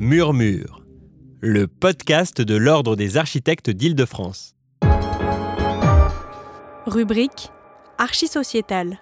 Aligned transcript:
Murmure, 0.00 0.84
le 1.40 1.66
podcast 1.66 2.40
de 2.40 2.54
l'Ordre 2.54 2.94
des 2.94 3.16
architectes 3.16 3.68
d'Île-de-France. 3.68 4.54
Rubrique 6.86 7.50
Archisociétale. 7.98 9.00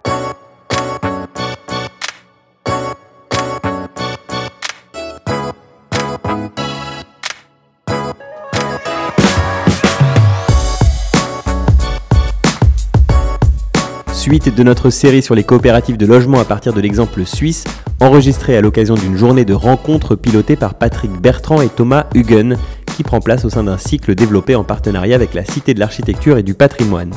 Suite 14.14 14.54
de 14.54 14.62
notre 14.62 14.88
série 14.88 15.20
sur 15.20 15.34
les 15.34 15.44
coopératives 15.44 15.98
de 15.98 16.06
logement 16.06 16.40
à 16.40 16.46
partir 16.46 16.72
de 16.72 16.80
l'exemple 16.80 17.26
suisse, 17.26 17.64
enregistrée 18.00 18.56
à 18.56 18.60
l'occasion 18.60 18.94
d'une 18.94 19.16
journée 19.16 19.44
de 19.44 19.54
rencontres 19.54 20.16
pilotée 20.16 20.56
par 20.56 20.74
Patrick 20.74 21.10
Bertrand 21.12 21.62
et 21.62 21.68
Thomas 21.68 22.06
Huguen, 22.14 22.56
qui 22.96 23.02
prend 23.02 23.20
place 23.20 23.44
au 23.44 23.50
sein 23.50 23.64
d'un 23.64 23.78
cycle 23.78 24.14
développé 24.14 24.54
en 24.54 24.64
partenariat 24.64 25.14
avec 25.14 25.34
la 25.34 25.44
Cité 25.44 25.74
de 25.74 25.80
l'Architecture 25.80 26.38
et 26.38 26.42
du 26.42 26.54
Patrimoine. 26.54 27.12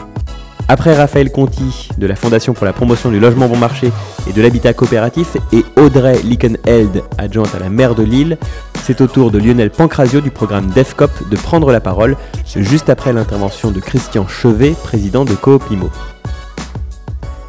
Après 0.67 0.95
Raphaël 0.95 1.31
Conti 1.31 1.89
de 1.97 2.05
la 2.05 2.15
Fondation 2.15 2.53
pour 2.53 2.65
la 2.65 2.73
promotion 2.73 3.09
du 3.09 3.19
logement 3.19 3.47
bon 3.47 3.57
marché 3.57 3.91
et 4.29 4.33
de 4.33 4.41
l'habitat 4.41 4.73
coopératif 4.73 5.35
et 5.51 5.65
Audrey 5.77 6.19
Lickenheld, 6.23 7.03
adjointe 7.17 7.55
à 7.55 7.59
la 7.59 7.69
maire 7.69 7.95
de 7.95 8.03
Lille, 8.03 8.37
c'est 8.83 9.01
au 9.01 9.07
tour 9.07 9.31
de 9.31 9.39
Lionel 9.39 9.71
Pancrazio 9.71 10.21
du 10.21 10.29
programme 10.29 10.67
DEFCOP 10.67 11.29
de 11.29 11.35
prendre 11.37 11.71
la 11.71 11.79
parole, 11.79 12.17
juste 12.55 12.89
après 12.89 13.13
l'intervention 13.13 13.71
de 13.71 13.79
Christian 13.79 14.27
Chevet, 14.27 14.75
président 14.83 15.25
de 15.25 15.33
Coopimo 15.33 15.89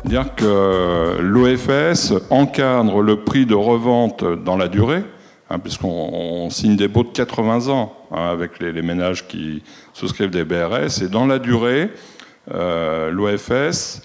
dire 0.05 0.35
que 0.35 1.19
l'OFS 1.21 2.15
encadre 2.31 3.03
le 3.03 3.25
prix 3.25 3.47
de 3.47 3.55
revente 3.55 4.25
dans 4.25 4.57
la 4.57 4.69
durée, 4.69 5.05
hein, 5.51 5.59
puisqu'on 5.59 6.49
signe 6.51 6.77
des 6.77 6.89
baux 6.89 7.05
de 7.05 7.11
80 7.11 7.69
ans 7.69 7.95
hein, 8.11 8.31
avec 8.31 8.61
les, 8.61 8.83
ménages 8.83 9.27
qui 9.27 9.63
souscrivent 9.93 10.31
des 10.31 10.45
BRS, 10.45 11.03
et 11.03 11.09
dans 11.09 11.27
la 11.27 11.39
durée, 11.39 11.91
euh, 12.53 13.11
l'OFS 13.11 14.03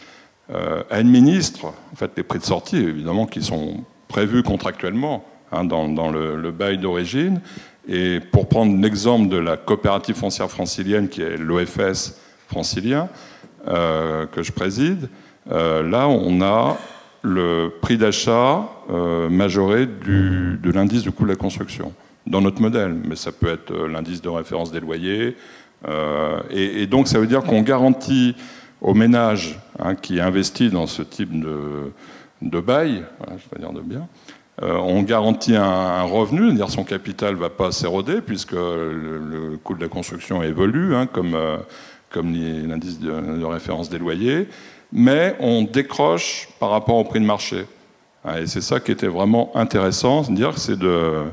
euh, 0.51 0.83
administre 0.91 1.65
en 1.65 1.95
fait, 1.95 2.11
les 2.17 2.23
prix 2.23 2.39
de 2.39 2.43
sortie, 2.43 2.77
évidemment, 2.77 3.25
qui 3.25 3.41
sont 3.41 3.83
prévus 4.07 4.43
contractuellement 4.43 5.25
hein, 5.51 5.63
dans, 5.63 6.11
le, 6.11 6.51
bail 6.51 6.77
d'origine. 6.77 7.41
Et 7.87 8.19
pour 8.19 8.47
prendre 8.47 8.79
l'exemple 8.81 9.29
de 9.29 9.37
la 9.37 9.57
coopérative 9.57 10.15
foncière 10.15 10.49
francilienne, 10.49 11.07
qui 11.07 11.21
est 11.21 11.37
l'OFS 11.37 12.19
francilien, 12.47 13.09
euh, 13.67 14.27
que 14.27 14.43
je 14.43 14.51
préside, 14.51 15.09
là, 15.49 16.07
on 16.07 16.41
a 16.41 16.77
le 17.25 17.73
prix 17.81 17.97
d'achat 17.97 18.69
euh, 18.89 19.29
majoré 19.29 19.87
de 19.87 20.71
l'indice 20.71 21.03
de 21.03 21.09
coût 21.09 21.23
de 21.23 21.29
la 21.29 21.35
construction 21.35 21.91
dans 22.27 22.41
notre 22.41 22.61
modèle, 22.61 22.95
mais 23.07 23.15
ça 23.15 23.31
peut 23.31 23.49
être 23.49 23.71
euh, 23.71 23.87
l'indice 23.87 24.21
de 24.21 24.29
référence 24.29 24.71
des 24.71 24.79
loyers. 24.79 25.35
Et, 26.49 26.87
donc, 26.87 27.07
ça 27.07 27.19
veut 27.19 27.27
dire 27.27 27.43
qu'on 27.43 27.61
garantit 27.61 28.35
aux 28.81 28.95
ménages 28.95 29.59
hein, 29.77 29.93
qui 29.93 30.19
investissent 30.19 30.71
dans 30.71 30.87
ce 30.87 31.03
type 31.03 31.29
de, 31.39 32.59
bail, 32.59 33.03
je 33.29 33.55
vais 33.55 33.59
dire 33.59 33.71
de 33.71 33.81
bien, 33.81 34.07
on 34.63 35.03
garantit 35.03 35.55
un, 35.55 36.01
revenu, 36.01 36.47
c'est-à-dire 36.47 36.71
son 36.71 36.85
capital 36.85 37.35
ne 37.35 37.39
va 37.39 37.51
pas 37.51 37.71
s'éroder 37.71 38.21
puisque 38.21 38.53
le, 38.53 39.59
coût 39.63 39.75
de 39.75 39.81
la 39.81 39.87
construction 39.87 40.41
évolue, 40.41 40.95
hein, 40.95 41.05
comme, 41.05 41.37
comme 42.09 42.33
l'indice 42.33 42.99
de, 42.99 43.45
référence 43.45 43.87
des 43.87 43.99
loyers 43.99 44.47
mais 44.95 45.35
on 45.41 45.63
décroche 45.63 46.47
par 46.57 46.69
rapport 46.69 46.95
au 46.95 47.03
prix 47.03 47.19
de 47.19 47.25
marché. 47.25 47.65
Ah, 48.23 48.39
et 48.39 48.47
c'est 48.47 48.61
ça 48.61 48.79
qui 48.79 48.91
était 48.91 49.07
vraiment 49.07 49.51
intéressant, 49.53 50.23
c'est 50.23 50.79
de, 50.79 51.25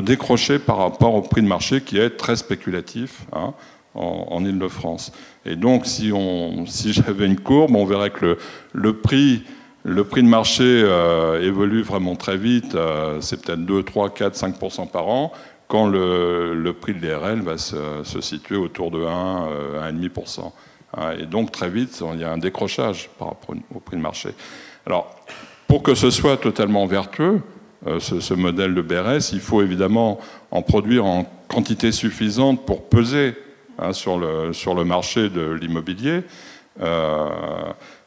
décrocher 0.00 0.58
par 0.58 0.78
rapport 0.78 1.14
au 1.14 1.22
prix 1.22 1.40
de 1.40 1.46
marché 1.46 1.80
qui 1.80 1.96
est 1.96 2.10
très 2.10 2.34
spéculatif 2.34 3.22
hein, 3.32 3.54
en, 3.94 4.44
Ile-de-France. 4.44 5.12
Et 5.46 5.54
donc, 5.54 5.86
si, 5.86 6.12
j'avais 6.92 7.26
une 7.26 7.38
courbe, 7.38 7.76
on 7.76 7.86
verrait 7.86 8.10
que 8.10 8.36
le, 8.72 8.96
prix, 8.96 9.44
de 9.84 10.22
marché 10.22 10.64
euh, 10.64 11.40
évolue 11.40 11.82
vraiment 11.82 12.16
très 12.16 12.36
vite, 12.36 12.74
euh, 12.74 13.20
c'est 13.20 13.40
peut-être 13.40 13.64
2, 13.64 13.84
3, 13.84 14.10
4, 14.10 14.34
5% 14.34 14.88
par 14.90 15.06
an, 15.06 15.32
quand 15.68 15.86
le, 15.86 16.72
prix 16.78 16.94
de 16.94 16.98
l'IRL 16.98 17.42
va 17.42 17.58
se, 17.58 18.20
situer 18.20 18.56
autour 18.56 18.90
de 18.90 19.04
1, 19.04 19.92
1,5%. 19.92 20.40
Euh, 20.40 20.42
Hein, 20.42 20.50
et 21.18 21.26
donc 21.26 21.52
très 21.52 21.68
vite, 21.68 22.02
il 22.14 22.20
y 22.20 22.24
a 22.24 22.32
un 22.32 22.38
décrochage 22.38 23.08
par 23.18 23.28
rapport 23.28 23.54
au 23.74 23.80
prix 23.80 23.96
de 23.96 24.02
marché. 24.02 24.30
Alors, 24.86 25.16
pour 25.66 25.82
que 25.82 25.94
ce 25.94 26.10
soit 26.10 26.36
totalement 26.36 26.86
vertueux, 26.86 27.40
euh, 27.86 28.00
ce, 28.00 28.34
modèle 28.34 28.74
de 28.74 28.80
BRS, 28.80 29.32
il 29.32 29.40
faut 29.40 29.60
évidemment 29.60 30.18
en 30.50 30.62
produire 30.62 31.04
en 31.04 31.30
quantité 31.48 31.92
suffisante 31.92 32.64
pour 32.64 32.88
peser 32.88 33.34
hein, 33.78 33.92
sur, 33.92 34.18
le, 34.18 34.52
sur 34.52 34.74
le 34.74 34.84
marché 34.84 35.28
de 35.28 35.50
l'immobilier. 35.50 36.22
Euh, 36.80 37.28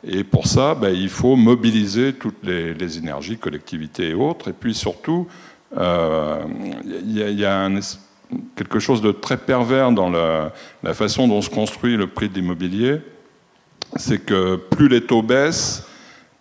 et 0.03 0.23
pour 0.23 0.47
ça, 0.47 0.73
ben, 0.73 0.89
il 0.89 1.09
faut 1.09 1.35
mobiliser 1.35 2.13
toutes 2.13 2.43
les, 2.43 2.97
énergies, 2.97 3.37
collectivités 3.37 4.09
et 4.09 4.13
autres. 4.13 4.49
Et 4.49 4.53
puis 4.53 4.73
surtout, 4.73 5.27
euh, 5.77 6.41
il 6.83 7.39
y, 7.39 7.45
a 7.45 7.59
un 7.59 7.79
quelque 8.55 8.79
chose 8.79 9.01
de 9.01 9.11
très 9.11 9.37
pervers 9.37 9.91
dans 9.91 10.09
la, 10.09 10.51
façon 10.93 11.27
dont 11.27 11.41
se 11.41 11.49
construit 11.49 11.97
le 11.97 12.07
prix 12.07 12.29
de 12.29 12.35
l'immobilier, 12.35 12.99
c'est 13.95 14.19
que 14.19 14.55
plus 14.55 14.89
les 14.89 15.01
taux 15.01 15.21
baissent, 15.21 15.85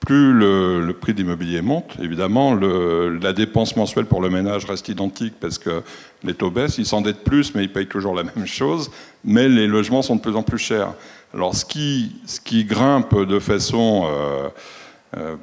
plus 0.00 0.32
le, 0.32 0.92
prix 1.00 1.14
de 1.14 1.18
l'immobilier 1.18 1.62
monte. 1.62 1.96
Évidemment, 2.00 2.54
la 2.54 3.32
dépense 3.32 3.76
mensuelle 3.76 4.06
pour 4.06 4.20
le 4.20 4.30
ménage 4.30 4.64
reste 4.64 4.88
identique 4.88 5.34
parce 5.40 5.58
que 5.58 5.82
les 6.22 6.34
taux 6.34 6.50
baissent, 6.50 6.78
ils 6.78 6.86
s'endettent 6.86 7.24
plus, 7.24 7.54
mais 7.54 7.64
ils 7.64 7.72
payent 7.72 7.88
toujours 7.88 8.14
la 8.14 8.22
même 8.36 8.46
chose, 8.46 8.90
mais 9.24 9.48
les 9.48 9.66
logements 9.66 10.02
sont 10.02 10.16
de 10.16 10.20
plus 10.20 10.36
en 10.36 10.42
plus 10.42 10.58
chers. 10.58 10.92
Alors 11.34 11.54
ce 11.54 11.64
qui, 11.64 12.64
grimpe 12.64 13.14
de 13.14 13.38
façon 13.38 14.06
euh, 14.06 14.48
euh, 15.16 15.36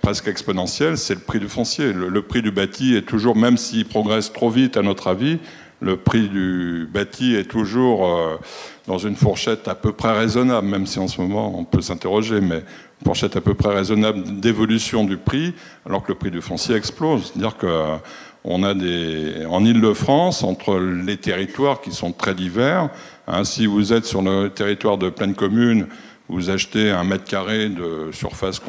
presque 0.00 0.28
exponentielle, 0.28 0.98
c'est 0.98 1.14
le 1.14 1.20
prix 1.20 1.38
du 1.38 1.48
foncier. 1.48 1.92
Le, 1.92 2.22
prix 2.22 2.42
du 2.42 2.50
bâti 2.50 2.96
est 2.96 3.02
toujours, 3.02 3.36
même 3.36 3.56
s'il 3.56 3.86
progresse 3.86 4.32
trop 4.32 4.50
vite 4.50 4.76
à 4.76 4.82
notre 4.82 5.08
avis, 5.08 5.38
le 5.80 5.96
prix 5.96 6.28
du 6.28 6.88
bâti 6.92 7.34
est 7.34 7.50
toujours 7.50 8.06
euh, 8.06 8.38
dans 8.86 8.98
une 8.98 9.16
fourchette 9.16 9.66
à 9.66 9.74
peu 9.74 9.92
près 9.92 10.16
raisonnable, 10.16 10.66
même 10.68 10.86
si 10.86 11.00
en 11.00 11.08
ce 11.08 11.20
moment 11.20 11.58
on 11.58 11.64
peut 11.64 11.80
s'interroger, 11.80 12.40
mais 12.40 12.58
une 12.58 13.04
fourchette 13.04 13.36
à 13.36 13.40
peu 13.40 13.54
près 13.54 13.74
raisonnable 13.74 14.40
d'évolution 14.40 15.04
du 15.04 15.16
prix, 15.16 15.54
alors 15.84 16.04
que 16.04 16.12
le 16.12 16.18
prix 16.18 16.30
du 16.30 16.40
foncier 16.40 16.76
explose. 16.76 17.32
C'est-à-dire 17.32 17.56
qu'on 17.56 18.62
a 18.62 18.74
des, 18.74 19.44
en 19.50 19.64
Ile-de-France, 19.64 20.44
entre 20.44 20.78
les 20.78 21.16
territoires 21.16 21.80
qui 21.80 21.90
sont 21.90 22.12
très 22.12 22.34
divers, 22.34 22.88
hein, 23.26 23.42
si 23.42 23.66
vous 23.66 23.92
êtes 23.92 24.04
sur 24.04 24.22
le 24.22 24.50
territoire 24.50 24.98
de 24.98 25.10
pleine 25.10 25.34
commune, 25.34 25.88
vous 26.28 26.48
achetez 26.48 26.90
un 26.90 27.04
mètre 27.04 27.24
carré 27.24 27.68
de 27.68 28.10
surface 28.12 28.60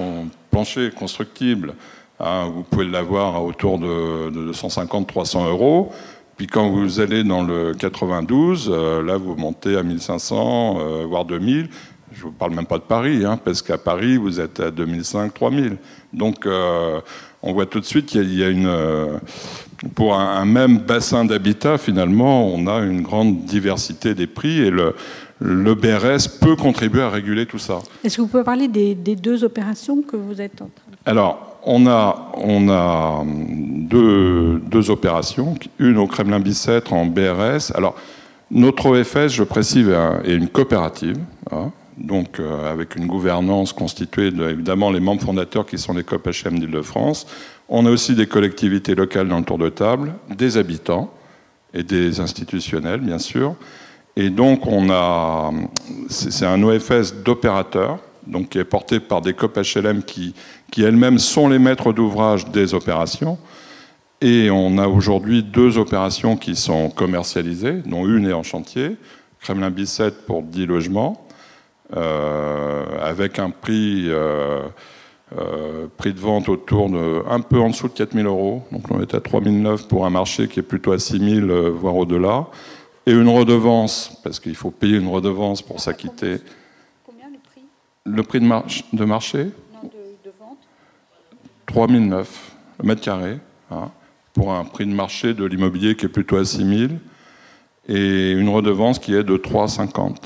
plancher 0.54 0.92
constructible, 0.92 1.74
hein, 2.20 2.48
vous 2.54 2.62
pouvez 2.62 2.86
l'avoir 2.86 3.44
autour 3.44 3.80
de, 3.80 4.52
250-300 4.52 5.48
euros. 5.50 5.92
Puis 6.38 6.46
quand 6.46 6.70
vous 6.70 7.00
allez 7.00 7.24
dans 7.24 7.44
le 7.44 7.74
92, 7.74 8.72
euh, 8.72 9.02
là 9.04 9.18
vous 9.18 9.36
montez 9.36 9.76
à 9.76 9.82
1500, 9.82 10.78
euh, 10.80 11.06
voire 11.08 11.26
2000. 11.26 11.70
Je 12.12 12.20
ne 12.20 12.24
vous 12.26 12.32
parle 12.32 12.54
même 12.54 12.68
pas 12.68 12.78
de 12.78 12.84
Paris, 12.84 13.26
hein, 13.26 13.40
parce 13.44 13.64
qu'à 13.64 13.80
Paris 13.80 14.18
vous 14.18 14.40
êtes 14.40 14.60
à 14.60 14.70
2005-3000. 14.70 15.78
Donc 16.14 16.46
euh, 16.46 17.02
on 17.42 17.54
voit 17.54 17.66
tout 17.66 17.80
de 17.80 17.86
suite 17.86 18.06
qu'il 18.06 18.32
y, 18.38 18.44
a 18.44 18.50
une... 18.50 18.72
pour 19.96 20.14
un, 20.14 20.46
même 20.46 20.78
bassin 20.78 21.26
d'habitat, 21.26 21.80
finalement, 21.80 22.48
on 22.48 22.68
a 22.68 22.80
une 22.82 23.02
grande 23.02 23.44
diversité 23.46 24.14
des 24.14 24.28
prix 24.28 24.60
et 24.60 24.70
le, 24.70 24.94
le 25.46 25.76
BRS 25.76 26.30
peut 26.40 26.56
contribuer 26.56 27.02
à 27.02 27.10
réguler 27.10 27.46
tout 27.46 27.60
ça. 27.60 27.80
Est-ce 28.04 28.16
que 28.16 28.22
vous 28.22 28.28
pouvez 28.28 28.46
parler 28.46 28.70
des, 28.70 28.96
deux 28.96 29.44
opérations 29.44 30.02
que 30.02 30.16
vous 30.16 30.40
êtes 30.40 30.62
en 30.62 30.70
train 30.74 30.92
de 30.92 30.98
Alors, 31.06 31.58
on 31.66 31.86
a, 31.86 32.32
on 32.38 32.70
a 32.70 33.26
deux, 33.26 34.60
deux 34.60 34.90
opérations, 34.90 35.56
une 35.80 35.98
au 35.98 36.08
Kremlin-Bicêtre 36.08 36.94
en 36.94 37.06
BRS. 37.06 37.76
Alors, 37.76 37.96
notre 38.52 38.86
OFS, 38.86 39.34
je 39.34 39.44
précise, 39.44 39.90
est 40.24 40.34
une 40.34 40.48
coopérative, 40.48 41.18
hein, 41.52 41.72
donc 41.98 42.40
euh, 42.40 42.72
avec 42.72 42.96
une 42.96 43.08
gouvernance 43.08 43.74
constituée 43.74 44.32
de, 44.32 44.50
évidemment, 44.50 44.92
les 44.92 45.02
membres 45.02 45.24
fondateurs 45.24 45.66
qui 45.66 45.78
sont 45.78 45.94
les 45.94 46.06
COP 46.06 46.30
HM 46.30 46.58
d'Île-de-France. 46.58 47.28
On 47.68 47.86
a 47.86 47.90
aussi 47.90 48.16
des 48.16 48.28
collectivités 48.28 48.96
locales 48.96 49.28
dans 49.28 49.40
le 49.40 49.46
tour 49.46 49.58
de 49.58 49.68
table, 49.68 50.14
des 50.34 50.56
habitants 50.56 51.14
et 51.74 51.84
des 51.84 52.22
institutionnels, 52.22 53.02
bien 53.02 53.20
sûr. 53.20 53.56
Et 54.16 54.30
donc, 54.30 54.68
on 54.68 54.90
a, 54.92 55.52
c'est 56.10 56.46
un 56.46 56.62
OFS 56.62 57.16
d'opérateurs, 57.24 58.00
donc 58.28 58.50
qui 58.50 58.60
est 58.60 58.64
porté 58.64 59.00
par 59.00 59.22
des 59.22 59.34
COP 59.34 59.58
HLM 59.58 60.04
qui, 60.04 60.34
qui 60.72 60.84
elles-mêmes 60.84 61.20
sont 61.20 61.50
les 61.50 61.60
maîtres 61.60 61.94
d'ouvrage 61.94 62.48
des 62.48 62.74
opérations. 62.74 63.38
Et 64.22 64.50
on 64.52 64.78
a 64.78 64.88
aujourd'hui 64.88 65.44
deux 65.44 65.78
opérations 65.78 66.38
qui 66.38 66.56
sont 66.56 66.90
commercialisées, 66.90 67.82
dont 67.86 68.08
une 68.08 68.28
est 68.28 68.34
en 68.34 68.44
chantier, 68.44 68.98
Kremlin 69.42 69.70
Bicêtre 69.70 70.26
pour 70.26 70.44
10 70.44 70.68
logements, 70.68 71.28
euh, 71.96 72.86
avec 73.02 73.40
un 73.40 73.50
prix 73.50 74.06
euh, 74.08 74.62
Euh, 75.40 75.88
prix 75.98 76.14
de 76.14 76.20
vente 76.20 76.48
autour 76.48 76.92
de 76.92 77.24
un 77.28 77.40
peu 77.40 77.60
en 77.60 77.70
dessous 77.70 77.88
de 77.88 77.94
4000 77.94 78.28
euros. 78.28 78.62
Donc 78.72 78.84
on 78.92 79.02
est 79.02 79.16
à 79.16 79.20
3009 79.20 79.88
pour 79.88 80.06
un 80.06 80.12
marché 80.12 80.48
qui 80.48 80.60
est 80.60 80.64
plutôt 80.64 80.92
à 80.92 81.00
6000, 81.00 81.50
euh, 81.50 81.70
voire 81.72 81.96
au-delà. 81.96 82.48
Et 83.06 83.12
une 83.12 83.28
redevance, 83.28 84.18
parce 84.24 84.40
qu'il 84.40 84.56
faut 84.56 84.72
payer 84.72 84.98
une 84.98 85.10
redevance 85.10 85.62
pour 85.62 85.80
s'acquitter. 85.80 86.38
Combien 87.06 87.28
le 87.30 87.38
prix? 87.40 87.62
Le 88.06 88.24
prix 88.24 88.40
de, 88.40 88.98
de 88.98 89.06
marché? 89.06 89.44
Non, 89.74 89.84
de, 89.84 90.30
de 90.30 90.34
vente 90.40 90.58
3009 91.66 92.54
le 92.80 92.88
mètre 92.88 93.02
carré, 93.02 93.40
hein, 93.72 93.92
pour 94.34 94.54
un 94.54 94.66
prix 94.66 94.86
de 94.86 94.94
marché 94.94 95.34
de 95.34 95.46
l'immobilier 95.46 95.96
qui 95.96 96.06
est 96.06 96.10
plutôt 96.10 96.38
à 96.38 96.46
6000, 96.46 97.00
et 97.88 98.32
une 98.32 98.50
redevance 98.50 99.00
qui 99.00 99.14
est 99.14 99.24
de 99.24 99.38
3,50. 99.38 100.18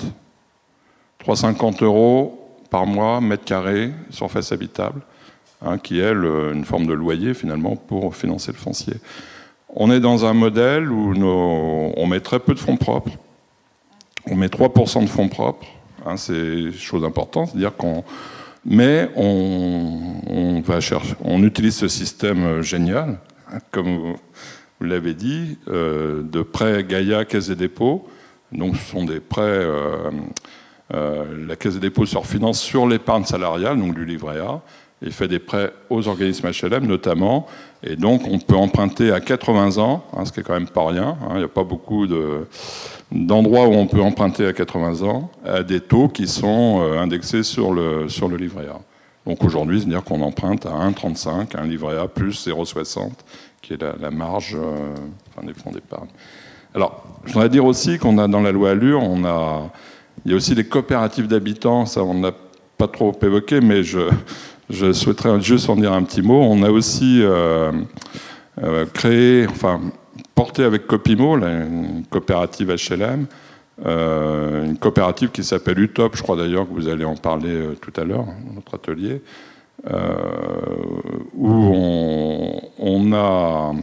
3,50 1.25 1.83
euros 1.83 2.55
par 2.69 2.85
mois, 2.85 3.21
mètre 3.21 3.43
carré, 3.43 3.91
surface 4.09 4.51
habitable, 4.51 5.01
hein, 5.61 5.77
qui 5.77 5.99
est 5.99 6.11
une 6.11 6.65
forme 6.65 6.85
de 6.85 6.93
loyer 6.93 7.33
finalement 7.33 7.75
pour 7.75 8.15
financer 8.15 8.51
le 8.51 8.57
foncier. 8.57 8.93
On 9.79 9.91
est 9.91 9.99
dans 9.99 10.25
un 10.25 10.33
modèle 10.33 10.91
où 10.91 11.13
on 11.23 12.07
met 12.07 12.19
très 12.19 12.39
peu 12.39 12.55
de 12.55 12.59
fonds 12.59 12.77
propres. 12.77 13.11
On 14.25 14.35
met 14.35 14.47
3% 14.47 15.03
de 15.03 15.07
fonds 15.07 15.29
propres. 15.29 15.67
Hein, 16.03 16.17
c'est 16.17 16.71
chose 16.71 17.03
importante, 17.05 17.49
c'est-à-dire 17.49 17.75
qu'on 17.75 18.03
mais 18.65 19.09
on, 19.15 20.61
va 20.65 20.81
chercher, 20.81 21.13
on 21.23 21.41
utilise 21.43 21.75
ce 21.75 21.87
système 21.87 22.61
génial, 22.61 23.19
hein, 23.49 23.59
comme 23.71 24.15
vous 24.79 24.85
l'avez 24.85 25.13
dit, 25.13 25.57
euh, 25.69 26.21
de 26.23 26.41
prêts 26.41 26.83
Gaïa 26.83 27.23
Caisse 27.23 27.47
des 27.47 27.55
dépôts. 27.55 28.09
Donc 28.51 28.75
ce 28.75 28.91
sont 28.91 29.05
des 29.05 29.21
prêts 29.21 29.41
euh, 29.43 30.11
euh, 30.93 31.45
la 31.47 31.55
Caisse 31.55 31.75
des 31.75 31.79
dépôts 31.79 32.05
se 32.05 32.17
refinance 32.17 32.59
sur 32.59 32.87
l'épargne 32.87 33.25
salariale, 33.25 33.79
donc 33.79 33.95
du 33.95 34.05
livret 34.05 34.39
A, 34.39 34.61
et 35.05 35.11
fait 35.11 35.27
des 35.27 35.39
prêts 35.39 35.71
aux 35.89 36.07
organismes 36.07 36.49
HLM 36.49 36.85
notamment. 36.85 37.47
Et 37.83 37.95
donc 37.95 38.23
on 38.29 38.39
peut 38.39 38.55
emprunter 38.55 39.11
à 39.11 39.19
80 39.19 39.77
ans, 39.77 40.03
hein, 40.15 40.25
ce 40.25 40.31
qui 40.31 40.39
est 40.39 40.43
quand 40.43 40.53
même 40.53 40.67
pas 40.67 40.87
rien. 40.87 41.17
Hein. 41.21 41.33
Il 41.33 41.37
n'y 41.37 41.43
a 41.43 41.49
pas 41.49 41.63
beaucoup 41.63 42.07
d'endroits 43.11 43.67
où 43.67 43.73
on 43.73 43.87
peut 43.87 44.01
emprunter 44.01 44.47
à 44.47 44.53
80 44.53 45.07
ans 45.07 45.29
à 45.45 45.63
des 45.63 45.81
taux 45.81 46.07
qui 46.07 46.27
sont 46.27 46.81
euh, 46.81 46.99
indexés 46.99 47.43
sur 47.43 47.73
le, 47.73 48.09
sur 48.09 48.27
le 48.27 48.37
livret 48.37 48.67
A. 48.67 48.79
Donc 49.29 49.43
aujourd'hui, 49.43 49.81
c'est-à-dire 49.81 50.03
qu'on 50.03 50.21
emprunte 50.21 50.65
à 50.65 50.71
1,35, 50.71 51.57
un 51.57 51.65
livret 51.65 51.97
A 51.97 52.07
plus 52.07 52.47
0,60, 52.47 53.11
qui 53.61 53.73
est 53.73 53.83
la, 53.83 54.09
marge 54.09 54.55
euh, 54.55 55.43
des 55.43 55.53
fonds 55.53 55.71
d'épargne. 55.71 56.07
Alors, 56.73 57.03
je 57.25 57.33
voudrais 57.33 57.49
dire 57.49 57.65
aussi 57.65 57.97
qu'on 57.97 58.17
a 58.19 58.27
dans 58.27 58.39
la 58.39 58.53
loi 58.53 58.71
Allure, 58.71 59.03
on 59.03 59.25
a 59.25 59.69
il 60.25 60.31
y 60.31 60.33
a 60.33 60.37
aussi 60.37 60.55
les 60.55 60.65
coopératives 60.65 61.27
d'habitants, 61.27 61.85
ça 61.85 62.03
on 62.03 62.13
n'a 62.15 62.31
pas 62.77 62.87
trop 62.87 63.17
évoqué, 63.21 63.61
mais 63.61 63.83
je, 63.83 63.99
souhaiterais 64.69 65.39
juste 65.41 65.69
en 65.69 65.75
dire 65.75 65.93
un 65.93 66.03
petit 66.03 66.21
mot. 66.21 66.41
On 66.41 66.63
a 66.63 66.69
aussi 66.69 67.21
euh, 67.21 67.71
euh, 68.63 68.85
créé, 68.93 69.47
enfin, 69.47 69.79
porté 70.35 70.63
avec 70.63 70.87
Copimo, 70.87 71.37
une 71.37 72.03
coopérative 72.09 72.75
HLM, 72.75 73.27
euh, 73.85 74.65
une 74.65 74.77
coopérative 74.77 75.29
qui 75.29 75.43
s'appelle 75.43 75.79
UTOP, 75.79 76.15
je 76.15 76.23
crois 76.23 76.35
d'ailleurs 76.35 76.67
que 76.67 76.73
vous 76.73 76.87
allez 76.87 77.05
en 77.05 77.15
parler 77.15 77.69
tout 77.81 77.93
à 77.99 78.03
l'heure 78.03 78.25
notre 78.53 78.75
atelier, 78.75 79.21
où 81.35 81.49
on, 82.79 83.13
a 83.13 83.73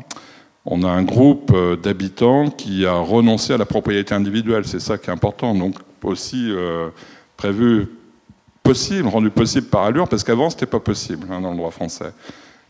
un 0.67 1.03
groupe 1.03 1.55
d'habitants 1.83 2.51
qui 2.51 2.85
a 2.85 2.95
renoncé 2.95 3.55
à 3.55 3.57
la 3.57 3.65
propriété 3.65 4.15
individuelle. 4.15 4.67
C'est 4.67 4.81
ça 4.81 4.99
qui 4.99 5.09
est 5.09 5.13
important. 5.13 5.55
Donc, 5.55 5.77
aussi 6.03 6.53
prévu 7.39 7.89
possible, 8.65 9.07
rendu 9.07 9.31
possible 9.31 9.69
par 9.69 9.85
allure, 9.85 10.09
parce 10.09 10.25
qu'avant, 10.25 10.51
ce 10.51 10.57
n'était 10.57 10.67
pas 10.67 10.81
possible 10.81 11.29
hein, 11.31 11.41
dans 11.41 11.53
le 11.53 11.57
droit 11.57 11.71
français. 11.71 12.13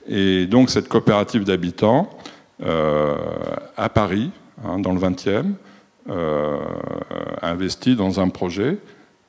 Et 0.06 0.46
donc, 0.46 0.68
cette 0.68 0.88
coopérative 0.88 1.44
d'habitants 1.44 2.10
euh, 2.62 3.16
à 3.78 3.88
Paris, 3.88 4.30
hein, 4.62 4.78
dans 4.78 4.92
le 4.92 5.00
20e, 5.00 5.52
euh, 6.10 6.58
a 7.40 7.50
investi 7.50 7.96
dans 7.96 8.20
un 8.20 8.28
projet. 8.28 8.76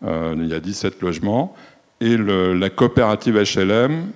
il 0.03 0.47
y 0.47 0.53
a 0.53 0.59
17 0.59 1.01
logements. 1.01 1.55
Et 2.01 2.17
la 2.17 2.69
coopérative 2.69 3.41
HLM 3.41 4.07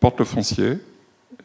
porte 0.00 0.18
le 0.18 0.24
foncier 0.24 0.78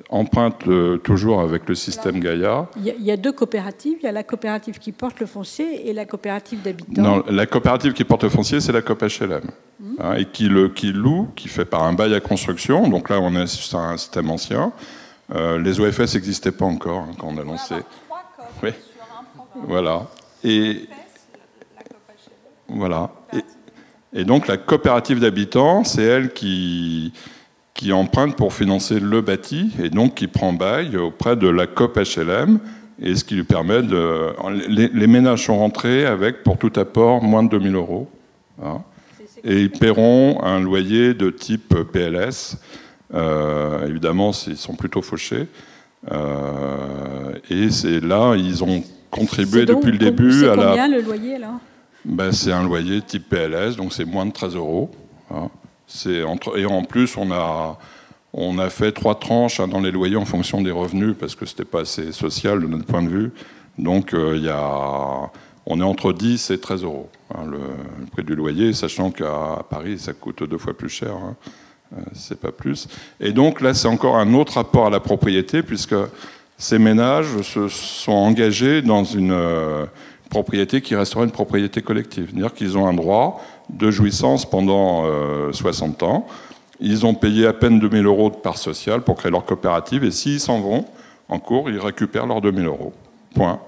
emprunte 0.10 0.68
euh, 0.68 0.98
toujours 0.98 1.42
avec 1.42 1.68
le 1.68 1.76
système 1.76 2.20
Gaïa. 2.20 2.68
Il 2.78 3.04
y, 3.04 3.12
a 3.12 3.18
deux 3.18 3.32
coopératives. 3.32 3.98
Il 4.02 4.06
y 4.06 4.08
a 4.08 4.12
la 4.12 4.24
coopérative 4.24 4.78
qui 4.80 4.92
porte 4.92 5.20
le 5.20 5.26
foncier 5.26 5.90
et 5.90 5.94
la 5.94 6.06
coopérative 6.06 6.62
d'habitants. 6.62 7.02
Non, 7.02 7.24
la 7.30 7.46
coopérative 7.46 7.94
qui 7.94 8.04
porte 8.04 8.24
le 8.24 8.30
foncier, 8.30 8.60
c'est 8.62 8.72
la 8.72 8.82
COP 8.82 9.02
HLM. 9.02 9.42
Mmh. 9.80 9.96
Hein, 10.00 10.14
et 10.16 10.26
qui, 10.26 10.50
le, 10.50 10.70
qui 10.70 10.92
loue, 10.92 11.30
qui 11.36 11.48
fait 11.48 11.66
par 11.66 11.84
un 11.84 11.94
bail 11.94 12.14
à 12.14 12.20
construction. 12.20 12.88
Donc 12.88 13.10
là, 13.10 13.20
on 13.20 13.36
est 13.36 13.48
sur 13.48 13.80
un 13.80 13.98
système 13.98 14.30
ancien. 14.30 14.72
Euh, 15.34 15.60
les 15.60 15.80
OFS 15.80 16.14
n'existaient 16.16 16.52
pas 16.52 16.66
encore 16.66 17.04
hein, 17.04 17.12
quand 17.18 17.28
on 17.28 17.38
a 17.38 17.44
lancé. 17.44 17.76
oui. 18.62 18.70
Voilà. 19.68 20.08
Et, 20.44 20.88
voilà. 22.68 23.12
et 24.12 24.26
donc 24.26 24.48
la 24.48 24.58
coopérative 24.58 25.20
d'habitants, 25.20 25.84
c'est 25.84 26.04
elle 26.04 26.34
qui, 26.34 27.14
qui 27.74 27.92
emprunte 27.92 28.36
pour 28.36 28.54
financer 28.54 29.00
le 29.00 29.22
bâti 29.22 29.72
et 29.82 29.90
donc 29.90 30.16
qui 30.16 30.28
prend 30.28 30.54
bail 30.54 30.96
auprès 30.98 31.36
de 31.36 31.48
la 31.48 31.68
COP 31.68 31.98
HLM 31.98 32.60
et 33.02 33.16
ce 33.16 33.24
qui 33.24 33.36
lui 33.36 33.44
permet 33.44 33.82
de. 33.82 34.34
Les, 34.70 35.08
ménages 35.08 35.46
sont 35.46 35.58
rentrés 35.58 36.06
avec, 36.06 36.44
pour 36.44 36.58
tout 36.58 36.72
apport, 36.76 37.24
moins 37.24 37.44
de 37.44 37.50
2000 37.50 37.76
euros. 37.76 38.10
Hein. 38.64 38.84
et 39.44 39.62
ils 39.62 39.72
paieront 39.72 40.44
un 40.44 40.60
loyer 40.60 41.14
de 41.16 41.32
type 41.32 41.76
PLS. 41.92 42.58
Euh, 43.14 43.88
évidemment, 43.88 44.32
ils 44.48 44.58
sont 44.58 44.76
plutôt 44.76 45.02
fauchés. 45.02 45.48
Euh, 46.12 47.34
et 47.50 47.70
c'est 47.72 48.00
là, 48.00 48.36
ils 48.36 48.64
ont 48.64 48.84
contribué 49.10 49.66
depuis 49.66 49.92
le 49.92 49.98
début 49.98 50.48
à 50.48 50.56
combien 50.56 50.88
le 50.88 51.02
loyer 51.02 51.38
là 51.38 51.60
ben, 52.06 52.32
C'est 52.32 52.52
un 52.52 52.64
loyer 52.64 53.02
type 53.02 53.30
PLS, 53.30 53.76
donc 53.76 53.94
c'est 53.94 54.06
moins 54.06 54.26
de 54.26 54.32
13 54.32 54.56
euros. 54.56 54.92
Hein. 55.32 55.50
Et 56.06 56.66
en 56.66 56.84
plus, 56.84 57.18
on 57.18 57.32
a, 57.32 57.78
on 58.34 58.58
a 58.58 58.70
fait 58.70 58.92
trois 58.92 59.20
tranches 59.20 59.60
hein, 59.60 59.68
dans 59.68 59.80
les 59.80 59.92
loyers 59.92 60.16
en 60.16 60.26
fonction 60.26 60.62
des 60.62 60.72
revenus, 60.72 61.16
parce 61.20 61.36
que 61.36 61.46
ce 61.46 61.54
n'était 61.54 61.66
pas 61.66 61.82
assez 61.82 62.12
social 62.12 62.62
de 62.62 62.68
notre 62.68 62.86
point 62.86 63.04
de 63.04 63.10
vue. 63.10 63.32
Donc 63.78 64.14
euh, 64.14 64.38
y 64.38 64.50
a, 64.50 65.30
on 65.66 65.80
est 65.80 65.84
entre 65.84 66.14
10 66.14 66.52
et 66.52 66.60
13 66.60 66.84
euros, 66.84 67.10
hein, 67.34 67.44
le, 67.50 67.60
prix 68.12 68.24
du 68.24 68.36
loyer, 68.36 68.74
sachant 68.74 69.12
qu'à 69.12 69.64
Paris, 69.70 70.00
ça 70.00 70.14
coûte 70.14 70.44
deux 70.44 70.58
fois 70.58 70.76
plus 70.76 70.90
cher. 70.90 71.14
Hein. 71.14 71.36
Euh, 71.94 72.02
c'est 72.14 72.40
pas 72.40 72.52
plus. 72.52 72.88
Et 73.20 73.32
donc 73.32 73.62
là, 73.62 73.74
c'est 73.74 73.88
encore 73.88 74.18
un 74.18 74.34
autre 74.34 74.54
rapport 74.54 74.88
à 74.88 74.90
la 74.90 75.00
propriété, 75.00 75.62
puisque 75.62 75.96
ces 76.58 76.80
ménages 76.80 77.42
se 77.42 77.68
sont 77.68 78.12
engagés 78.12 78.82
dans 78.82 79.04
une 79.04 79.32
euh, 79.32 79.86
propriété 80.34 80.82
qui 80.82 80.96
restera 80.96 81.24
une 81.24 81.32
propriété 81.32 81.84
collective. 81.84 82.30
C'est-à-dire 82.32 82.54
qu'ils 82.54 82.76
ont 82.76 82.88
un 82.88 82.94
droit 82.94 83.40
de 83.70 83.92
jouissance 83.92 84.50
pendant 84.50 85.04
60 85.52 86.02
euh, 86.02 86.06
ans. 86.08 86.28
Ils 86.80 87.06
ont 87.06 87.14
payé 87.14 87.46
à 87.46 87.54
peine 87.54 87.80
2000 87.80 88.06
euros 88.08 88.32
de 88.32 88.36
part 88.36 88.58
sociale 88.58 89.02
pour 89.02 89.16
créer 89.16 89.32
leur 89.32 89.46
coopérative 89.46 90.04
et 90.04 90.12
s'ils 90.12 90.40
s'en 90.40 90.60
vont 90.60 90.86
en 91.30 91.40
cours, 91.40 91.70
ils 91.70 91.80
récupèrent 91.80 92.26
leurs 92.26 92.42
2000 92.42 92.66
euros. 92.66 92.94
Point. 93.36 93.60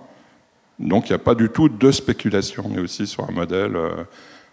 Donc 0.79 1.07
il 1.07 1.13
n'y 1.13 1.15
a 1.15 1.19
pas 1.19 1.35
du 1.35 1.49
tout 1.49 1.69
de 1.69 1.91
spéculation. 1.91 2.63
On 2.67 2.75
est 2.75 2.81
aussi 2.81 3.05
sur 3.05 3.23
un 3.29 3.31
modèle 3.31 3.75
euh, 3.75 4.03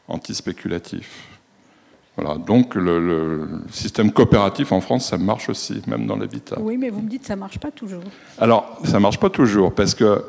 anti-spéculatif. 0.06 1.31
Voilà, 2.16 2.36
donc 2.36 2.74
le, 2.74 3.48
système 3.70 4.12
coopératif 4.12 4.70
en 4.72 4.82
France, 4.82 5.06
ça 5.06 5.16
marche 5.16 5.48
aussi, 5.48 5.80
même 5.86 6.06
dans 6.06 6.16
l'habitat. 6.16 6.56
Oui, 6.60 6.76
mais 6.76 6.90
vous 6.90 7.00
me 7.00 7.08
dites 7.08 7.22
que 7.22 7.26
ça 7.26 7.36
ne 7.36 7.40
marche 7.40 7.58
pas 7.58 7.70
toujours. 7.70 8.02
Alors, 8.38 8.78
ça 8.84 8.94
ne 8.94 8.98
marche 8.98 9.18
pas 9.18 9.30
toujours, 9.30 9.74
parce 9.74 9.94
que 9.94 10.22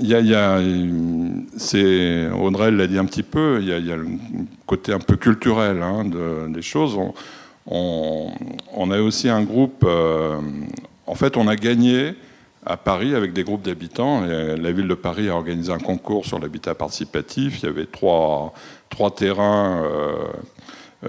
y 0.00 0.14
a, 0.34 0.60
c'est, 1.56 2.28
Audrey 2.30 2.70
l'a 2.72 2.86
dit 2.88 2.98
un 2.98 3.04
petit 3.04 3.22
peu, 3.22 3.58
il 3.60 3.68
y 3.68 3.72
a, 3.72 3.96
le 3.96 4.06
côté 4.66 4.92
un 4.92 4.98
peu 4.98 5.16
culturel 5.16 5.80
hein, 5.82 6.04
des 6.48 6.62
choses. 6.62 6.98
On, 7.66 8.90
a 8.90 9.00
aussi 9.00 9.28
un 9.28 9.42
groupe, 9.42 9.84
euh, 9.84 10.38
en 11.06 11.14
fait, 11.14 11.36
on 11.36 11.46
a 11.48 11.56
gagné 11.56 12.14
à 12.64 12.76
Paris 12.76 13.14
avec 13.14 13.32
des 13.32 13.44
groupes 13.44 13.62
d'habitants. 13.62 14.22
La 14.22 14.72
ville 14.72 14.88
de 14.88 14.94
Paris 14.94 15.28
a 15.28 15.34
organisé 15.34 15.72
un 15.72 15.78
concours 15.78 16.26
sur 16.26 16.38
l'habitat 16.40 16.74
participatif. 16.74 17.62
Il 17.62 17.66
y 17.66 17.68
avait 17.68 17.86
trois, 17.86 18.52
trois 18.90 19.14
terrains 19.14 19.82
euh, 19.84 20.14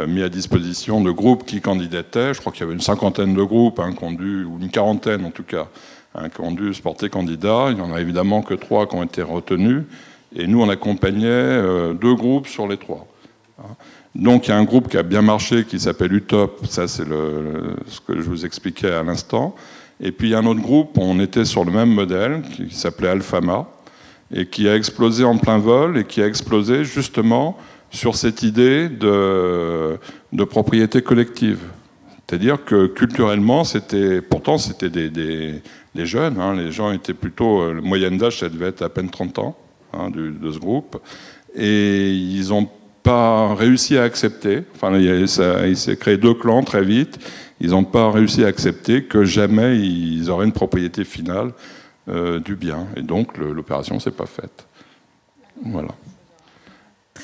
mis 0.05 0.21
à 0.21 0.29
disposition 0.29 1.01
de 1.01 1.11
groupes 1.11 1.45
qui 1.45 1.61
candidataient. 1.61 2.33
Je 2.33 2.39
crois 2.39 2.51
qu'il 2.51 2.61
y 2.61 2.63
avait 2.63 2.73
une 2.73 2.81
cinquantaine 2.81 3.33
de 3.33 3.43
groupes, 3.43 3.79
hein, 3.79 3.93
ou 4.01 4.59
une 4.59 4.69
quarantaine 4.69 5.25
en 5.25 5.31
tout 5.31 5.43
cas, 5.43 5.67
hein, 6.13 6.29
qui 6.29 6.41
ont 6.41 6.51
dû 6.51 6.73
se 6.73 6.81
porter 6.81 7.09
candidat. 7.09 7.67
Il 7.69 7.75
n'y 7.75 7.81
en 7.81 7.93
a 7.93 8.01
évidemment 8.01 8.41
que 8.41 8.53
trois 8.53 8.87
qui 8.87 8.95
ont 8.95 9.03
été 9.03 9.21
retenus. 9.21 9.83
Et 10.35 10.45
nous, 10.45 10.61
on 10.61 10.69
accompagnait 10.69 11.25
euh, 11.25 11.93
deux 11.93 12.15
groupes 12.15 12.47
sur 12.47 12.67
les 12.67 12.77
trois. 12.77 13.07
Hein. 13.59 13.75
Donc 14.17 14.47
il 14.47 14.49
y 14.49 14.53
a 14.53 14.57
un 14.57 14.63
groupe 14.63 14.89
qui 14.89 14.97
a 14.97 15.03
bien 15.03 15.21
marché 15.21 15.63
qui 15.63 15.79
s'appelle 15.79 16.11
UTOP, 16.11 16.65
ça 16.65 16.87
c'est 16.87 17.03
ce 17.05 18.01
que 18.01 18.19
je 18.19 18.27
vous 18.27 18.45
expliquais 18.45 18.91
à 18.91 19.03
l'instant. 19.03 19.55
Et 20.01 20.11
puis 20.11 20.29
il 20.29 20.31
y 20.31 20.33
a 20.33 20.39
un 20.39 20.45
autre 20.47 20.61
groupe, 20.61 20.97
on 20.97 21.19
était 21.19 21.45
sur 21.45 21.63
le 21.63 21.71
même 21.71 21.89
modèle, 21.89 22.41
qui 22.41 22.73
s'appelait 22.73 23.09
Alfama, 23.09 23.67
et 24.33 24.47
qui 24.47 24.67
a 24.67 24.75
explosé 24.75 25.23
en 25.23 25.37
plein 25.37 25.59
vol, 25.59 25.99
et 25.99 26.03
qui 26.03 26.21
a 26.23 26.27
explosé 26.27 26.83
justement 26.83 27.57
sur 27.91 28.15
cette 28.15 28.43
idée 28.43 28.89
de, 28.89 29.97
propriété 30.49 31.01
collective. 31.01 31.59
C'est-à-dire 32.27 32.63
que 32.65 32.87
culturellement, 32.87 33.63
c'était, 33.63 34.21
pourtant, 34.21 34.57
c'était 34.57 34.89
des, 34.89 35.61
jeunes. 35.95 36.39
Hein. 36.39 36.55
les 36.55 36.71
gens 36.71 36.91
étaient 36.91 37.13
plutôt. 37.13 37.61
Euh, 37.61 37.73
le 37.73 37.81
moyenne 37.81 38.17
d'âge, 38.17 38.39
ça 38.39 38.49
devait 38.49 38.67
être 38.67 38.83
à 38.83 38.89
peine 38.89 39.09
30 39.09 39.39
ans 39.39 39.57
hein, 39.93 40.09
de, 40.11 40.51
ce 40.51 40.59
groupe. 40.59 40.97
Et 41.55 42.11
ils 42.11 42.49
n'ont 42.49 42.69
pas 43.01 43.55
réussi 43.55 43.97
à 43.97 44.03
accepter. 44.03 44.63
Enfin, 44.75 44.95
il, 44.97 45.77
s'est 45.77 45.97
créé 45.97 46.17
deux 46.17 46.33
clans 46.33 46.63
très 46.63 46.83
vite. 46.83 47.17
Ils 47.59 47.71
n'ont 47.71 47.85
pas 47.85 48.11
réussi 48.11 48.43
à 48.43 48.47
accepter 48.47 49.05
que 49.05 49.23
jamais 49.23 49.79
ils 49.79 50.29
auraient 50.29 50.45
une 50.45 50.51
propriété 50.51 51.03
finale 51.03 51.53
euh, 52.09 52.39
du 52.39 52.55
bien. 52.55 52.87
Et 52.95 53.01
donc, 53.01 53.37
l'opération 53.37 53.99
s'est 53.99 54.11
pas 54.11 54.27
faite. 54.27 54.67
Voilà. 55.65 55.89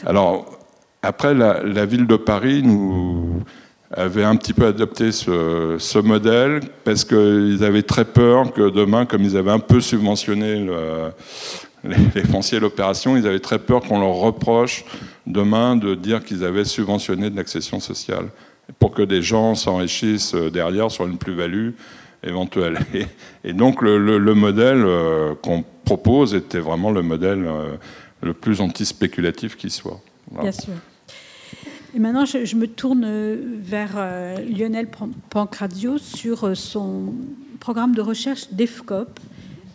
Alors, 0.05 0.59
après, 1.01 1.33
la, 1.33 1.85
ville 1.85 2.07
de 2.07 2.15
Paris 2.15 2.61
nous 2.63 3.41
avait 3.91 4.23
un 4.23 4.35
petit 4.35 4.53
peu 4.53 4.65
adopté 4.65 5.11
ce, 5.11 5.99
modèle 5.99 6.61
parce 6.83 7.03
qu'ils 7.03 7.63
avaient 7.63 7.83
très 7.83 8.05
peur 8.05 8.53
que 8.53 8.69
demain, 8.69 9.05
comme 9.05 9.23
ils 9.23 9.37
avaient 9.37 9.51
un 9.51 9.59
peu 9.59 9.81
subventionné 9.81 10.65
les, 11.83 12.23
fonciers 12.23 12.59
l'opération, 12.59 13.17
ils 13.17 13.27
avaient 13.27 13.39
très 13.39 13.59
peur 13.59 13.81
qu'on 13.81 13.99
leur 13.99 14.15
reproche 14.15 14.85
demain 15.27 15.75
de 15.75 15.95
dire 15.95 16.23
qu'ils 16.23 16.43
avaient 16.43 16.65
subventionné 16.65 17.29
de 17.29 17.35
l'accession 17.35 17.79
sociale 17.79 18.29
pour 18.79 18.91
que 18.91 19.01
des 19.01 19.21
gens 19.21 19.55
s'enrichissent 19.55 20.33
derrière 20.35 20.89
sur 20.89 21.05
une 21.05 21.17
plus-value 21.17 21.71
éventuelle. 22.23 22.79
Et, 23.43 23.53
donc 23.53 23.81
le, 23.81 24.33
modèle 24.33 24.83
euh, 24.85 25.33
qu'on 25.41 25.63
propose 25.83 26.33
était 26.33 26.59
vraiment 26.59 26.91
le 26.91 27.01
modèle 27.01 27.45
euh, 27.45 27.75
le 28.23 28.33
plus 28.33 28.61
anti-spéculatif 28.61 29.55
qui 29.55 29.69
soit. 29.69 30.01
Bien 30.31 30.51
sûr. 30.51 30.73
Et 31.95 31.99
maintenant, 31.99 32.25
je, 32.25 32.55
me 32.55 32.65
tourne 32.65 33.05
vers 33.61 33.91
euh, 33.97 34.37
Lionel 34.39 34.87
Pancrazio 35.29 35.99
sur 35.99 36.45
euh, 36.45 36.55
son 36.55 37.13
programme 37.59 37.93
de 37.93 38.01
recherche 38.01 38.51
DEFCOP. 38.51 39.19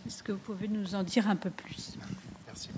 Est-ce 0.05 0.21
que 0.21 0.33
vous 0.33 0.39
pouvez 0.39 0.67
nous 0.67 0.95
en 0.95 1.03
dire 1.03 1.29
un 1.29 1.37
peu 1.37 1.49
plus? 1.49 1.93
Merci. 2.45 2.69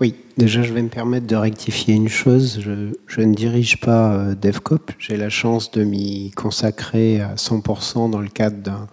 Oui, 0.00 0.16
déjà, 0.36 0.62
je 0.62 0.74
vais 0.74 0.82
me 0.82 0.90
permettre 0.90 1.26
de 1.26 1.36
rectifier 1.36 1.94
une 1.94 2.08
chose. 2.08 2.60
Je, 2.60 3.20
ne 3.20 3.34
dirige 3.34 3.80
pas 3.80 4.12
euh, 4.12 4.34
DEFCOP. 4.34 4.92
J'ai 4.98 5.16
la 5.16 5.30
chance 5.30 5.70
de 5.70 5.82
m'y 5.82 6.30
consacrer 6.32 7.22
à 7.22 7.36
100% 7.36 8.10
dans 8.10 8.20
le 8.20 8.28
cadre 8.28 8.58
d'un 8.58 8.86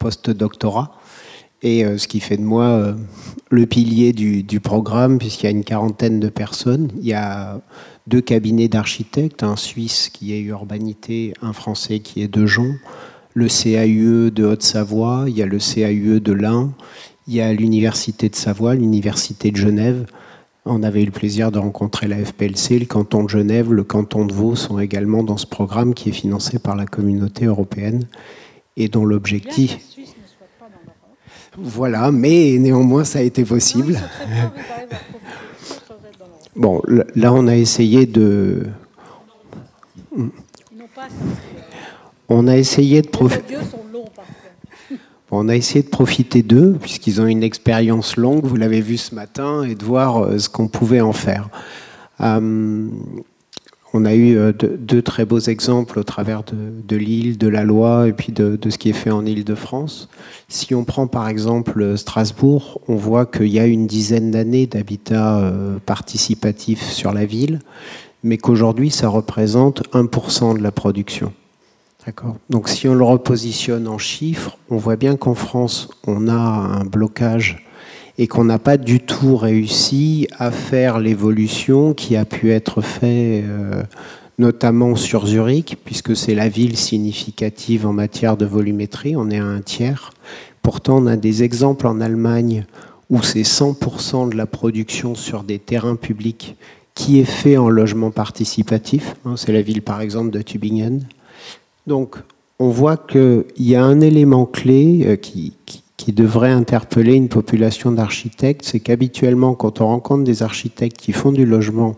post-doctorat 0.00 0.98
et 1.64 1.84
ce 1.98 2.06
qui 2.06 2.20
fait 2.20 2.36
de 2.36 2.42
moi 2.42 2.94
le 3.50 3.66
pilier 3.66 4.12
du, 4.12 4.42
du 4.42 4.60
programme, 4.60 5.18
puisqu'il 5.18 5.46
y 5.46 5.48
a 5.48 5.50
une 5.50 5.64
quarantaine 5.64 6.20
de 6.20 6.28
personnes. 6.28 6.90
Il 7.00 7.06
y 7.06 7.14
a 7.14 7.60
deux 8.06 8.20
cabinets 8.20 8.68
d'architectes, 8.68 9.42
un 9.42 9.56
suisse 9.56 10.10
qui 10.12 10.34
est 10.34 10.40
Urbanité, 10.40 11.32
un 11.40 11.52
français 11.52 12.00
qui 12.00 12.22
est 12.22 12.28
Dejon, 12.28 12.74
le 13.32 13.48
CAUE 13.48 14.30
de 14.30 14.44
Haute-Savoie, 14.44 15.24
il 15.26 15.36
y 15.36 15.42
a 15.42 15.46
le 15.46 15.58
CAUE 15.58 16.20
de 16.20 16.32
l'Ain, 16.32 16.72
il 17.26 17.34
y 17.34 17.40
a 17.40 17.52
l'Université 17.52 18.28
de 18.28 18.36
Savoie, 18.36 18.74
l'Université 18.74 19.50
de 19.50 19.56
Genève. 19.56 20.06
On 20.66 20.82
avait 20.82 21.02
eu 21.02 21.06
le 21.06 21.10
plaisir 21.10 21.50
de 21.50 21.58
rencontrer 21.58 22.06
la 22.06 22.16
FPLC, 22.24 22.78
le 22.78 22.86
canton 22.86 23.24
de 23.24 23.28
Genève, 23.28 23.72
le 23.72 23.84
canton 23.84 24.24
de 24.26 24.32
Vaud 24.32 24.54
sont 24.54 24.78
également 24.78 25.22
dans 25.22 25.36
ce 25.36 25.46
programme 25.46 25.94
qui 25.94 26.10
est 26.10 26.12
financé 26.12 26.58
par 26.58 26.76
la 26.76 26.86
communauté 26.86 27.46
européenne 27.46 28.06
et 28.76 28.88
dont 28.88 29.04
l'objectif... 29.04 29.78
Voilà, 31.56 32.10
mais 32.10 32.56
néanmoins 32.58 33.04
ça 33.04 33.20
a 33.20 33.22
été 33.22 33.44
possible. 33.44 33.98
Bon, 36.56 36.80
là, 36.86 37.32
on 37.32 37.46
a 37.48 37.56
essayé 37.56 38.06
de. 38.06 38.66
On 42.28 42.46
a 42.46 42.56
essayé 42.56 43.02
de 43.02 43.08
profiter. 43.08 43.56
On 45.30 45.48
a 45.48 45.56
essayé 45.56 45.82
de 45.82 45.88
profiter 45.88 46.42
d'eux, 46.42 46.76
puisqu'ils 46.80 47.20
ont 47.20 47.26
une 47.26 47.42
expérience 47.42 48.16
longue, 48.16 48.44
vous 48.44 48.54
l'avez 48.54 48.80
vu 48.80 48.96
ce 48.96 49.16
matin, 49.16 49.64
et 49.64 49.74
de 49.74 49.84
voir 49.84 50.22
euh, 50.22 50.38
ce 50.38 50.48
qu'on 50.48 50.68
pouvait 50.68 51.00
en 51.00 51.12
faire. 51.12 51.48
Euh, 52.20 52.88
on 53.94 54.04
a 54.04 54.12
eu 54.12 54.36
euh, 54.36 54.52
deux, 54.52 55.02
très 55.02 55.24
beaux 55.24 55.38
exemples 55.38 56.00
au 56.00 56.02
travers 56.02 56.42
de, 56.42 56.96
l'île, 56.96 57.38
de 57.38 57.46
la 57.46 57.62
loi 57.62 58.08
et 58.08 58.12
puis 58.12 58.32
de, 58.32 58.58
ce 58.68 58.76
qui 58.76 58.90
est 58.90 58.92
fait 58.92 59.12
en 59.12 59.24
Île-de-France. 59.24 60.08
Si 60.48 60.74
on 60.74 60.84
prend 60.84 61.06
par 61.06 61.28
exemple 61.28 61.96
Strasbourg, 61.96 62.80
on 62.88 62.96
voit 62.96 63.24
qu'il 63.24 63.46
y 63.46 63.60
a 63.60 63.66
une 63.66 63.86
dizaine 63.86 64.32
d'années 64.32 64.66
d'habitat 64.66 65.38
euh, 65.38 65.78
participatif 65.86 66.82
sur 66.82 67.12
la 67.12 67.24
ville, 67.24 67.60
mais 68.24 68.36
qu'aujourd'hui 68.36 68.90
ça 68.90 69.08
représente 69.08 69.88
1% 69.92 70.58
de 70.58 70.62
la 70.62 70.72
production. 70.72 71.32
Donc 72.50 72.68
si 72.68 72.86
on 72.86 72.94
le 72.94 73.04
repositionne 73.04 73.88
en 73.88 73.96
chiffres, 73.96 74.58
on 74.68 74.76
voit 74.76 74.96
bien 74.96 75.16
qu'en 75.16 75.34
France, 75.34 75.88
on 76.06 76.28
a 76.28 76.34
un 76.34 76.84
blocage 76.84 77.64
et 78.18 78.26
qu'on 78.26 78.44
n'a 78.44 78.58
pas 78.58 78.76
du 78.76 79.00
tout 79.00 79.36
réussi 79.36 80.28
à 80.38 80.50
faire 80.50 80.98
l'évolution 80.98 81.94
qui 81.94 82.16
a 82.16 82.24
pu 82.24 82.52
être 82.52 82.80
faite 82.80 83.44
euh, 83.46 83.82
notamment 84.38 84.96
sur 84.96 85.26
Zurich, 85.26 85.76
puisque 85.84 86.16
c'est 86.16 86.34
la 86.34 86.48
ville 86.48 86.76
significative 86.76 87.86
en 87.86 87.92
matière 87.92 88.36
de 88.36 88.46
volumétrie, 88.46 89.16
on 89.16 89.30
est 89.30 89.38
à 89.38 89.44
un 89.44 89.60
tiers. 89.60 90.12
Pourtant, 90.62 90.98
on 91.02 91.06
a 91.06 91.16
des 91.16 91.42
exemples 91.42 91.86
en 91.86 92.00
Allemagne 92.00 92.64
où 93.10 93.22
c'est 93.22 93.42
100% 93.42 94.30
de 94.30 94.36
la 94.36 94.46
production 94.46 95.14
sur 95.14 95.44
des 95.44 95.58
terrains 95.58 95.96
publics 95.96 96.56
qui 96.94 97.20
est 97.20 97.24
fait 97.24 97.56
en 97.56 97.68
logement 97.68 98.10
participatif. 98.10 99.14
Hein, 99.24 99.34
c'est 99.36 99.52
la 99.52 99.62
ville 99.62 99.82
par 99.82 100.00
exemple 100.00 100.30
de 100.30 100.42
Tübingen. 100.42 101.06
Donc 101.86 102.16
on 102.58 102.70
voit 102.70 102.96
qu'il 102.96 103.44
y 103.58 103.74
a 103.74 103.84
un 103.84 104.00
élément 104.00 104.46
clé 104.46 105.04
euh, 105.06 105.16
qui, 105.16 105.52
qui 106.04 106.12
devrait 106.12 106.50
interpeller 106.50 107.14
une 107.14 107.30
population 107.30 107.90
d'architectes, 107.90 108.66
c'est 108.66 108.78
qu'habituellement, 108.78 109.54
quand 109.54 109.80
on 109.80 109.86
rencontre 109.86 110.22
des 110.22 110.42
architectes 110.42 110.98
qui 110.98 111.12
font 111.12 111.32
du 111.32 111.46
logement 111.46 111.96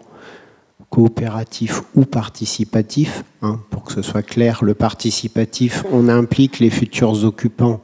coopératif 0.91 1.83
ou 1.97 2.05
participatif, 2.05 3.25
hein, 3.43 3.59
pour 3.69 3.83
que 3.83 3.93
ce 3.93 4.03
soit 4.03 4.23
clair, 4.23 4.63
le 4.63 4.75
participatif, 4.75 5.85
on 5.91 6.09
implique 6.09 6.61
les 6.61 6.71
futurs 6.71 7.25
occupants, 7.25 7.81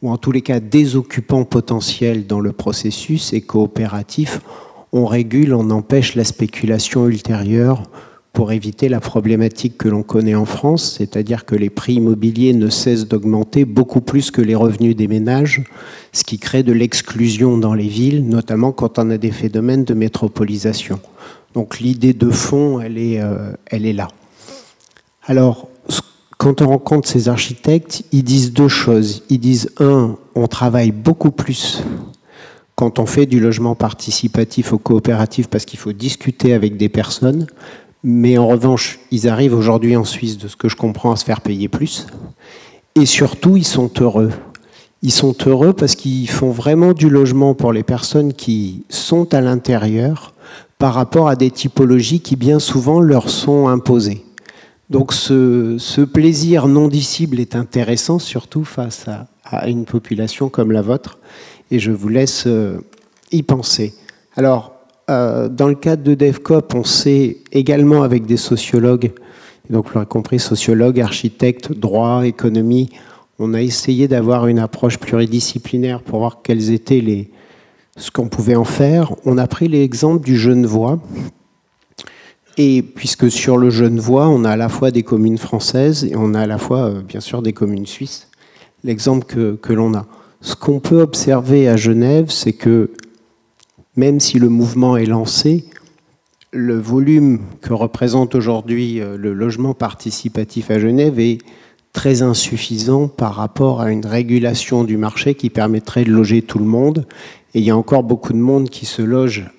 ou 0.00 0.10
en 0.10 0.16
tous 0.16 0.32
les 0.32 0.40
cas 0.40 0.58
des 0.58 0.96
occupants 0.96 1.44
potentiels 1.44 2.26
dans 2.26 2.40
le 2.40 2.52
processus, 2.52 3.34
et 3.34 3.42
coopératif, 3.42 4.40
on 4.94 5.04
régule, 5.04 5.52
on 5.52 5.68
empêche 5.68 6.14
la 6.14 6.24
spéculation 6.24 7.06
ultérieure 7.08 7.82
pour 8.32 8.52
éviter 8.52 8.88
la 8.88 9.00
problématique 9.00 9.78
que 9.78 9.88
l'on 9.88 10.02
connaît 10.02 10.34
en 10.34 10.44
France, 10.44 10.96
c'est-à-dire 10.98 11.44
que 11.44 11.56
les 11.56 11.70
prix 11.70 11.94
immobiliers 11.94 12.52
ne 12.52 12.68
cessent 12.68 13.08
d'augmenter 13.08 13.64
beaucoup 13.64 14.00
plus 14.00 14.30
que 14.30 14.40
les 14.40 14.54
revenus 14.54 14.94
des 14.94 15.08
ménages, 15.08 15.64
ce 16.12 16.24
qui 16.24 16.38
crée 16.38 16.62
de 16.62 16.72
l'exclusion 16.72 17.58
dans 17.58 17.74
les 17.74 17.88
villes, 17.88 18.28
notamment 18.28 18.72
quand 18.72 18.98
on 18.98 19.10
a 19.10 19.18
des 19.18 19.32
phénomènes 19.32 19.84
de 19.84 19.94
métropolisation. 19.94 21.00
Donc 21.54 21.80
l'idée 21.80 22.12
de 22.12 22.30
fond, 22.30 22.80
elle 22.80 22.98
est, 22.98 23.20
euh, 23.20 23.52
là. 23.72 24.08
Alors, 25.26 25.68
quand 26.36 26.62
on 26.62 26.68
rencontre 26.68 27.08
ces 27.08 27.28
architectes, 27.28 28.04
ils 28.12 28.22
disent 28.22 28.52
deux 28.52 28.68
choses. 28.68 29.24
Ils 29.28 29.40
disent, 29.40 29.70
un, 29.80 30.16
on 30.36 30.46
travaille 30.46 30.92
beaucoup 30.92 31.32
plus 31.32 31.82
quand 32.76 33.00
on 33.00 33.06
fait 33.06 33.26
du 33.26 33.40
logement 33.40 33.74
participatif 33.74 34.72
ou 34.72 34.78
coopératif 34.78 35.48
parce 35.48 35.64
qu'il 35.64 35.80
faut 35.80 35.92
discuter 35.92 36.52
avec 36.54 36.76
des 36.76 36.88
personnes. 36.88 37.48
Mais 38.04 38.38
en 38.38 38.46
revanche, 38.46 39.00
ils 39.10 39.28
arrivent 39.28 39.54
aujourd'hui 39.54 39.96
en 39.96 40.04
Suisse, 40.04 40.38
de 40.38 40.48
ce 40.48 40.56
que 40.56 40.68
je 40.68 40.76
comprends, 40.76 41.12
à 41.12 41.16
se 41.16 41.24
faire 41.24 41.40
payer 41.40 41.68
plus. 41.68 42.06
Et 42.94 43.06
surtout, 43.06 43.56
ils 43.56 43.66
sont 43.66 43.90
heureux. 44.00 44.30
Ils 45.02 45.12
sont 45.12 45.34
heureux 45.46 45.72
parce 45.72 45.94
qu'ils 45.94 46.28
font 46.28 46.50
vraiment 46.50 46.92
du 46.92 47.08
logement 47.08 47.54
pour 47.54 47.72
les 47.72 47.82
personnes 47.84 48.32
qui 48.32 48.84
sont 48.88 49.32
à 49.34 49.40
l'intérieur 49.40 50.34
par 50.78 50.94
rapport 50.94 51.28
à 51.28 51.36
des 51.36 51.50
typologies 51.50 52.20
qui 52.20 52.36
bien 52.36 52.58
souvent 52.58 53.00
leur 53.00 53.28
sont 53.28 53.68
imposées. 53.68 54.24
Donc 54.90 55.12
ce, 55.12 56.04
plaisir 56.04 56.66
non 56.66 56.88
dissible 56.88 57.40
est 57.40 57.54
intéressant, 57.54 58.18
surtout 58.18 58.64
face 58.64 59.06
à, 59.06 59.26
à, 59.44 59.68
une 59.68 59.84
population 59.84 60.48
comme 60.48 60.72
la 60.72 60.82
vôtre, 60.82 61.18
et 61.70 61.78
je 61.78 61.92
vous 61.92 62.08
laisse 62.08 62.44
euh, 62.46 62.78
y 63.30 63.42
penser. 63.42 63.94
Alors, 64.36 64.77
euh, 65.10 65.48
dans 65.48 65.68
le 65.68 65.74
cadre 65.74 66.02
de 66.02 66.14
DevCop, 66.14 66.74
on 66.74 66.84
sait 66.84 67.38
également 67.52 68.02
avec 68.02 68.26
des 68.26 68.36
sociologues, 68.36 69.12
donc 69.70 69.86
vous 69.86 69.94
l'aurez 69.94 70.06
compris, 70.06 70.38
sociologues, 70.38 71.00
architectes, 71.00 71.72
droit, 71.72 72.26
économie, 72.26 72.90
on 73.38 73.54
a 73.54 73.62
essayé 73.62 74.08
d'avoir 74.08 74.48
une 74.48 74.58
approche 74.58 74.98
pluridisciplinaire 74.98 76.02
pour 76.02 76.18
voir 76.18 76.42
quels 76.42 76.72
étaient 76.72 77.00
les, 77.00 77.30
ce 77.96 78.10
qu'on 78.10 78.28
pouvait 78.28 78.56
en 78.56 78.64
faire. 78.64 79.14
On 79.24 79.38
a 79.38 79.46
pris 79.46 79.68
l'exemple 79.68 80.24
du 80.24 80.36
Genevois. 80.36 80.98
Et 82.56 82.82
puisque 82.82 83.30
sur 83.30 83.56
le 83.56 83.70
Genevois, 83.70 84.28
on 84.28 84.44
a 84.44 84.50
à 84.50 84.56
la 84.56 84.68
fois 84.68 84.90
des 84.90 85.04
communes 85.04 85.38
françaises 85.38 86.04
et 86.04 86.16
on 86.16 86.34
a 86.34 86.40
à 86.40 86.46
la 86.46 86.58
fois, 86.58 86.86
euh, 86.86 87.02
bien 87.02 87.20
sûr, 87.20 87.40
des 87.40 87.52
communes 87.52 87.86
suisses, 87.86 88.28
l'exemple 88.82 89.24
que, 89.24 89.54
que 89.54 89.72
l'on 89.72 89.94
a. 89.94 90.06
Ce 90.40 90.56
qu'on 90.56 90.80
peut 90.80 91.00
observer 91.00 91.68
à 91.68 91.76
Genève, 91.76 92.30
c'est 92.30 92.52
que 92.52 92.90
même 93.98 94.20
si 94.20 94.38
le 94.38 94.48
mouvement 94.48 94.96
est 94.96 95.06
lancé, 95.06 95.64
le 96.52 96.78
volume 96.78 97.40
que 97.60 97.72
représente 97.72 98.36
aujourd'hui 98.36 99.00
euh, 99.00 99.16
le 99.16 99.34
logement 99.34 99.74
participatif 99.74 100.70
à 100.70 100.78
Genève 100.78 101.18
est 101.18 101.38
très 101.92 102.22
insuffisant 102.22 103.08
par 103.08 103.34
rapport 103.34 103.80
à 103.80 103.90
une 103.90 104.06
régulation 104.06 104.84
du 104.84 104.96
marché 104.96 105.34
qui 105.34 105.50
permettrait 105.50 106.04
de 106.04 106.12
loger 106.12 106.42
tout 106.42 106.60
le 106.60 106.64
monde. 106.64 107.08
Et 107.54 107.58
il 107.58 107.64
y 107.64 107.70
a 107.70 107.76
encore 107.76 108.04
beaucoup 108.04 108.32
de 108.32 108.38
monde 108.38 108.70
qui 108.70 108.86
se 108.86 109.02
loge 109.02 109.50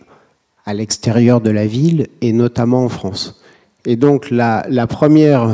à 0.65 0.73
l'extérieur 0.73 1.41
de 1.41 1.49
la 1.49 1.67
ville 1.67 2.07
et 2.21 2.31
notamment 2.31 2.85
en 2.85 2.89
France. 2.89 3.41
Et 3.85 3.97
donc 3.97 4.31
la, 4.31 4.63
première, 4.87 5.49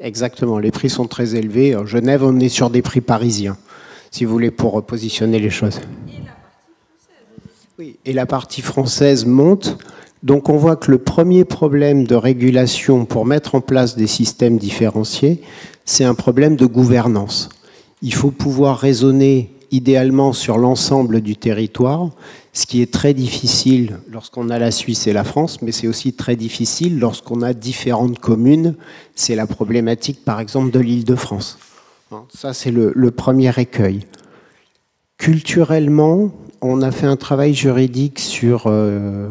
exactement, 0.00 0.58
les 0.58 0.72
prix 0.72 0.90
sont 0.90 1.06
très 1.06 1.36
élevés. 1.36 1.76
En 1.76 1.86
Genève, 1.86 2.24
on 2.24 2.40
est 2.40 2.48
sur 2.48 2.68
des 2.68 2.82
prix 2.82 3.00
parisiens, 3.00 3.56
si 4.10 4.24
vous 4.24 4.32
voulez, 4.32 4.50
pour 4.50 4.84
positionner 4.84 5.38
les 5.38 5.50
choses. 5.50 5.80
Et 7.78 8.12
la 8.12 8.26
partie 8.26 8.62
française 8.62 9.26
monte. 9.26 9.78
Donc 10.22 10.48
on 10.48 10.56
voit 10.56 10.76
que 10.76 10.90
le 10.90 10.98
premier 10.98 11.44
problème 11.44 12.06
de 12.06 12.14
régulation 12.14 13.04
pour 13.04 13.26
mettre 13.26 13.54
en 13.54 13.60
place 13.60 13.96
des 13.96 14.06
systèmes 14.06 14.58
différenciés, 14.58 15.42
c'est 15.84 16.04
un 16.04 16.14
problème 16.14 16.56
de 16.56 16.66
gouvernance. 16.66 17.48
Il 18.02 18.14
faut 18.14 18.30
pouvoir 18.30 18.78
raisonner 18.78 19.50
idéalement 19.70 20.32
sur 20.32 20.58
l'ensemble 20.58 21.20
du 21.20 21.36
territoire, 21.36 22.10
ce 22.52 22.66
qui 22.66 22.80
est 22.80 22.92
très 22.92 23.14
difficile 23.14 23.98
lorsqu'on 24.10 24.48
a 24.48 24.58
la 24.58 24.70
Suisse 24.70 25.06
et 25.06 25.12
la 25.12 25.24
France, 25.24 25.60
mais 25.62 25.72
c'est 25.72 25.88
aussi 25.88 26.12
très 26.12 26.36
difficile 26.36 26.98
lorsqu'on 26.98 27.42
a 27.42 27.52
différentes 27.52 28.18
communes. 28.18 28.74
C'est 29.14 29.34
la 29.34 29.46
problématique, 29.46 30.24
par 30.24 30.40
exemple, 30.40 30.70
de 30.70 30.80
l'île 30.80 31.04
de 31.04 31.14
France. 31.14 31.58
Ça, 32.32 32.54
c'est 32.54 32.70
le, 32.70 33.10
premier 33.10 33.52
écueil. 33.58 34.06
Culturellement, 35.18 36.32
on 36.66 36.82
a 36.82 36.90
fait 36.90 37.06
un 37.06 37.16
travail 37.16 37.54
juridique 37.54 38.18
sur 38.18 38.64
euh, 38.66 39.28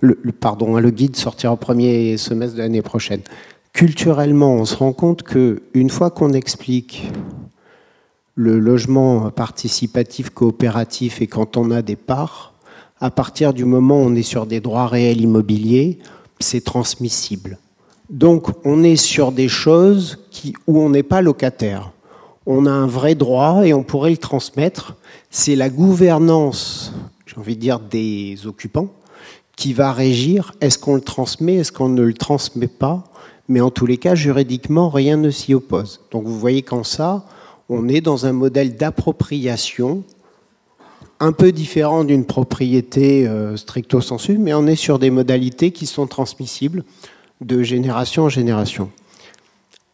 le, 0.00 0.16
pardon, 0.32 0.76
hein, 0.76 0.80
le 0.80 0.90
guide 0.90 1.16
sortira 1.16 1.52
au 1.52 1.56
premier 1.56 2.16
semestre 2.16 2.56
de 2.56 2.62
l'année 2.62 2.82
prochaine. 2.82 3.20
Culturellement, 3.72 4.54
on 4.54 4.64
se 4.64 4.76
rend 4.76 4.92
compte 4.92 5.22
que 5.22 5.62
une 5.74 5.90
fois 5.90 6.10
qu'on 6.10 6.32
explique 6.32 7.10
le 8.34 8.58
logement 8.58 9.30
participatif 9.30 10.30
coopératif 10.30 11.20
et 11.20 11.26
quand 11.26 11.56
on 11.56 11.70
a 11.70 11.82
des 11.82 11.96
parts, 11.96 12.54
à 13.00 13.10
partir 13.10 13.52
du 13.52 13.64
moment 13.64 14.00
où 14.00 14.06
on 14.06 14.14
est 14.14 14.22
sur 14.22 14.46
des 14.46 14.60
droits 14.60 14.86
réels 14.86 15.20
immobiliers, 15.20 15.98
c'est 16.40 16.64
transmissible. 16.64 17.58
Donc 18.10 18.48
on 18.64 18.82
est 18.82 18.96
sur 18.96 19.32
des 19.32 19.48
choses 19.48 20.18
où 20.66 20.80
on 20.80 20.90
n'est 20.90 21.02
pas 21.02 21.20
locataire. 21.20 21.92
On 22.50 22.64
a 22.64 22.70
un 22.70 22.86
vrai 22.86 23.14
droit 23.14 23.66
et 23.66 23.74
on 23.74 23.82
pourrait 23.82 24.12
le 24.12 24.16
transmettre. 24.16 24.96
C'est 25.28 25.54
la 25.54 25.68
gouvernance, 25.68 26.94
j'ai 27.26 27.36
envie 27.36 27.56
de 27.56 27.60
dire, 27.60 27.78
des 27.78 28.46
occupants 28.46 28.88
qui 29.54 29.74
va 29.74 29.92
régir. 29.92 30.54
Est-ce 30.62 30.78
qu'on 30.78 30.94
le 30.94 31.02
transmet, 31.02 31.56
est-ce 31.56 31.72
qu'on 31.72 31.90
ne 31.90 32.00
le 32.00 32.14
transmet 32.14 32.66
pas 32.66 33.04
Mais 33.50 33.60
en 33.60 33.70
tous 33.70 33.84
les 33.84 33.98
cas, 33.98 34.14
juridiquement, 34.14 34.88
rien 34.88 35.18
ne 35.18 35.28
s'y 35.28 35.52
oppose. 35.52 36.00
Donc 36.10 36.24
vous 36.24 36.38
voyez 36.38 36.62
qu'en 36.62 36.84
ça, 36.84 37.26
on 37.68 37.86
est 37.86 38.00
dans 38.00 38.24
un 38.24 38.32
modèle 38.32 38.76
d'appropriation 38.76 40.02
un 41.20 41.32
peu 41.32 41.52
différent 41.52 42.02
d'une 42.02 42.24
propriété 42.24 43.28
euh, 43.28 43.58
stricto 43.58 44.00
sensu, 44.00 44.38
mais 44.38 44.54
on 44.54 44.66
est 44.66 44.74
sur 44.74 44.98
des 44.98 45.10
modalités 45.10 45.70
qui 45.70 45.84
sont 45.84 46.06
transmissibles 46.06 46.82
de 47.42 47.62
génération 47.62 48.24
en 48.24 48.28
génération. 48.30 48.90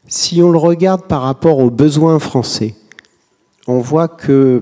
Si 0.06 0.42
on 0.42 0.50
le 0.50 0.58
regarde 0.58 1.04
par 1.04 1.23
rapport 1.23 1.58
aux 1.58 1.70
besoins 1.70 2.18
français, 2.18 2.75
on 3.66 3.78
voit 3.78 4.06
que 4.08 4.61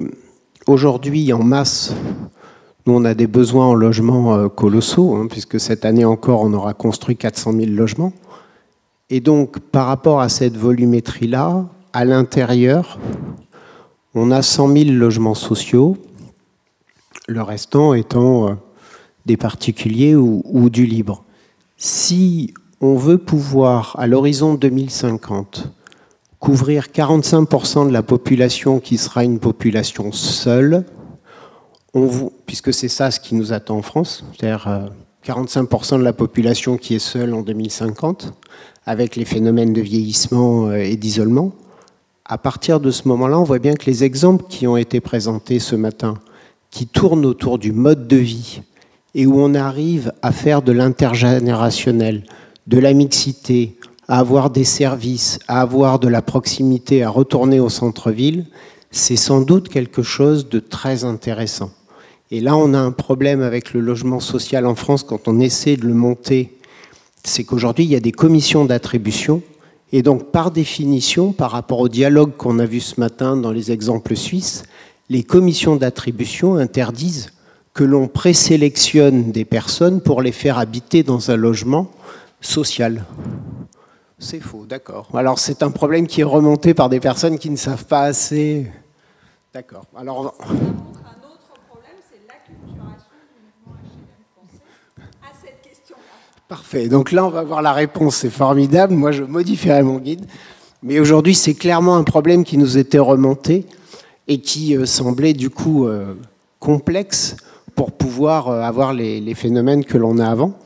aujourd'hui, 0.69 1.33
en 1.33 1.43
masse, 1.43 1.93
nous, 2.87 2.95
on 2.95 3.05
a 3.05 3.15
des 3.15 3.27
besoins 3.27 3.67
en 3.67 3.75
logement 3.75 4.35
euh, 4.35 4.49
colossaux, 4.49 5.17
hein, 5.17 5.27
puisque 5.29 5.59
cette 5.59 5.85
année 5.85 6.05
encore, 6.05 6.43
on 6.43 6.53
aura 6.53 6.75
construit 6.75 7.17
400 7.17 7.53
000 7.55 7.67
logements. 7.73 8.13
Et 9.11 9.21
donc, 9.21 9.59
par 9.59 9.87
rapport 9.87 10.21
à 10.21 10.29
cette 10.29 10.57
volumétrie-là, 10.57 11.67
à 11.93 12.05
l'intérieur, 12.05 13.01
on 14.15 14.31
a 14.31 14.43
100 14.43 14.69
000 14.77 14.91
logements 14.91 15.35
sociaux, 15.35 15.97
le 17.27 17.43
restant 17.43 17.95
étant 17.95 18.49
euh, 18.49 18.55
des 19.27 19.37
particuliers 19.37 20.15
ou, 20.15 20.43
ou 20.45 20.71
du 20.71 20.87
libre. 20.87 21.25
Si 21.77 22.55
on 22.83 22.97
veut 22.97 23.19
pouvoir, 23.19 23.95
à 23.97 24.09
l'horizon 24.09 24.55
2050, 24.55 25.71
couvrir 26.41 26.89
45% 26.93 27.87
de 27.87 27.93
la 27.93 28.03
population 28.03 28.81
qui 28.81 28.99
sera 28.99 29.23
une 29.23 29.39
population 29.39 30.11
seule, 30.11 30.85
puisque 32.45 32.75
c'est 32.75 32.89
ça 32.89 33.13
ce 33.13 33.21
qui 33.21 33.37
nous 33.37 33.53
attend 33.53 33.79
en 33.79 33.83
France, 33.83 34.25
c'est-à-dire 34.33 34.91
45% 35.25 35.95
euh, 35.95 35.99
de 35.99 36.03
la 36.03 36.13
population 36.13 36.77
qui 36.77 36.97
est 36.97 36.99
seule 36.99 37.35
en 37.35 37.43
2050, 37.43 38.33
avec 38.85 39.15
les 39.15 39.25
phénomènes 39.25 39.73
de 39.73 39.81
vieillissement 39.81 40.67
euh, 40.67 40.79
et 40.79 40.97
d'isolement, 40.97 41.53
à 42.25 42.37
partir 42.37 42.81
de 42.81 42.91
ce 42.91 43.07
moment-là, 43.07 43.39
on 43.39 43.45
voit 43.45 43.61
bien 43.61 43.75
que 43.75 43.87
les 43.87 44.03
exemples 44.03 44.47
qui 44.49 44.67
ont 44.67 44.77
été 44.77 45.01
présentés 45.01 45.61
ce 45.61 45.77
matin, 45.77 46.15
qui 46.73 46.89
tournent 46.89 47.27
autour 47.27 47.61
du 47.61 47.71
mode 47.71 48.09
de 48.09 48.17
vie 48.17 48.63
et 49.15 49.25
où 49.27 49.41
on 49.41 49.55
arrive 49.55 50.13
à 50.23 50.33
faire 50.33 50.63
de 50.63 50.73
l'intergénérationnel, 50.73 52.25
de 52.67 52.79
la 52.79 52.93
mixité, 52.93 53.77
à 54.09 54.19
avoir 54.19 54.51
des 54.51 54.65
services, 54.65 55.39
à 55.49 55.61
avoir 55.61 55.99
de 55.99 56.09
la 56.09 56.23
proximité, 56.23 57.03
à 57.03 57.11
retourner 57.11 57.61
au 57.61 57.69
centre-ville, 57.69 58.47
c'est 58.91 59.17
sans 59.17 59.41
doute 59.41 59.69
quelque 59.69 60.03
chose 60.03 60.49
de 60.49 60.61
très 60.61 61.05
intéressant. 61.05 61.71
Et 62.31 62.41
là, 62.41 62.57
on 62.57 62.75
a 62.75 62.79
un 62.79 62.93
problème 62.93 63.43
avec 63.43 63.73
le 63.73 63.81
logement 63.81 64.21
social 64.21 64.67
en 64.67 64.75
France 64.75 65.03
quand 65.03 65.29
on 65.29 65.41
essaie 65.41 65.77
de 65.77 65.87
le 65.87 65.95
monter. 65.95 66.59
C'est 67.25 67.45
qu'aujourd'hui, 67.45 67.85
il 67.85 67.91
y 67.91 67.97
a 67.97 68.01
des 68.01 68.13
commissions 68.13 68.65
d'attribution 68.65 69.43
et 69.93 70.03
donc, 70.03 70.31
par 70.31 70.51
définition, 70.51 71.33
par 71.33 71.51
rapport 71.51 71.81
au 71.81 71.89
dialogue 71.89 72.35
qu'on 72.37 72.59
a 72.59 72.65
vu 72.65 72.81
ce 72.81 72.99
matin 72.99 73.37
dans 73.37 73.53
les 73.53 73.71
exemples 73.71 74.17
suisses, 74.17 74.63
les 75.11 75.23
commissions 75.23 75.77
d'attribution 75.77 76.57
interdisent 76.57 77.33
que 77.75 77.85
l'on 77.85 78.09
présélectionne 78.09 79.31
des 79.33 79.45
personnes 79.45 80.01
pour 80.01 80.23
les 80.23 80.33
faire 80.33 80.59
habiter 80.59 81.03
dans 81.03 81.31
un 81.31 81.37
logement 81.37 81.91
social. 82.43 83.07
C'est 84.19 84.41
faux, 84.41 84.67
d'accord. 84.69 85.09
Alors 85.15 85.39
c'est 85.39 85.63
un 85.63 85.71
problème 85.71 86.07
qui 86.07 86.21
est 86.21 86.25
remonté 86.25 86.75
par 86.75 86.91
des 86.91 87.01
personnes 87.01 87.39
qui 87.39 87.49
ne 87.49 87.57
savent 87.57 87.87
pas 87.87 88.03
assez. 88.03 88.71
D'accord. 89.55 89.87
Alors. 89.97 90.19
Un 90.21 90.25
autre 90.25 91.55
problème, 91.69 91.97
c'est 92.11 92.21
l'acculturation 92.29 93.17
du 93.35 93.67
mouvement 93.67 93.79
HLM 93.83 94.23
français 94.35 95.09
à 95.23 95.35
cette 95.35 95.63
question-là. 95.63 96.03
Parfait. 96.49 96.89
Donc 96.89 97.11
là, 97.11 97.25
on 97.25 97.31
va 97.31 97.43
voir 97.43 97.63
la 97.63 97.73
réponse. 97.73 98.17
C'est 98.17 98.31
formidable. 98.31 98.95
Moi, 98.95 99.13
je 99.13 99.25
modifierai 99.25 99.83
mon 99.83 99.99
guide. 99.99 100.27
Mais 100.83 100.99
aujourd'hui, 100.99 101.35
c'est 101.35 101.55
clairement 101.55 101.97
un 101.97 102.03
problème 102.03 102.45
qui 102.45 102.59
nous 102.59 102.77
était 102.77 102.99
remonté 102.99 103.67
et 104.27 104.41
qui 104.41 104.77
euh, 104.77 104.87
semblait 104.87 105.33
du 105.33 105.51
coup 105.51 105.87
euh, 105.87 106.15
complexe 106.59 107.37
pour 107.75 107.93
pouvoir 107.93 108.49
euh, 108.49 108.63
avoir 108.63 108.93
les, 108.93 109.35
phénomènes 109.35 109.85
que 109.85 109.99
l'on 109.99 110.19
a 110.19 110.27
avant. 110.27 110.59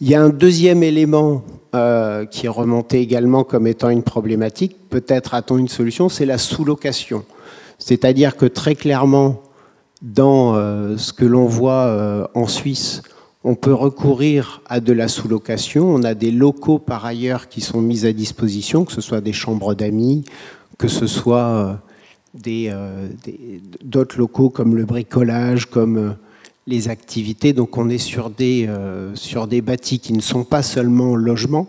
Il 0.00 0.08
y 0.08 0.14
a 0.14 0.22
un 0.22 0.30
deuxième 0.30 0.82
élément 0.82 1.42
qui 2.30 2.46
est 2.46 2.48
remonté 2.48 3.00
également 3.00 3.44
comme 3.44 3.66
étant 3.66 3.90
une 3.90 4.02
problématique, 4.02 4.76
peut-être 4.88 5.34
a-t-on 5.34 5.58
une 5.58 5.68
solution, 5.68 6.08
c'est 6.08 6.26
la 6.26 6.38
sous-location. 6.38 7.24
C'est-à-dire 7.78 8.36
que 8.36 8.46
très 8.46 8.74
clairement, 8.74 9.42
dans 10.02 10.54
ce 10.96 11.12
que 11.12 11.24
l'on 11.24 11.46
voit 11.46 12.28
en 12.34 12.48
Suisse, 12.48 13.02
on 13.42 13.54
peut 13.54 13.72
recourir 13.72 14.60
à 14.66 14.80
de 14.80 14.92
la 14.92 15.08
sous-location. 15.08 15.88
On 15.88 16.02
a 16.02 16.14
des 16.14 16.30
locaux 16.30 16.78
par 16.78 17.04
ailleurs 17.06 17.48
qui 17.48 17.60
sont 17.60 17.80
mis 17.80 18.04
à 18.04 18.12
disposition, 18.12 18.84
que 18.84 18.92
ce 18.92 19.00
soit 19.00 19.20
des 19.20 19.32
chambres 19.32 19.74
d'amis, 19.74 20.24
que 20.78 20.88
ce 20.88 21.06
soit 21.06 21.80
euh, 22.46 23.08
d'autres 23.82 24.18
locaux 24.18 24.50
comme 24.50 24.76
le 24.76 24.84
bricolage, 24.84 25.66
comme 25.66 25.96
euh, 25.96 26.10
les 26.66 26.88
activités. 26.88 27.52
Donc 27.52 27.76
on 27.78 27.88
est 27.88 27.98
sur 27.98 28.30
des, 28.30 28.66
euh, 28.68 29.14
sur 29.14 29.46
des 29.46 29.60
bâtis 29.60 29.98
qui 29.98 30.12
ne 30.12 30.20
sont 30.20 30.44
pas 30.44 30.62
seulement 30.62 31.16
logements. 31.16 31.68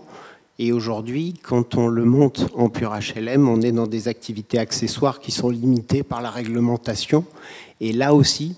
Et 0.60 0.72
aujourd'hui, 0.72 1.34
quand 1.42 1.76
on 1.76 1.88
le 1.88 2.06
monte 2.06 2.48
en 2.56 2.70
pur 2.70 2.94
HLM, 2.94 3.50
on 3.50 3.62
est 3.62 3.72
dans 3.72 3.88
des 3.88 4.08
activités 4.08 4.60
accessoires 4.60 5.20
qui 5.20 5.32
sont 5.32 5.50
limitées 5.50 6.04
par 6.04 6.22
la 6.22 6.30
réglementation. 6.30 7.26
Et 7.80 7.94
là 7.94 8.14
aussi, 8.14 8.56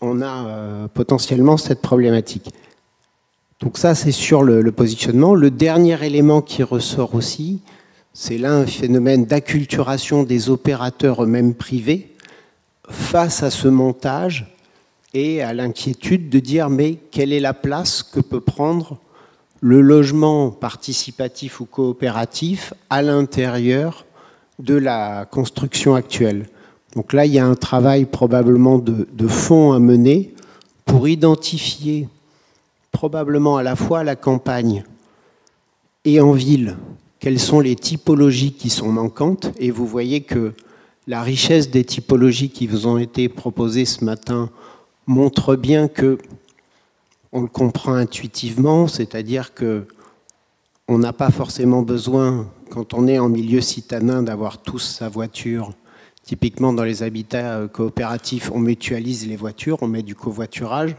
on 0.00 0.22
a 0.22 0.88
potentiellement 0.94 1.56
cette 1.56 1.82
problématique. 1.82 2.50
Donc 3.60 3.76
ça, 3.76 3.94
c'est 3.94 4.12
sur 4.12 4.42
le, 4.42 4.72
positionnement. 4.72 5.34
Le 5.34 5.50
dernier 5.50 6.02
élément 6.04 6.40
qui 6.40 6.62
ressort 6.62 7.14
aussi, 7.14 7.60
c'est 8.14 8.38
là 8.38 8.54
un 8.54 8.66
phénomène 8.66 9.26
d'acculturation 9.26 10.22
des 10.22 10.48
opérateurs 10.48 11.22
eux-mêmes 11.22 11.54
privés 11.54 12.10
face 12.88 13.42
à 13.42 13.50
ce 13.50 13.68
montage 13.68 14.56
et 15.14 15.42
à 15.42 15.52
l'inquiétude 15.52 16.28
de 16.28 16.38
dire 16.38 16.70
mais 16.70 16.98
quelle 17.10 17.32
est 17.32 17.40
la 17.40 17.54
place 17.54 18.02
que 18.02 18.20
peut 18.20 18.40
prendre 18.40 18.98
le 19.60 19.80
logement 19.80 20.50
participatif 20.50 21.60
ou 21.60 21.66
coopératif 21.66 22.72
à 22.88 23.02
l'intérieur 23.02 24.06
de 24.58 24.74
la 24.74 25.26
construction 25.26 25.94
actuelle? 25.94 26.48
Donc 26.94 27.12
là, 27.12 27.24
il 27.24 27.32
y 27.32 27.38
a 27.38 27.46
un 27.46 27.54
travail 27.54 28.04
probablement 28.04 28.78
de, 28.78 29.28
fond 29.28 29.72
à 29.72 29.78
mener 29.78 30.34
pour 30.84 31.06
identifier 31.06 32.08
probablement 32.90 33.56
à 33.56 33.62
la 33.62 33.76
fois 33.76 34.00
à 34.00 34.04
la 34.04 34.16
campagne 34.16 34.84
et 36.04 36.20
en 36.20 36.32
ville 36.32 36.76
quelles 37.20 37.38
sont 37.38 37.60
les 37.60 37.76
typologies 37.76 38.52
qui 38.52 38.70
sont 38.70 38.90
manquantes, 38.90 39.52
et 39.58 39.70
vous 39.70 39.86
voyez 39.86 40.22
que 40.22 40.54
la 41.06 41.22
richesse 41.22 41.70
des 41.70 41.84
typologies 41.84 42.48
qui 42.48 42.66
vous 42.66 42.86
ont 42.86 42.96
été 42.96 43.28
proposées 43.28 43.84
ce 43.84 44.04
matin 44.04 44.48
montre 45.06 45.56
bien 45.56 45.88
que 45.88 46.18
on 47.32 47.42
le 47.42 47.48
comprend 47.48 47.94
intuitivement, 47.94 48.88
c'est-à-dire 48.88 49.54
que 49.54 49.86
on 50.88 50.98
n'a 50.98 51.12
pas 51.12 51.30
forcément 51.30 51.82
besoin, 51.82 52.48
quand 52.70 52.94
on 52.94 53.06
est 53.06 53.20
en 53.20 53.28
milieu 53.28 53.60
citadin, 53.60 54.24
d'avoir 54.24 54.58
tous 54.58 54.80
sa 54.80 55.08
voiture. 55.08 55.72
Typiquement, 56.24 56.72
dans 56.72 56.82
les 56.82 57.04
habitats 57.04 57.58
euh, 57.58 57.68
coopératifs, 57.68 58.50
on 58.52 58.58
mutualise 58.58 59.26
les 59.28 59.36
voitures, 59.36 59.78
on 59.82 59.86
met 59.86 60.02
du 60.02 60.16
covoiturage. 60.16 60.96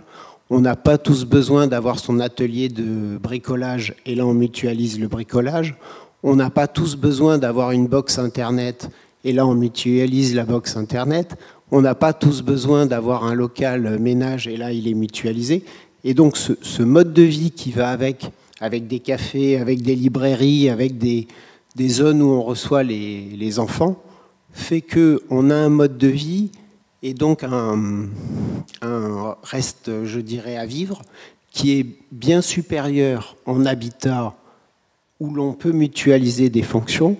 On 0.49 0.61
n'a 0.61 0.77
pas 0.77 0.97
tous 0.97 1.25
besoin 1.25 1.67
d'avoir 1.67 1.99
son 1.99 2.21
atelier 2.21 2.69
de 2.69 3.17
bricolage, 3.17 3.93
et 4.05 4.15
là, 4.15 4.25
on 4.25 4.33
mutualise 4.33 4.97
le 4.99 5.09
bricolage. 5.09 5.75
On 6.23 6.35
n'a 6.35 6.49
pas 6.49 6.67
tous 6.67 6.95
besoin 6.95 7.37
d'avoir 7.37 7.71
une 7.71 7.87
box 7.87 8.17
Internet, 8.17 8.89
et 9.25 9.33
là, 9.33 9.45
on 9.45 9.55
mutualise 9.55 10.35
la 10.35 10.45
box 10.45 10.77
Internet. 10.77 11.37
On 11.71 11.81
n'a 11.81 11.95
pas 11.95 12.13
tous 12.13 12.41
besoin 12.41 12.85
d'avoir 12.85 13.23
un 13.23 13.33
local 13.33 13.97
ménage, 13.97 14.47
et 14.47 14.57
là, 14.57 14.73
il 14.73 14.87
est 14.87 14.93
mutualisé. 14.93 15.63
Et 16.03 16.13
donc 16.13 16.35
ce, 16.37 16.83
mode 16.83 17.13
de 17.13 17.21
vie 17.21 17.51
qui 17.51 17.71
va 17.71 17.89
avec, 17.89 18.31
des 18.87 18.99
cafés, 18.99 19.57
avec 19.57 19.81
des 19.81 19.95
librairies, 19.95 20.69
avec 20.69 20.97
des, 20.97 21.27
zones 21.87 22.21
où 22.21 22.29
on 22.29 22.41
reçoit 22.41 22.83
les, 22.83 23.59
enfants, 23.59 24.01
fait 24.51 24.81
qu'on 24.81 25.49
a 25.49 25.55
un 25.55 25.69
mode 25.69 25.97
de 25.97 26.07
vie 26.07 26.51
et 27.03 27.13
donc 27.13 27.43
un, 27.43 28.07
un, 28.81 29.35
reste, 29.43 29.91
je 30.03 30.19
dirais, 30.19 30.57
à 30.57 30.65
vivre 30.65 31.01
qui 31.51 31.79
est 31.79 31.85
bien 32.11 32.41
supérieur 32.41 33.35
en 33.45 33.65
habitat 33.65 34.35
où 35.19 35.33
l'on 35.33 35.53
peut 35.53 35.71
mutualiser 35.71 36.49
des 36.49 36.63
fonctions 36.63 37.17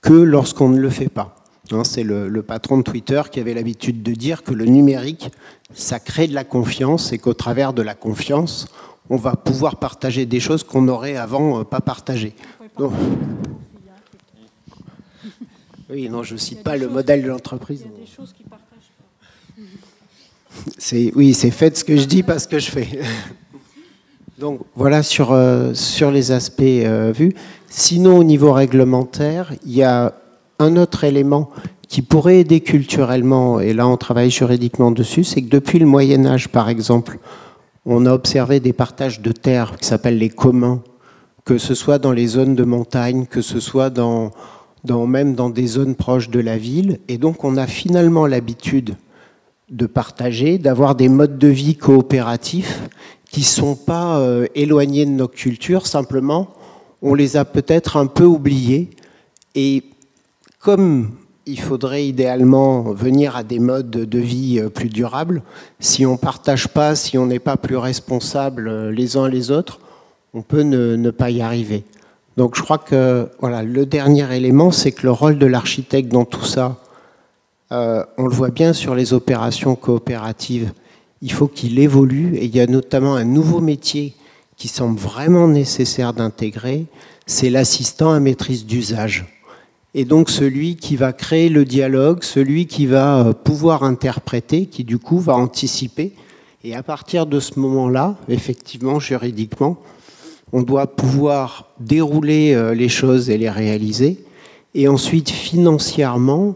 que 0.00 0.14
lorsqu'on 0.14 0.68
ne 0.68 0.78
le 0.78 0.90
fait 0.90 1.08
pas. 1.08 1.37
Hein, 1.72 1.84
c'est 1.84 2.02
le, 2.02 2.42
patron 2.42 2.78
de 2.78 2.82
Twitter 2.82 3.22
qui 3.30 3.40
avait 3.40 3.54
l'habitude 3.54 4.02
de 4.02 4.12
dire 4.12 4.42
que 4.42 4.52
le 4.52 4.64
numérique, 4.64 5.30
ça 5.74 5.98
crée 5.98 6.26
de 6.26 6.34
la 6.34 6.44
confiance 6.44 7.12
et 7.12 7.18
qu'au 7.18 7.34
travers 7.34 7.72
de 7.72 7.82
la 7.82 7.94
confiance, 7.94 8.68
on 9.10 9.16
va 9.16 9.36
pouvoir 9.36 9.76
partager 9.76 10.26
des 10.26 10.40
choses 10.40 10.62
qu'on 10.62 10.82
n'aurait 10.82 11.16
avant 11.16 11.60
euh, 11.60 11.64
pas 11.64 11.80
partagées. 11.80 12.34
Oui, 15.90 16.10
non, 16.10 16.22
je 16.22 16.34
ne 16.34 16.38
cite 16.38 16.62
pas 16.62 16.76
le 16.76 16.86
modèle 16.86 17.22
de 17.22 17.28
l'entreprise. 17.28 17.82
Il 17.82 17.90
y 17.90 17.94
a 17.94 18.04
des 18.04 18.06
choses 18.06 18.34
qui 18.34 18.42
partagent 18.42 18.92
pas. 18.98 21.12
Oui, 21.16 21.32
c'est 21.32 21.50
fait 21.50 21.78
ce 21.78 21.82
que 21.82 21.96
je 21.96 22.04
dis, 22.04 22.22
pas 22.22 22.38
ce 22.38 22.46
que 22.46 22.58
je 22.58 22.70
fais. 22.70 23.00
Donc 24.38 24.60
voilà 24.74 25.02
sur, 25.02 25.32
euh, 25.32 25.72
sur 25.72 26.10
les 26.10 26.30
aspects 26.30 26.60
euh, 26.60 27.10
vus. 27.10 27.32
Sinon, 27.70 28.18
au 28.18 28.24
niveau 28.24 28.52
réglementaire, 28.52 29.54
il 29.64 29.72
y 29.72 29.82
a 29.82 30.12
un 30.58 30.76
autre 30.76 31.04
élément 31.04 31.50
qui 31.88 32.02
pourrait 32.02 32.40
aider 32.40 32.60
culturellement, 32.60 33.60
et 33.60 33.72
là 33.72 33.88
on 33.88 33.96
travaille 33.96 34.30
juridiquement 34.30 34.90
dessus, 34.90 35.24
c'est 35.24 35.42
que 35.42 35.48
depuis 35.48 35.78
le 35.78 35.86
Moyen 35.86 36.26
Âge, 36.26 36.48
par 36.48 36.68
exemple, 36.68 37.18
on 37.86 38.04
a 38.04 38.12
observé 38.12 38.60
des 38.60 38.74
partages 38.74 39.20
de 39.20 39.32
terres 39.32 39.76
qui 39.78 39.86
s'appellent 39.86 40.18
les 40.18 40.28
communs, 40.28 40.82
que 41.46 41.56
ce 41.56 41.74
soit 41.74 41.98
dans 41.98 42.12
les 42.12 42.26
zones 42.26 42.54
de 42.54 42.64
montagne, 42.64 43.24
que 43.24 43.40
ce 43.40 43.60
soit 43.60 43.88
dans, 43.88 44.30
même 44.84 45.34
dans 45.34 45.48
des 45.48 45.66
zones 45.66 45.94
proches 45.94 46.28
de 46.28 46.40
la 46.40 46.58
ville. 46.58 47.00
Et 47.08 47.16
donc 47.16 47.44
on 47.44 47.56
a 47.56 47.66
finalement 47.66 48.26
l'habitude 48.26 48.96
de 49.70 49.86
partager, 49.86 50.58
d'avoir 50.58 50.94
des 50.94 51.08
modes 51.08 51.38
de 51.38 51.48
vie 51.48 51.76
coopératifs 51.76 52.82
qui 53.30 53.40
ne 53.40 53.46
sont 53.46 53.76
pas 53.76 54.18
euh, 54.18 54.46
éloignés 54.54 55.06
de 55.06 55.10
nos 55.10 55.28
cultures, 55.28 55.86
simplement 55.86 56.48
on 57.00 57.14
les 57.14 57.36
a 57.36 57.44
peut-être 57.44 57.96
un 57.96 58.06
peu 58.06 58.24
oubliés. 58.24 58.90
Comme 60.58 61.10
il 61.46 61.60
faudrait 61.60 62.06
idéalement 62.06 62.82
venir 62.92 63.36
à 63.36 63.42
des 63.42 63.58
modes 63.58 63.90
de 63.90 64.18
vie 64.18 64.60
euh, 64.60 64.68
plus 64.68 64.90
durables, 64.90 65.42
si 65.80 66.04
on 66.04 66.12
ne 66.12 66.18
partage 66.18 66.68
pas, 66.68 66.94
si 66.94 67.16
on 67.16 67.26
n'est 67.26 67.38
pas 67.38 67.56
plus 67.56 67.76
responsable 67.76 68.68
euh, 68.68 68.90
les 68.90 69.16
uns 69.16 69.28
les 69.28 69.50
autres, 69.50 69.80
on 70.34 70.42
peut 70.42 70.62
ne, 70.62 71.10
pas 71.10 71.30
y 71.30 71.40
arriver. 71.40 71.84
Donc 72.36 72.54
je 72.54 72.62
crois 72.62 72.78
que 72.78 73.28
voilà, 73.40 73.62
le 73.62 73.86
dernier 73.86 74.30
élément, 74.36 74.70
c'est 74.70 74.92
que 74.92 75.04
le 75.04 75.10
rôle 75.10 75.38
de 75.38 75.46
l'architecte 75.46 76.12
dans 76.12 76.26
tout 76.26 76.44
ça, 76.44 76.76
euh, 77.72 78.04
on 78.18 78.24
le 78.24 78.34
voit 78.34 78.50
bien 78.50 78.74
sur 78.74 78.94
les 78.94 79.14
opérations 79.14 79.74
coopératives, 79.74 80.72
il 81.22 81.32
faut 81.32 81.48
qu'il 81.48 81.78
évolue 81.78 82.36
et 82.36 82.44
il 82.44 82.54
y 82.54 82.60
a 82.60 82.66
notamment 82.66 83.16
un 83.16 83.24
nouveau 83.24 83.60
métier 83.60 84.14
qui 84.56 84.68
semble 84.68 84.98
vraiment 84.98 85.48
nécessaire 85.48 86.12
d'intégrer, 86.12 86.86
c'est 87.26 87.48
l'assistant 87.48 88.12
à 88.12 88.20
maîtrise 88.20 88.66
d'usage 88.66 89.37
et 89.98 90.04
donc 90.04 90.30
celui 90.30 90.76
qui 90.76 90.94
va 90.94 91.12
créer 91.12 91.48
le 91.48 91.64
dialogue, 91.64 92.22
celui 92.22 92.66
qui 92.66 92.86
va 92.86 93.18
euh, 93.18 93.32
pouvoir 93.32 93.82
interpréter, 93.82 94.66
qui 94.66 94.84
du 94.84 95.00
coup 95.00 95.18
va 95.18 95.34
anticiper. 95.34 96.12
Et 96.62 96.76
à 96.76 96.84
partir 96.84 97.26
de 97.26 97.40
ce 97.40 97.58
moment-là, 97.58 98.16
effectivement, 98.28 99.00
juridiquement, 99.00 99.76
on 100.52 100.62
doit 100.62 100.86
pouvoir 100.86 101.70
dérouler 101.80 102.54
euh, 102.54 102.74
les 102.74 102.88
choses 102.88 103.28
et 103.28 103.38
les 103.38 103.50
réaliser. 103.50 104.24
Et 104.72 104.86
ensuite, 104.86 105.30
financièrement, 105.30 106.54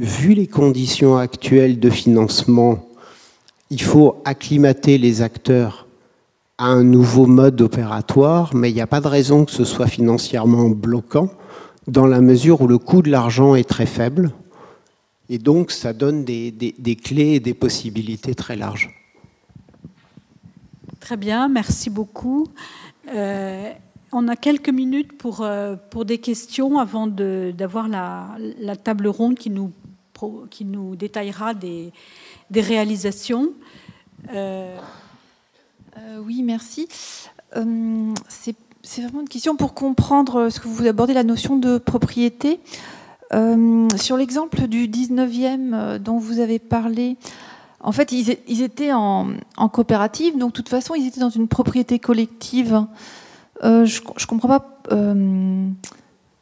vu 0.00 0.34
les 0.34 0.48
conditions 0.48 1.16
actuelles 1.16 1.78
de 1.78 1.90
financement, 1.90 2.88
il 3.70 3.82
faut 3.82 4.20
acclimater 4.24 4.98
les 4.98 5.22
acteurs 5.22 5.86
à 6.58 6.66
un 6.66 6.82
nouveau 6.82 7.26
mode 7.26 7.60
opératoire, 7.60 8.52
mais 8.52 8.68
il 8.68 8.74
n'y 8.74 8.80
a 8.80 8.88
pas 8.88 9.00
de 9.00 9.06
raison 9.06 9.44
que 9.44 9.52
ce 9.52 9.62
soit 9.62 9.86
financièrement 9.86 10.70
bloquant 10.70 11.30
dans 11.86 12.06
la 12.06 12.20
mesure 12.20 12.60
où 12.60 12.66
le 12.66 12.78
coût 12.78 13.02
de 13.02 13.10
l'argent 13.10 13.54
est 13.54 13.68
très 13.68 13.86
faible. 13.86 14.32
Et 15.28 15.38
donc, 15.38 15.70
ça 15.70 15.92
donne 15.92 16.24
des, 16.24 16.98
clés 17.02 17.34
et 17.34 17.40
des 17.40 17.54
possibilités 17.54 18.34
très 18.34 18.56
larges. 18.56 18.90
Très 20.98 21.16
bien, 21.16 21.48
merci 21.48 21.88
beaucoup. 21.88 22.48
Euh, 23.14 23.72
on 24.12 24.28
a 24.28 24.36
quelques 24.36 24.68
minutes 24.68 25.16
pour, 25.16 25.42
euh, 25.42 25.76
pour 25.90 26.04
des 26.04 26.18
questions 26.18 26.78
avant 26.78 27.06
d'avoir 27.06 27.88
la, 27.88 28.36
la, 28.58 28.76
table 28.76 29.06
ronde 29.06 29.36
qui 29.36 29.50
nous, 29.50 29.72
qui 30.50 30.64
nous 30.64 30.96
détaillera 30.96 31.54
des, 31.54 31.92
des 32.50 32.60
réalisations. 32.60 33.52
Euh, 34.34 34.76
oui, 36.18 36.42
merci. 36.42 36.88
C'est 38.28 38.56
c'est 38.90 39.02
vraiment 39.02 39.20
une 39.20 39.28
question 39.28 39.54
pour 39.54 39.72
comprendre 39.72 40.48
ce 40.48 40.58
que 40.58 40.66
vous 40.66 40.84
abordez, 40.84 41.14
la 41.14 41.22
notion 41.22 41.56
de 41.56 41.78
propriété. 41.78 42.58
Euh, 43.32 43.88
sur 43.96 44.16
l'exemple 44.16 44.66
du 44.66 44.88
19e 44.88 45.70
euh, 45.72 45.98
dont 46.00 46.18
vous 46.18 46.40
avez 46.40 46.58
parlé, 46.58 47.16
en 47.78 47.92
fait, 47.92 48.10
ils, 48.10 48.62
étaient 48.62 48.92
en, 48.92 49.28
coopérative, 49.72 50.36
donc 50.36 50.50
de 50.50 50.54
toute 50.54 50.68
façon, 50.68 50.96
ils 50.96 51.06
étaient 51.06 51.20
dans 51.20 51.30
une 51.30 51.46
propriété 51.46 52.00
collective. 52.00 52.84
Euh, 53.62 53.84
je 53.84 54.00
ne 54.00 54.26
comprends 54.26 54.48
pas. 54.48 54.82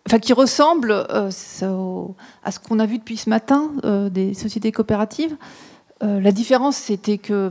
enfin, 0.06 0.18
qui 0.18 0.32
ressemble 0.32 0.92
à 0.92 1.30
ce 1.30 2.58
qu'on 2.66 2.78
a 2.78 2.87
vu 2.87 2.96
depuis 2.96 3.18
ce 3.18 3.28
matin 3.28 3.72
des 4.11 4.32
sociétés 4.32 4.72
coopératives. 4.72 5.37
La 6.00 6.32
différence, 6.32 6.76
c'était 6.76 7.18
que, 7.18 7.50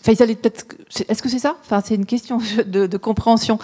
enfin, 0.00 0.12
ils 0.12 0.22
allaient 0.22 0.34
peut-être. 0.34 0.66
Est-ce 1.08 1.22
que 1.22 1.28
c'est 1.28 1.38
ça? 1.38 1.56
Enfin, 1.60 1.80
c'est 1.84 1.94
une 1.94 2.06
question 2.06 2.38
de, 2.66 2.96
compréhension. 2.96 3.58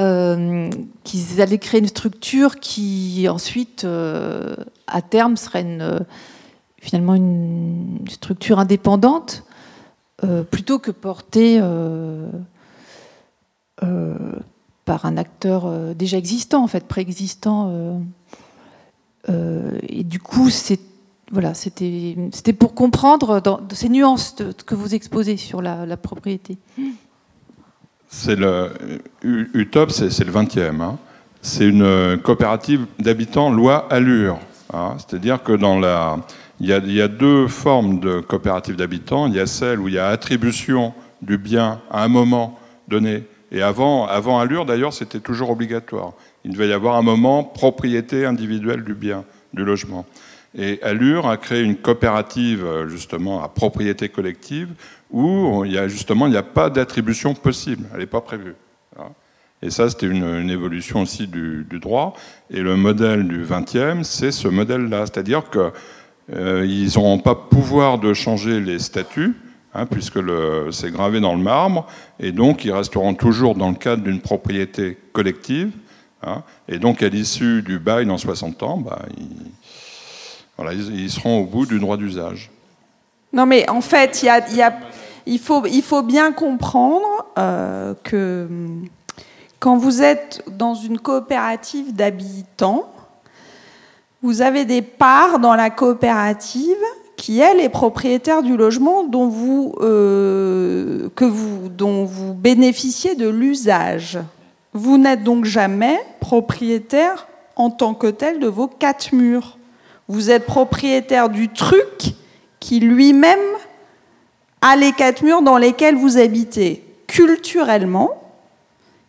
Euh, 0.00 0.70
qu'ils 1.04 1.42
allaient 1.42 1.58
créer 1.58 1.80
une 1.80 1.86
structure 1.86 2.60
qui 2.60 3.28
ensuite, 3.28 3.84
euh, 3.84 4.56
à 4.86 5.02
terme, 5.02 5.36
serait 5.36 5.78
finalement 6.80 7.14
une 7.14 7.98
structure 8.08 8.58
indépendante, 8.58 9.44
euh, 10.24 10.42
plutôt 10.42 10.78
que 10.78 10.90
portée 10.90 11.60
par 14.84 15.06
un 15.06 15.16
acteur 15.16 15.94
déjà 15.94 16.16
existant, 16.16 16.64
en 16.64 16.68
fait, 16.68 16.86
préexistant. 16.86 18.00
et 19.28 20.04
du 20.04 20.20
coup, 20.20 20.48
c'est 20.50 20.80
voilà, 21.32 21.54
c'était 21.54 22.52
pour 22.58 22.74
comprendre 22.74 23.42
ces 23.72 23.88
nuances 23.88 24.36
que 24.66 24.74
vous 24.74 24.94
exposez 24.94 25.36
sur 25.36 25.62
la, 25.62 25.96
propriété 25.96 26.58
c'est 28.14 28.36
le 28.36 28.70
UTOP, 29.22 29.90
c'est 29.90 30.24
le 30.24 30.30
20e. 30.30 30.82
Hein. 30.82 30.98
C'est 31.40 31.66
une 31.66 32.18
coopérative 32.22 32.84
d'habitants 32.98 33.50
loi 33.50 33.86
Allure. 33.90 34.38
Hein. 34.74 34.96
C'est-à-dire 34.98 35.42
que 35.42 35.52
dans 35.52 35.78
la, 35.78 36.18
il 36.62 36.68
y, 36.68 37.02
a, 37.02 37.08
deux 37.08 37.48
formes 37.48 37.98
de 37.98 38.20
coopératives 38.20 38.76
d'habitants. 38.76 39.26
Il 39.26 39.34
y 39.34 39.40
a 39.40 39.46
celle 39.46 39.80
où 39.80 39.88
il 39.88 39.94
y 39.94 39.98
a 39.98 40.08
attribution 40.08 40.94
du 41.20 41.36
bien 41.36 41.80
à 41.90 42.04
un 42.04 42.08
moment 42.08 42.58
donné. 42.86 43.24
Et 43.50 43.62
avant, 43.62 44.06
avant 44.06 44.38
Allure, 44.38 44.64
d'ailleurs, 44.64 44.92
c'était 44.92 45.18
toujours 45.18 45.50
obligatoire. 45.50 46.12
Il 46.44 46.52
devait 46.52 46.68
y 46.68 46.72
avoir 46.72 46.96
un 46.96 47.02
moment 47.02 47.42
propriété 47.42 48.24
individuelle 48.26 48.84
du 48.84 48.94
bien, 48.94 49.24
du 49.52 49.64
logement. 49.64 50.06
Et 50.56 50.82
Allure 50.82 51.28
a 51.28 51.36
créé 51.36 51.62
une 51.62 51.76
coopérative 51.76 52.66
justement 52.88 53.42
à 53.42 53.48
propriété 53.48 54.08
collective 54.08 54.68
où 55.10 55.64
il 55.64 55.72
y 55.72 55.78
a 55.78 55.88
justement 55.88 56.26
il 56.26 56.30
n'y 56.30 56.36
a 56.36 56.42
pas 56.42 56.70
d'attribution 56.70 57.34
possible, 57.34 57.86
elle 57.92 58.00
n'est 58.00 58.06
pas 58.06 58.20
prévue. 58.20 58.54
Et 59.62 59.70
ça, 59.70 59.88
c'était 59.88 60.06
une, 60.06 60.50
évolution 60.50 61.02
aussi 61.02 61.28
du, 61.28 61.64
droit. 61.80 62.14
Et 62.50 62.60
le 62.60 62.76
modèle 62.76 63.28
du 63.28 63.44
20e, 63.44 64.02
c'est 64.02 64.32
ce 64.32 64.48
modèle-là. 64.48 65.06
C'est-à-dire 65.06 65.48
qu'ils 65.50 65.70
euh, 66.34 66.88
n'auront 66.96 67.20
pas 67.20 67.36
pouvoir 67.36 67.98
de 67.98 68.12
changer 68.12 68.60
les 68.60 68.80
statuts, 68.80 69.36
hein, 69.72 69.86
puisque 69.86 70.18
c'est 70.72 70.90
gravé 70.90 71.20
dans 71.20 71.36
le 71.36 71.42
marbre, 71.42 71.86
et 72.18 72.32
donc 72.32 72.64
ils 72.64 72.72
resteront 72.72 73.14
toujours 73.14 73.54
dans 73.54 73.70
le 73.70 73.76
cadre 73.76 74.02
d'une 74.02 74.20
propriété 74.20 74.98
collective. 75.12 75.70
Hein. 76.24 76.44
et 76.68 76.78
donc, 76.78 77.02
à 77.02 77.08
l'issue 77.08 77.62
du 77.62 77.80
bail 77.80 78.06
dans 78.06 78.18
60 78.18 78.62
ans, 78.62 78.76
bah, 78.78 79.02
ils, 79.18 79.26
seront 81.08 81.40
au 81.40 81.44
bout 81.44 81.66
du 81.66 81.78
droit 81.78 81.96
d'usage. 81.96 82.50
Non, 83.32 83.46
mais 83.46 83.68
en 83.70 83.80
fait, 83.80 84.24
il, 85.26 85.38
faut, 85.38 85.64
il 85.66 85.82
faut 85.82 86.02
bien 86.02 86.32
comprendre 86.32 87.06
euh, 87.38 87.94
que 88.02 88.48
quand 89.58 89.76
vous 89.76 90.02
êtes 90.02 90.44
dans 90.48 90.74
une 90.74 90.98
coopérative 90.98 91.94
d'habitants, 91.94 92.92
vous 94.22 94.42
avez 94.42 94.64
des 94.64 94.82
parts 94.82 95.38
dans 95.38 95.54
la 95.54 95.70
coopérative 95.70 96.76
qui, 97.16 97.40
elle, 97.40 97.60
est 97.60 97.68
propriétaire 97.68 98.42
du 98.42 98.56
logement 98.56 99.04
dont 99.04 99.28
vous, 99.28 99.74
euh, 99.80 101.08
que 101.14 101.24
vous, 101.24 101.68
dont 101.68 102.04
vous 102.04 102.34
bénéficiez 102.34 103.14
de 103.14 103.28
l'usage. 103.28 104.18
Vous 104.72 104.98
n'êtes 104.98 105.22
donc 105.22 105.44
jamais 105.44 106.00
propriétaire 106.20 107.28
en 107.56 107.70
tant 107.70 107.94
que 107.94 108.08
tel 108.08 108.40
de 108.40 108.48
vos 108.48 108.66
quatre 108.66 109.12
murs. 109.12 109.58
Vous 110.12 110.30
êtes 110.30 110.44
propriétaire 110.44 111.30
du 111.30 111.48
truc 111.48 112.12
qui 112.60 112.80
lui-même 112.80 113.40
a 114.60 114.76
les 114.76 114.92
quatre 114.92 115.22
murs 115.22 115.40
dans 115.40 115.56
lesquels 115.56 115.96
vous 115.96 116.18
habitez. 116.18 116.84
Culturellement, 117.06 118.22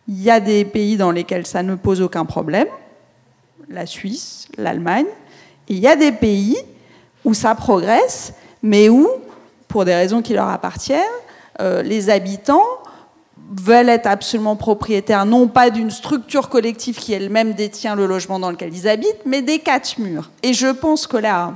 il 0.08 0.22
y 0.22 0.30
a 0.30 0.40
des 0.40 0.64
pays 0.64 0.96
dans 0.96 1.10
lesquels 1.10 1.46
ça 1.46 1.62
ne 1.62 1.74
pose 1.74 2.00
aucun 2.00 2.24
problème, 2.24 2.68
la 3.68 3.84
Suisse, 3.84 4.48
l'Allemagne, 4.56 5.04
et 5.68 5.74
il 5.74 5.78
y 5.78 5.86
a 5.86 5.94
des 5.94 6.10
pays 6.10 6.56
où 7.22 7.34
ça 7.34 7.54
progresse, 7.54 8.32
mais 8.62 8.88
où, 8.88 9.06
pour 9.68 9.84
des 9.84 9.94
raisons 9.94 10.22
qui 10.22 10.32
leur 10.32 10.48
appartiennent, 10.48 11.02
euh, 11.60 11.82
les 11.82 12.08
habitants 12.08 12.64
veulent 13.60 13.88
être 13.88 14.06
absolument 14.06 14.56
propriétaires, 14.56 15.26
non 15.26 15.48
pas 15.48 15.70
d'une 15.70 15.90
structure 15.90 16.48
collective 16.48 16.96
qui 16.96 17.12
elle-même 17.12 17.54
détient 17.54 17.94
le 17.94 18.06
logement 18.06 18.38
dans 18.38 18.50
lequel 18.50 18.74
ils 18.74 18.88
habitent, 18.88 19.24
mais 19.26 19.42
des 19.42 19.58
quatre 19.58 19.98
murs. 19.98 20.30
Et 20.42 20.52
je 20.52 20.68
pense 20.68 21.06
que 21.06 21.16
là, 21.16 21.54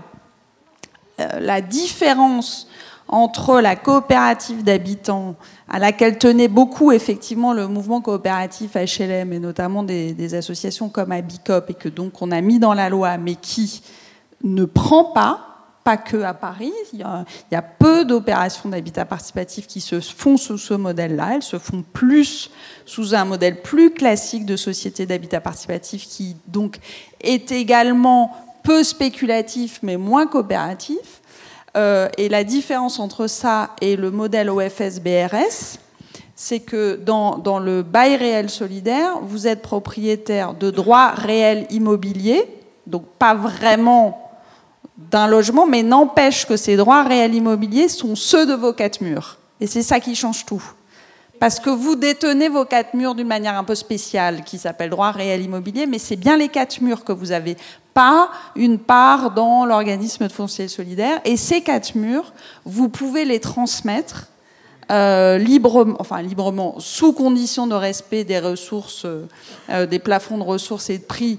euh, 1.20 1.40
la 1.40 1.60
différence 1.60 2.68
entre 3.08 3.60
la 3.60 3.74
coopérative 3.74 4.62
d'habitants 4.62 5.34
à 5.68 5.78
laquelle 5.78 6.18
tenait 6.18 6.48
beaucoup 6.48 6.92
effectivement 6.92 7.54
le 7.54 7.66
mouvement 7.66 8.00
coopératif 8.00 8.74
HLM 8.74 9.32
et 9.32 9.38
notamment 9.38 9.82
des, 9.82 10.34
associations 10.34 10.90
comme 10.90 11.12
Abicop 11.12 11.70
et 11.70 11.74
que 11.74 11.88
donc 11.88 12.20
on 12.20 12.30
a 12.30 12.40
mis 12.42 12.58
dans 12.58 12.74
la 12.74 12.90
loi 12.90 13.16
mais 13.16 13.34
qui 13.34 13.82
ne 14.44 14.64
prend 14.66 15.04
pas 15.04 15.47
pas 15.88 15.96
que 15.96 16.20
à 16.20 16.34
Paris. 16.34 16.74
Il 16.92 16.98
y 16.98 17.54
a, 17.56 17.62
peu 17.62 18.04
d'opérations 18.04 18.68
d'habitat 18.68 19.06
participatif 19.06 19.66
qui 19.66 19.80
se 19.80 20.00
font 20.00 20.36
sous 20.36 20.58
ce 20.58 20.74
modèle-là. 20.74 21.36
Elles 21.36 21.42
se 21.42 21.58
font 21.58 21.82
plus 21.82 22.50
sous 22.84 23.14
un 23.14 23.24
modèle 23.24 23.62
plus 23.62 23.90
classique 23.94 24.44
de 24.44 24.54
société 24.54 25.06
d'habitat 25.06 25.40
participatif 25.40 26.06
qui 26.06 26.36
donc 26.46 26.76
est 27.22 27.52
également 27.52 28.36
peu 28.64 28.84
spéculatif 28.84 29.78
mais 29.82 29.96
moins 29.96 30.26
coopératif. 30.26 31.22
Euh, 31.74 32.10
et 32.18 32.28
la 32.28 32.44
différence 32.44 32.98
entre 32.98 33.26
ça 33.26 33.70
et 33.80 33.96
le 33.96 34.10
modèle 34.10 34.50
OFS-BRS, 34.50 35.78
c'est 36.36 36.60
que 36.60 36.96
dans, 36.96 37.38
dans, 37.38 37.60
le 37.60 37.82
bail 37.82 38.16
réel 38.16 38.50
solidaire, 38.50 39.20
vous 39.22 39.46
êtes 39.46 39.62
propriétaire 39.62 40.52
de 40.52 40.70
droits 40.70 41.12
réels 41.12 41.66
immobiliers, 41.70 42.44
donc 42.86 43.06
pas 43.18 43.34
vraiment 43.34 44.27
d'un 44.98 45.28
logement, 45.28 45.66
mais 45.66 45.82
n'empêche 45.82 46.44
que 46.44 46.56
ces 46.56 46.76
droits 46.76 47.04
réels 47.04 47.34
immobiliers 47.34 47.88
sont 47.88 48.16
ceux 48.16 48.46
de 48.46 48.54
vos 48.54 48.72
quatre 48.72 49.00
murs. 49.00 49.38
Et 49.60 49.66
c'est 49.66 49.82
ça 49.82 50.00
qui 50.00 50.14
change 50.14 50.44
tout. 50.44 50.62
Parce 51.38 51.60
que 51.60 51.70
vous 51.70 51.94
détenez 51.94 52.48
vos 52.48 52.64
quatre 52.64 52.94
murs 52.94 53.14
d'une 53.14 53.28
manière 53.28 53.56
un 53.56 53.62
peu 53.62 53.76
spéciale, 53.76 54.42
qui 54.44 54.58
s'appelle 54.58 54.90
droit 54.90 55.12
réel 55.12 55.42
immobilier, 55.42 55.86
mais 55.86 56.00
c'est 56.00 56.16
bien 56.16 56.36
les 56.36 56.48
quatre 56.48 56.80
murs 56.80 57.04
que 57.04 57.12
vous 57.12 57.30
avez, 57.30 57.56
pas 57.94 58.30
une 58.56 58.78
part 58.78 59.30
dans 59.30 59.64
l'organisme 59.64 60.26
de 60.26 60.32
foncier 60.32 60.66
solidaire. 60.66 61.20
Et 61.24 61.36
ces 61.36 61.60
quatre 61.60 61.94
murs, 61.94 62.32
vous 62.64 62.88
pouvez 62.88 63.24
les 63.24 63.38
transmettre 63.38 64.26
euh, 64.90 65.38
librement, 65.38 65.96
enfin 65.98 66.22
librement, 66.22 66.76
sous 66.78 67.12
condition 67.12 67.66
de 67.66 67.74
respect 67.74 68.24
des 68.24 68.40
ressources, 68.40 69.06
euh, 69.70 69.86
des 69.86 69.98
plafonds 69.98 70.38
de 70.38 70.42
ressources 70.42 70.90
et 70.90 70.98
de 70.98 71.04
prix 71.04 71.38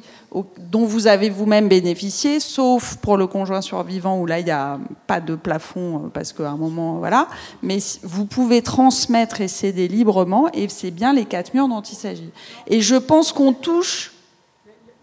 dont 0.57 0.85
vous 0.85 1.07
avez 1.07 1.29
vous-même 1.29 1.67
bénéficié, 1.67 2.39
sauf 2.39 2.97
pour 2.97 3.17
le 3.17 3.25
conjoint 3.25 3.61
survivant 3.61 4.19
où 4.19 4.25
là 4.25 4.39
il 4.39 4.45
n'y 4.45 4.51
a 4.51 4.79
pas 5.07 5.19
de 5.21 5.35
plafond 5.35 6.05
euh, 6.05 6.09
parce 6.09 6.33
qu'à 6.33 6.49
un 6.49 6.57
moment 6.57 6.97
voilà. 6.97 7.27
Mais 7.63 7.79
vous 8.03 8.25
pouvez 8.25 8.61
transmettre 8.61 9.41
et 9.41 9.47
céder 9.47 9.87
librement 9.87 10.47
et 10.53 10.69
c'est 10.69 10.91
bien 10.91 11.13
les 11.13 11.25
quatre 11.25 11.53
murs 11.53 11.67
dont 11.67 11.81
il 11.81 11.95
s'agit. 11.95 12.31
Et 12.67 12.81
je 12.81 12.95
pense 12.95 13.31
qu'on 13.31 13.53
touche. 13.53 14.13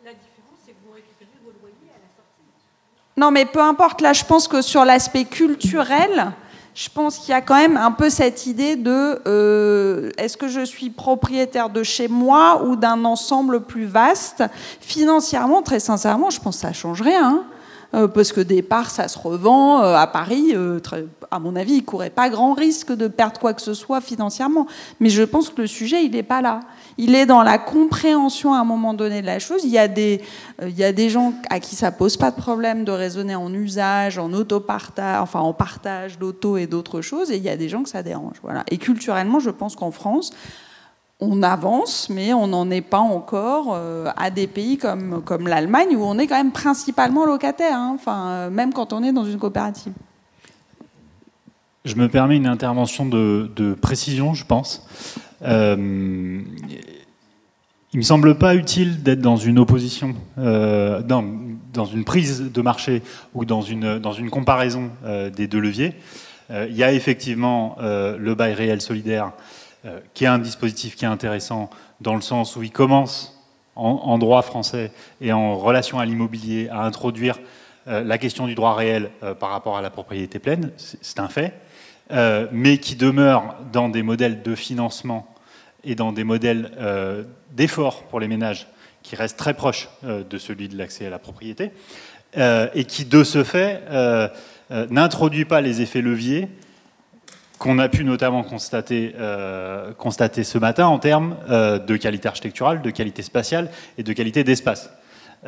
La 0.04 0.12
différence, 0.12 0.60
c'est 0.64 0.72
que 0.72 0.76
vous 0.86 0.94
récupérez 0.94 1.30
vos 1.44 1.50
loyers 1.60 1.90
à 1.90 1.98
la 1.98 2.10
sortie. 2.16 3.16
Non, 3.16 3.32
mais 3.32 3.46
peu 3.46 3.60
importe. 3.60 4.00
Là, 4.00 4.12
je 4.12 4.24
pense 4.24 4.46
que 4.46 4.62
sur 4.62 4.84
l'aspect 4.84 5.24
culturel 5.24 6.32
je 6.76 6.90
pense 6.90 7.16
qu'il 7.18 7.30
y 7.30 7.32
a 7.32 7.40
quand 7.40 7.56
même 7.56 7.78
un 7.78 7.90
peu 7.90 8.10
cette 8.10 8.44
idée 8.44 8.76
de 8.76 9.18
euh, 9.26 10.10
est-ce 10.18 10.36
que 10.36 10.46
je 10.46 10.62
suis 10.62 10.90
propriétaire 10.90 11.70
de 11.70 11.82
chez 11.82 12.06
moi 12.06 12.64
ou 12.66 12.76
d'un 12.76 13.06
ensemble 13.06 13.62
plus 13.62 13.86
vaste? 13.86 14.44
Financièrement, 14.80 15.62
très 15.62 15.80
sincèrement, 15.80 16.28
je 16.28 16.38
pense 16.38 16.56
que 16.56 16.60
ça 16.60 16.74
change 16.74 17.00
rien. 17.00 17.26
Hein. 17.26 17.44
Euh, 17.94 18.08
parce 18.08 18.30
que 18.30 18.42
des 18.42 18.60
parts, 18.60 18.90
ça 18.90 19.08
se 19.08 19.18
revend 19.18 19.80
euh, 19.80 19.94
à 19.94 20.06
Paris. 20.06 20.54
à 21.30 21.38
mon 21.38 21.56
avis, 21.56 21.76
il 21.76 21.84
courait 21.84 22.10
pas 22.10 22.28
grand 22.28 22.52
risque 22.52 22.92
de 22.92 23.08
perdre 23.08 23.40
quoi 23.40 23.54
que 23.54 23.62
ce 23.62 23.72
soit 23.72 24.02
financièrement. 24.02 24.66
Mais 25.00 25.08
je 25.08 25.22
pense 25.22 25.48
que 25.48 25.62
le 25.62 25.66
sujet, 25.66 26.04
il 26.04 26.10
n'est 26.10 26.22
pas 26.22 26.42
là 26.42 26.60
il 26.98 27.14
est 27.14 27.26
dans 27.26 27.42
la 27.42 27.58
compréhension 27.58 28.54
à 28.54 28.58
un 28.58 28.64
moment 28.64 28.94
donné 28.94 29.20
de 29.20 29.26
la 29.26 29.38
chose. 29.38 29.64
Il 29.64 29.70
y 29.70 29.78
a 29.78 29.88
des, 29.88 30.22
euh, 30.62 30.68
il 30.68 30.76
y 30.76 30.84
a 30.84 30.92
des 30.92 31.10
gens 31.10 31.34
à 31.50 31.60
qui 31.60 31.76
ça 31.76 31.92
pose 31.92 32.16
pas 32.16 32.30
de 32.30 32.36
problème 32.36 32.84
de 32.84 32.92
raisonner 32.92 33.34
en 33.34 33.52
usage, 33.52 34.18
en 34.18 34.32
autopartage, 34.32 35.20
enfin 35.20 35.40
en 35.40 35.52
partage 35.52 36.18
d'auto 36.18 36.56
et 36.56 36.66
d'autres 36.66 37.02
choses, 37.02 37.30
et 37.30 37.36
il 37.36 37.42
y 37.42 37.50
a 37.50 37.56
des 37.56 37.68
gens 37.68 37.82
que 37.82 37.90
ça 37.90 38.02
dérange. 38.02 38.36
Voilà. 38.42 38.64
Et 38.70 38.78
culturellement, 38.78 39.40
je 39.40 39.50
pense 39.50 39.76
qu'en 39.76 39.90
France, 39.90 40.30
on 41.20 41.42
avance, 41.42 42.08
mais 42.10 42.32
on 42.32 42.46
n'en 42.46 42.70
est 42.70 42.82
pas 42.82 42.98
encore 42.98 43.74
euh, 43.74 44.10
à 44.16 44.30
des 44.30 44.46
pays 44.46 44.78
comme, 44.78 45.22
l'Allemagne 45.46 45.96
où 45.96 46.02
on 46.02 46.18
est 46.18 46.26
quand 46.26 46.36
même 46.36 46.52
principalement 46.52 47.26
locataire, 47.26 47.76
hein. 47.76 47.92
enfin, 47.94 48.28
euh, 48.28 48.50
même 48.50 48.72
quand 48.72 48.92
on 48.92 49.02
est 49.02 49.12
dans 49.12 49.24
une 49.24 49.38
coopérative. 49.38 49.92
Je 51.84 51.94
me 51.94 52.08
permets 52.08 52.36
une 52.36 52.48
intervention 52.48 53.06
de 53.06 53.76
précision, 53.80 54.34
je 54.34 54.44
pense. 54.44 54.84
Euh, 55.42 56.42
il 57.96 58.00
me 58.00 58.04
semble 58.04 58.36
pas 58.36 58.54
utile 58.54 59.02
d'être 59.02 59.22
dans 59.22 59.38
une 59.38 59.58
opposition, 59.58 60.14
euh, 60.36 61.00
dans, 61.00 61.24
dans, 61.72 61.86
une 61.86 62.04
prise 62.04 62.52
de 62.52 62.60
marché 62.60 63.02
ou 63.32 63.46
dans 63.46 63.62
une, 63.62 63.98
dans 63.98 64.12
une 64.12 64.28
comparaison 64.28 64.90
euh, 65.06 65.30
des 65.30 65.46
deux 65.46 65.60
leviers. 65.60 65.94
Euh, 66.50 66.66
il 66.68 66.76
y 66.76 66.84
a 66.84 66.92
effectivement 66.92 67.76
le 67.80 68.34
bail 68.34 68.52
réel 68.52 68.82
solidaire, 68.82 69.32
qui 70.12 70.24
est 70.24 70.28
un 70.28 70.38
dispositif 70.38 70.94
qui 70.94 71.06
est 71.06 71.08
intéressant 71.08 71.70
dans 72.02 72.14
le 72.14 72.20
sens 72.20 72.54
où 72.56 72.62
il 72.62 72.70
commence 72.70 73.40
en, 73.76 74.18
droit 74.18 74.42
français 74.42 74.92
et 75.22 75.32
en 75.32 75.56
relation 75.56 75.98
à 75.98 76.04
l'immobilier 76.04 76.68
à 76.70 76.84
introduire 76.84 77.38
la 77.86 78.18
question 78.18 78.46
du 78.46 78.54
droit 78.54 78.74
réel 78.74 79.10
par 79.38 79.50
rapport 79.50 79.78
à 79.78 79.80
la 79.80 79.90
propriété 79.90 80.38
pleine, 80.38 80.70
c'est 80.76 81.20
un 81.20 81.28
fait. 81.28 81.54
Euh, 82.12 82.46
mais 82.52 82.78
qui 82.78 82.94
demeure 82.94 83.56
dans 83.72 83.88
des 83.88 84.04
modèles 84.04 84.42
de 84.42 84.54
financement 84.54 85.26
et 85.82 85.96
dans 85.96 86.12
des 86.12 86.22
modèles 86.22 86.70
euh, 86.78 87.24
d'effort 87.50 88.04
pour 88.04 88.20
les 88.20 88.28
ménages 88.28 88.68
qui 89.02 89.16
restent 89.16 89.36
très 89.36 89.54
proches 89.54 89.88
euh, 90.04 90.22
de 90.22 90.38
celui 90.38 90.68
de 90.68 90.78
l'accès 90.78 91.06
à 91.06 91.10
la 91.10 91.18
propriété, 91.18 91.72
et 92.74 92.84
qui, 92.84 93.06
de 93.06 93.24
ce 93.24 93.44
fait, 93.44 93.80
n'introduit 94.90 95.46
pas 95.46 95.62
les 95.62 95.80
effets 95.80 96.02
leviers 96.02 96.48
qu'on 97.58 97.78
a 97.78 97.88
pu 97.88 98.04
notamment 98.04 98.42
constater 98.42 99.14
ce 99.16 100.58
matin 100.58 100.86
en 100.86 100.98
termes 100.98 101.36
de 101.48 101.96
qualité 101.96 102.28
architecturale, 102.28 102.82
de 102.82 102.90
qualité 102.90 103.22
spatiale 103.22 103.70
et 103.96 104.02
de 104.02 104.12
qualité 104.12 104.44
d'espace. 104.44 104.90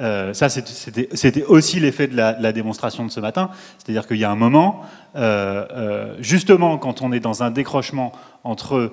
Euh, 0.00 0.32
ça, 0.32 0.48
c'était 0.48 1.44
aussi 1.44 1.80
l'effet 1.80 2.06
de, 2.06 2.16
la, 2.16 2.52
démonstration 2.52 3.04
de 3.04 3.10
ce 3.10 3.20
matin. 3.20 3.50
C'est-à-dire 3.78 4.06
qu'il 4.06 4.18
y 4.18 4.24
a 4.24 4.30
un 4.30 4.36
moment, 4.36 4.82
euh, 5.16 5.66
euh, 5.70 6.14
justement, 6.20 6.78
quand 6.78 7.02
on 7.02 7.12
est 7.12 7.20
dans 7.20 7.42
un 7.42 7.50
décrochement 7.50 8.12
entre 8.44 8.92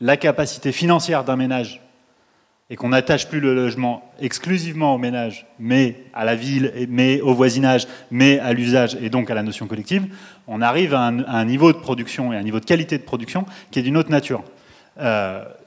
la 0.00 0.16
capacité 0.16 0.72
financière 0.72 1.24
d'un 1.24 1.36
ménage 1.36 1.80
et 2.70 2.76
qu'on 2.76 2.88
n'attache 2.88 3.28
plus 3.28 3.40
le 3.40 3.54
logement 3.54 4.10
exclusivement 4.20 4.94
au 4.94 4.98
ménage, 4.98 5.46
mais 5.58 6.04
à 6.14 6.24
la 6.24 6.34
ville, 6.34 6.72
mais 6.88 7.20
au 7.20 7.34
voisinage, 7.34 7.86
mais 8.10 8.38
à 8.38 8.52
l'usage 8.52 8.96
et 9.00 9.10
donc 9.10 9.30
à 9.30 9.34
la 9.34 9.42
notion 9.42 9.66
collective, 9.66 10.06
on 10.48 10.62
arrive 10.62 10.94
à 10.94 11.02
un, 11.02 11.44
niveau 11.44 11.72
de 11.72 11.78
production 11.78 12.32
et 12.32 12.36
un 12.36 12.42
niveau 12.42 12.60
de 12.60 12.64
qualité 12.64 12.96
de 12.96 13.02
production 13.02 13.44
qui 13.70 13.78
est 13.78 13.82
d'une 13.82 13.98
autre 13.98 14.10
nature. 14.10 14.42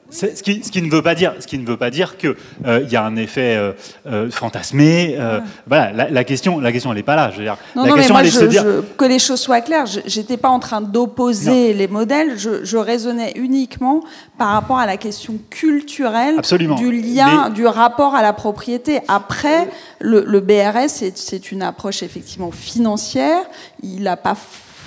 Ce 0.10 0.26
qui, 0.42 0.64
ce 0.64 0.72
qui, 0.72 0.82
ne 0.82 0.90
veut 0.90 1.02
pas 1.02 1.16
dire, 1.16 1.34
ce 1.40 1.46
qui 1.48 1.58
ne 1.58 1.66
veut 1.66 1.76
pas 1.76 1.90
dire 1.90 2.18
que 2.18 2.38
euh, 2.66 2.80
il 2.84 2.90
y 2.90 2.96
a 2.96 3.04
un 3.04 3.18
effet 3.18 3.56
euh, 3.58 3.74
euh, 4.06 4.32
fantasmé. 4.32 5.16
Euh, 5.20 5.42
voilà, 5.68 5.92
la, 5.92 6.10
la, 6.10 6.24
question, 6.24 6.60
la 6.62 6.72
question, 6.72 6.92
elle 6.92 6.98
n'est 6.98 7.04
pas 7.04 7.18
là. 7.18 7.30
Je 7.32 7.38
veux 7.40 7.44
dire, 7.44 7.58
non, 7.76 7.84
la 7.84 7.90
non, 7.90 7.96
question, 7.96 8.14
mais 8.16 8.22
moi, 8.22 8.22
elle 8.22 8.28
est 8.28 8.32
je, 8.32 8.40
de 8.40 8.46
se 8.46 8.50
dire. 8.50 8.64
je- 8.64 8.82
que 8.98 9.06
les 9.06 9.20
choses 9.20 9.42
soient 9.42 9.60
claires. 9.62 9.86
Je- 9.86 10.00
J'étais 10.06 10.38
pas 10.38 10.48
en 10.50 10.60
train 10.60 10.80
d'opposer 10.80 11.74
les 11.74 11.88
modèles. 11.90 12.38
Je, 12.40 12.64
je 12.64 12.78
raisonnais 12.78 13.34
uniquement 13.36 14.02
par 14.38 14.50
rapport 14.50 14.78
à 14.80 14.86
la 14.86 14.96
question 14.98 15.36
culturelle 15.50 16.36
Absolument. 16.38 16.76
du 16.76 16.92
lien, 16.92 17.46
Mais- 17.50 17.54
du 17.56 17.66
rapport 17.68 18.16
à 18.16 18.22
la 18.22 18.32
propriété. 18.34 19.00
Après, 19.10 19.68
le, 20.00 20.24
le 20.26 20.40
BRS, 20.40 21.12
c'est 21.16 21.52
une 21.52 21.62
approche 21.62 22.02
effectivement 22.02 22.52
financière. 22.52 23.42
Il 23.84 24.04
n'a 24.04 24.16
pas 24.16 24.36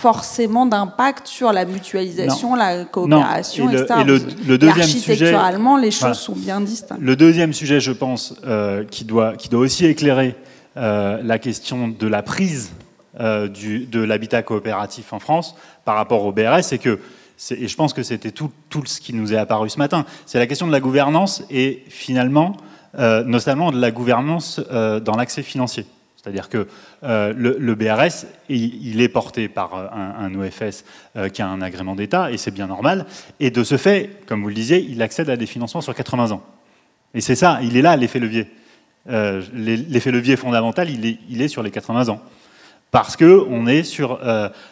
forcément 0.00 0.64
d'impact 0.64 1.26
sur 1.26 1.52
la 1.52 1.66
mutualisation, 1.66 2.54
la 2.54 2.84
coopération, 2.86 3.68
Et 3.70 3.74
etc. 3.74 4.00
et 4.00 4.04
le- 4.04 4.20
le 4.48 4.56
deuxième 4.58 4.80
Architecturalement, 4.80 5.76
les 5.76 5.90
choses 5.90 6.00
Voilà. 6.00 6.14
sont 6.14 6.32
bien 6.34 6.60
distinctes. 6.62 7.00
Le 7.02 7.16
deuxième 7.16 7.52
sujet, 7.52 7.80
je 7.80 7.92
pense, 7.92 8.34
euh, 8.46 8.84
qui, 8.84 9.04
doit, 9.04 9.34
qui 9.36 9.48
doit 9.50 9.60
aussi 9.60 9.84
éclairer 9.84 10.36
euh, 10.78 11.20
la 11.22 11.38
question 11.38 11.88
de 11.88 12.06
la 12.06 12.22
prise 12.22 12.70
euh, 13.18 13.46
du, 13.48 13.80
de 13.86 14.00
l'habitat 14.00 14.42
coopératif 14.42 15.12
en 15.12 15.18
France 15.18 15.54
par 15.84 15.96
rapport 15.96 16.24
au 16.24 16.32
BRS, 16.32 16.62
c'est 16.62 16.78
que, 16.78 16.98
et 17.50 17.68
je 17.68 17.76
pense 17.76 17.92
que 17.92 18.02
c'était 18.02 18.30
tout, 18.30 18.50
tout 18.70 18.86
ce 18.86 19.00
qui 19.02 19.12
nous 19.12 19.34
est 19.34 19.36
apparu 19.36 19.68
ce 19.68 19.78
matin, 19.78 20.06
c'est 20.24 20.38
la 20.38 20.46
question 20.46 20.66
de 20.66 20.72
la 20.72 20.80
gouvernance 20.80 21.42
et 21.50 21.84
finalement, 21.88 22.56
notamment 22.98 23.70
de 23.70 23.78
la 23.80 23.90
gouvernance 23.90 24.60
dans 24.70 25.16
l'accès 25.16 25.42
financier. 25.42 25.84
C'est-à-dire 26.22 26.50
que 26.50 26.66
euh, 27.02 27.32
le, 27.34 27.74
BRS, 27.74 28.26
il, 28.50 29.00
est 29.00 29.08
porté 29.08 29.48
par 29.48 29.74
euh, 29.74 29.86
un, 29.90 30.34
OFS 30.34 30.84
euh, 31.16 31.30
qui 31.30 31.40
a 31.40 31.48
un 31.48 31.62
agrément 31.62 31.94
d'État, 31.94 32.30
et 32.30 32.36
c'est 32.36 32.50
bien 32.50 32.66
normal. 32.66 33.06
Et 33.38 33.50
de 33.50 33.64
ce 33.64 33.78
fait, 33.78 34.10
comme 34.26 34.42
vous 34.42 34.48
le 34.48 34.54
disiez, 34.54 34.84
il 34.86 35.00
accède 35.00 35.30
à 35.30 35.36
des 35.36 35.46
financements 35.46 35.80
sur 35.80 35.94
80 35.94 36.32
ans. 36.32 36.42
Et 37.14 37.22
c'est 37.22 37.36
ça, 37.36 37.60
il 37.62 37.74
est 37.76 37.82
là 37.82 37.96
l'effet 37.96 38.18
levier. 38.18 38.48
L'e- 39.06 39.86
l'effet 39.88 40.10
levier 40.10 40.36
fondamental, 40.36 40.90
il 40.90 41.40
est, 41.42 41.48
sur 41.48 41.62
les 41.62 41.70
80 41.70 42.10
ans. 42.10 42.20
Parce 42.90 43.16
qu'on 43.16 43.66
est 43.66 43.82
sur 43.82 44.20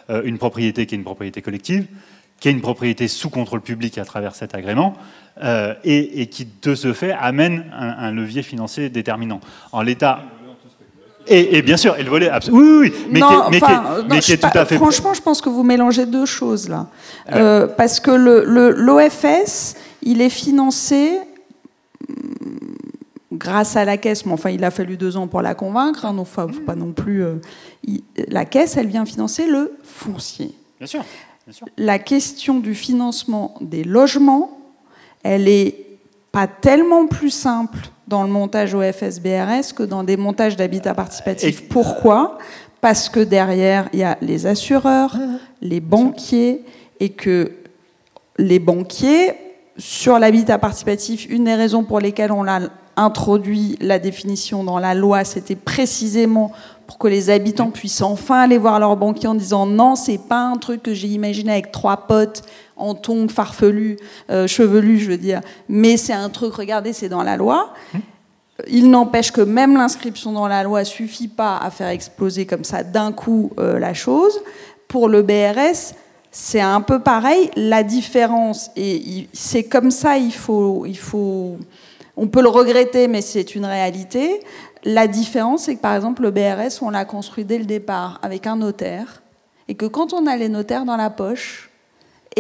une 0.09 0.39
propriété 0.39 0.87
qui 0.87 0.95
est 0.95 0.99
une 0.99 1.05
propriété 1.05 1.41
collective, 1.41 1.87
qui 2.41 2.49
est 2.49 2.53
une 2.53 2.61
propriété 2.61 3.09
sous 3.09 3.31
contrôle 3.31 3.63
public 3.63 3.97
à 3.97 4.05
travers 4.05 4.35
cet 4.35 4.55
agrément, 4.55 4.95
et, 5.43 6.21
et 6.21 6.27
qui, 6.27 6.47
de 6.63 6.75
ce 6.75 6.93
fait, 6.93 7.13
amène 7.13 7.65
un, 7.73 7.89
un 7.89 8.13
levier 8.13 8.43
financier 8.43 8.91
déterminant. 8.91 9.41
En 9.73 9.83
l'état. 9.83 10.23
Et, 11.29 11.59
et 11.59 11.63
bien 11.63 11.77
sûr, 11.77 11.97
et 11.97 12.03
le 12.03 12.11
volet. 12.11 12.29
abso- 12.29 12.51
Oui, 12.53 12.63
oui, 12.63 12.79
oui, 12.93 13.07
mais 13.11 13.21
Non, 13.21 13.29
qui 13.29 13.35
est, 13.35 13.51
mais 13.51 13.59
qui 13.61 13.65
est- 13.65 13.77
enfin, 13.77 13.83
non, 13.99 14.05
mais 14.09 14.15
je 14.17 14.21
qui 14.21 14.27
sais 14.27 14.33
est 14.35 14.37
tout 14.39 14.49
pas- 14.51 14.61
à 14.61 14.65
fait. 14.65 14.77
Franchement, 14.77 15.15
je 15.15 15.21
pense 15.23 15.41
que 15.41 15.49
vous 15.49 15.63
mélangez 15.63 16.07
deux 16.07 16.27
choses 16.27 16.69
là. 16.69 16.87
Euh, 17.33 17.67
parce 17.67 18.01
que 18.01 18.11
le- 18.11 18.45
le- 18.45 18.71
l'OFS, 18.73 19.75
il 20.03 20.21
est 20.23 20.31
financé 20.31 21.19
hum, 22.09 22.15
grâce 23.33 23.77
à 23.77 23.85
la 23.85 23.97
caisse, 23.97 24.25
mais 24.27 24.33
enfin, 24.33 24.51
il 24.51 24.65
a 24.65 24.71
fallu 24.71 24.97
deux 24.97 25.17
ans 25.17 25.27
pour 25.27 25.43
la 25.43 25.55
convaincre. 25.55 26.05
Hein, 26.05 26.17
faut, 26.25 26.49
faut 26.49 26.61
pas 26.61 26.75
non 26.75 26.93
plus. 26.93 27.23
euh, 27.25 27.35
il- 27.85 28.03
la 28.29 28.45
caisse, 28.45 28.77
elle 28.77 28.87
vient 28.89 29.05
financer 29.05 29.47
le 29.47 29.73
foncier. 29.85 30.53
Bien 30.79 30.87
sûr, 30.87 31.05
bien 31.47 31.53
sûr. 31.55 31.67
La 31.77 31.99
question 31.99 32.59
du 32.61 32.75
financement 32.75 33.55
des 33.61 33.85
logements, 33.85 34.59
elle 35.23 35.49
est 35.49 35.85
pas 36.33 36.47
tellement 36.47 37.07
plus 37.07 37.31
simple 37.31 37.79
dans 38.09 38.23
le 38.23 38.29
montage 38.29 38.75
OFS-BRS 38.75 39.73
que 39.75 39.83
dans 39.85 40.03
des 40.03 40.17
montages 40.17 40.57
d'habitat 40.57 40.95
participatif. 40.95 41.61
Et- 41.63 41.65
Pourquoi? 41.67 42.39
Parce 42.81 43.09
que 43.09 43.21
derrière, 43.21 43.89
il 43.93 44.01
y 44.01 44.05
a 44.05 44.17
les 44.23 44.47
assureurs, 44.47 45.17
les 45.61 45.81
banquiers, 45.81 46.65
et 47.01 47.11
que 47.11 47.53
les 48.39 48.59
banquiers, 48.59 49.35
sur 49.77 50.19
l'habitat 50.19 50.59
participatif, 50.59 51.27
une 51.31 51.45
des 51.45 51.55
raisons 51.55 51.85
pour 51.85 52.01
lesquelles 52.01 52.33
on 52.33 52.47
a 52.49 52.61
introduit 52.97 53.77
la 53.81 53.99
définition 54.01 54.65
dans 54.65 54.79
la 54.81 54.95
loi, 54.95 55.23
c'était 55.25 55.55
précisément 55.55 56.51
pour 56.89 56.99
que 56.99 57.07
les 57.07 57.31
habitants 57.31 57.71
puissent 57.71 58.01
enfin 58.03 58.41
aller 58.41 58.59
voir 58.59 58.81
leur 58.81 58.97
banquier 58.97 59.29
en 59.29 59.35
disant 59.37 59.67
non, 59.67 59.95
c'est 59.95 60.19
pas 60.19 60.41
un 60.41 60.57
truc 60.57 60.83
que 60.83 60.95
j'ai 60.95 61.07
imaginé 61.09 61.53
avec 61.53 61.71
trois 61.71 62.09
potes 62.09 62.43
en 62.79 62.95
tongs 62.95 63.29
farfelus, 63.29 63.97
euh, 64.31 64.47
chevelus, 64.47 65.01
je 65.01 65.11
veux 65.11 65.19
dire, 65.19 65.41
mais 65.69 65.97
c'est 65.97 66.13
un 66.13 66.29
truc, 66.29 66.55
regardez, 66.55 66.93
c'est 66.93 67.09
dans 67.09 67.23
la 67.23 67.37
loi. 67.37 67.75
Il 68.69 68.91
n'empêche 68.91 69.31
que 69.31 69.41
même 69.41 69.77
l'inscription 69.77 70.33
dans 70.33 70.49
la 70.49 70.63
loi 70.63 70.85
suffit 70.85 71.29
pas 71.29 71.59
à 71.59 71.71
faire 71.71 71.89
exploser 71.89 72.47
comme 72.47 72.65
ça 72.65 72.83
d'un 72.83 73.13
coup 73.13 73.53
euh, 73.59 73.79
la 73.79 73.95
chose. 73.95 74.41
Pour 74.89 75.09
le 75.09 75.23
BRS, 75.23 75.95
c'est 76.31 76.61
un 76.61 76.81
peu 76.81 76.99
pareil. 77.01 77.51
La 77.57 77.83
différence, 77.83 78.71
et 78.77 79.29
c'est 79.33 79.65
comme 79.65 79.91
ça, 79.91 80.19
il 80.19 80.33
faut, 80.33 80.87
il 80.87 80.99
faut, 80.99 81.57
on 82.17 82.27
peut 82.27 82.43
le 82.43 82.49
regretter, 82.49 83.07
mais 83.07 83.23
c'est 83.23 83.55
une 83.55 83.65
réalité. 83.65 84.41
La 84.85 85.07
différence, 85.07 85.65
c'est 85.65 85.77
que 85.77 85.81
par 85.81 85.95
exemple, 85.95 86.23
le 86.23 86.31
BRS, 86.31 86.83
on 86.83 86.91
l'a 86.91 87.05
construit 87.05 87.45
dès 87.45 87.59
le 87.59 87.65
départ 87.65 88.19
avec 88.23 88.47
un 88.47 88.57
notaire, 88.57 89.23
et 89.69 89.75
que 89.75 89.87
quand 89.87 90.13
on 90.13 90.27
a 90.27 90.37
les 90.37 90.49
notaires 90.49 90.85
dans 90.85 90.97
la 90.97 91.11
poche, 91.11 91.68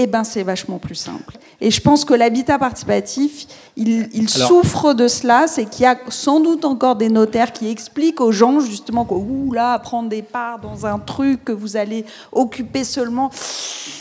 eh 0.00 0.06
ben 0.06 0.24
c'est 0.24 0.42
vachement 0.42 0.78
plus 0.78 0.94
simple. 0.94 1.36
Et 1.60 1.70
je 1.70 1.80
pense 1.80 2.04
que 2.04 2.14
l'habitat 2.14 2.58
participatif, 2.58 3.46
il, 3.76 4.08
il 4.14 4.28
Alors- 4.36 4.48
souffre 4.48 4.94
de 4.94 5.08
cela, 5.08 5.46
c'est 5.48 5.64
qu'il 5.68 5.82
y 5.82 5.86
a 5.86 5.96
sans 6.08 6.40
doute 6.40 6.64
encore 6.64 6.96
des 6.96 7.08
notaires 7.08 7.52
qui 7.52 7.68
expliquent 7.68 8.20
aux 8.20 8.30
gens 8.32 8.60
justement 8.60 9.04
que 9.04 9.14
ouh 9.14 9.52
là, 9.52 9.78
prendre 9.80 10.08
des 10.08 10.22
parts 10.22 10.60
dans 10.60 10.86
un 10.86 10.98
truc 10.98 11.44
que 11.44 11.52
vous 11.52 11.76
allez 11.76 12.04
occuper 12.32 12.84
seulement, 12.84 13.30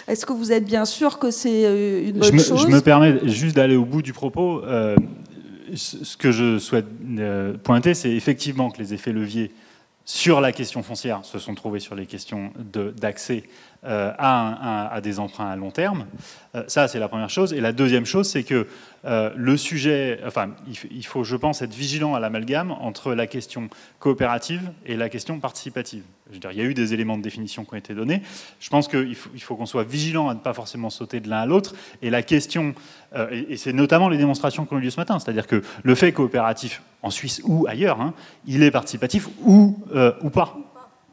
est-ce 0.08 0.26
que 0.26 0.34
vous 0.34 0.52
êtes 0.52 0.66
bien 0.66 0.86
sûr 0.86 1.18
que 1.20 1.32
c'est 1.32 1.66
euh, 1.66 2.08
une 2.10 2.20
bonne 2.20 2.24
je 2.24 2.32
me, 2.34 2.40
chose? 2.40 2.62
je 2.62 2.68
me 2.68 2.82
permets 2.82 3.28
juste 3.28 3.56
d'aller 3.56 3.76
au 3.76 3.86
bout 3.86 4.02
du 4.04 4.14
propos. 4.14 4.64
Euh, 4.64 4.96
ce 5.74 6.16
que 6.16 6.32
je 6.32 6.60
souhaite 6.60 6.86
euh, 7.18 7.54
pointer, 7.62 7.94
c'est 7.94 8.12
effectivement 8.12 8.70
que 8.70 8.78
les 8.80 8.94
effets 8.94 9.12
leviers 9.12 9.52
sur 10.06 10.40
la 10.40 10.54
question 10.54 10.82
foncière 10.84 11.20
se 11.26 11.38
sont 11.40 11.54
trouvés 11.56 11.82
sur 11.82 11.94
les 11.94 12.06
questions 12.06 12.52
de- 12.72 12.94
d'accès 12.98 13.44
euh, 13.86 14.12
à, 14.18 15.00
des 15.04 15.20
emprunts 15.20 15.52
à 15.52 15.56
long 15.56 15.70
terme. 15.70 16.08
Euh, 16.56 16.64
ça, 16.68 16.88
c'est 16.88 16.98
la 16.98 17.08
première 17.08 17.30
chose. 17.30 17.54
Et 17.54 17.62
la 17.62 17.72
deuxième 17.72 18.08
chose, 18.08 18.28
c'est 18.28 18.42
que 18.42 18.66
euh, 19.06 19.30
le 19.36 19.56
sujet, 19.56 20.20
enfin, 20.26 20.50
il, 20.90 21.06
faut, 21.06 21.24
je 21.24 21.36
pense, 21.36 21.62
être 21.62 21.76
vigilant 21.76 22.16
à 22.16 22.20
l'amalgame 22.20 22.72
entre 22.72 23.14
la 23.14 23.28
question 23.28 23.70
coopérative 24.00 24.72
et 24.88 24.98
la 24.98 25.10
question 25.10 25.40
participative. 25.40 26.02
Je 26.30 26.34
veux 26.34 26.40
dire, 26.40 26.52
il 26.52 26.58
y 26.58 26.62
a 26.62 26.64
eu 26.64 26.74
des 26.74 26.96
éléments 26.96 27.18
de 27.18 27.22
définition 27.22 27.66
qui 27.66 27.76
ont 27.76 27.78
été 27.78 27.94
donnés. 27.94 28.24
Je 28.60 28.70
pense 28.70 28.88
qu'il 28.88 29.16
faut, 29.16 29.56
qu'on 29.56 29.68
soit 29.68 29.84
vigilant 29.84 30.28
à 30.28 30.34
ne 30.34 30.40
pas 30.40 30.56
forcément 30.56 30.90
sauter 30.90 31.20
de 31.20 31.30
l'un 31.30 31.42
à 31.42 31.46
l'autre. 31.46 31.76
Et 32.02 32.10
la 32.10 32.24
question, 32.24 32.74
et, 33.32 33.58
c'est 33.58 33.74
notamment 33.74 34.10
les 34.10 34.18
démonstrations 34.18 34.66
qui 34.66 34.74
ont 34.74 34.80
eu 34.80 34.82
lieu 34.82 34.90
ce 34.90 35.00
matin, 35.00 35.20
c'est-à-dire 35.20 35.46
que 35.46 35.62
le 35.84 35.96
fait 35.96 36.12
coopératif 36.12 36.82
en 37.04 37.12
Suisse 37.12 37.42
ou 37.46 37.68
ailleurs, 37.68 38.02
hein, 38.02 38.16
il 38.48 38.64
est 38.64 38.72
participatif 38.72 39.30
ou, 39.46 39.78
ou 40.22 40.30
pas 40.32 40.58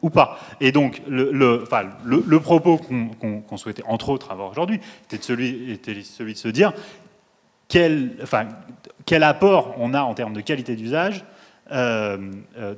ou 0.05 0.09
pas. 0.11 0.37
Et 0.61 0.71
donc, 0.71 1.01
le, 1.07 1.31
le, 1.31 2.39
propos 2.39 2.77
qu'on 2.77 3.57
souhaitait, 3.57 3.83
entre 3.87 4.09
autres, 4.09 4.31
avoir 4.31 4.51
aujourd'hui, 4.51 4.79
était, 5.11 5.21
celui, 5.21 5.79
de 5.83 6.33
se 6.37 6.47
dire 6.47 6.73
quel, 7.67 8.11
enfin, 8.21 8.47
quel 9.05 9.23
apport 9.23 9.75
on 9.79 9.95
a 9.95 10.01
en 10.01 10.13
termes 10.13 10.33
de 10.33 10.41
qualité 10.41 10.75
d'usage 10.75 11.25
euh, 11.71 12.17
euh, 12.59 12.75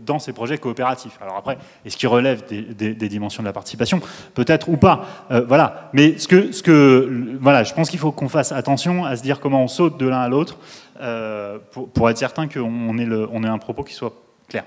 dans, 0.00 0.18
ces 0.18 0.32
projets 0.32 0.58
coopératifs. 0.58 1.16
Alors 1.22 1.36
après, 1.36 1.56
est-ce 1.84 1.96
qu'ils 1.96 2.08
relèvent 2.08 2.44
des, 2.48 3.08
dimensions 3.08 3.44
de 3.44 3.48
la 3.48 3.52
participation? 3.52 4.00
Peut-être 4.34 4.68
ou 4.68 4.76
pas. 4.76 5.04
Euh, 5.30 5.44
voilà. 5.46 5.90
Mais 5.92 6.18
ce 6.18 6.26
que, 6.26 6.50
ce 6.50 6.64
que, 6.64 7.36
voilà, 7.40 7.62
je 7.62 7.72
pense 7.74 7.90
qu'il 7.90 8.00
faut 8.00 8.10
qu'on 8.10 8.28
fasse 8.28 8.50
attention 8.50 9.04
à 9.04 9.14
se 9.14 9.22
dire 9.22 9.38
comment 9.38 9.62
on 9.62 9.68
saute 9.68 9.98
de 9.98 10.08
l'un 10.08 10.20
à 10.20 10.28
l'autre 10.28 10.58
pour, 11.70 11.88
pour 11.90 12.10
être 12.10 12.18
certain 12.18 12.48
qu'on 12.48 12.98
ait, 12.98 13.08
on 13.32 13.44
ait 13.44 13.48
un 13.48 13.58
propos 13.58 13.84
qui 13.84 13.94
soit 13.94 14.14
clair. 14.48 14.64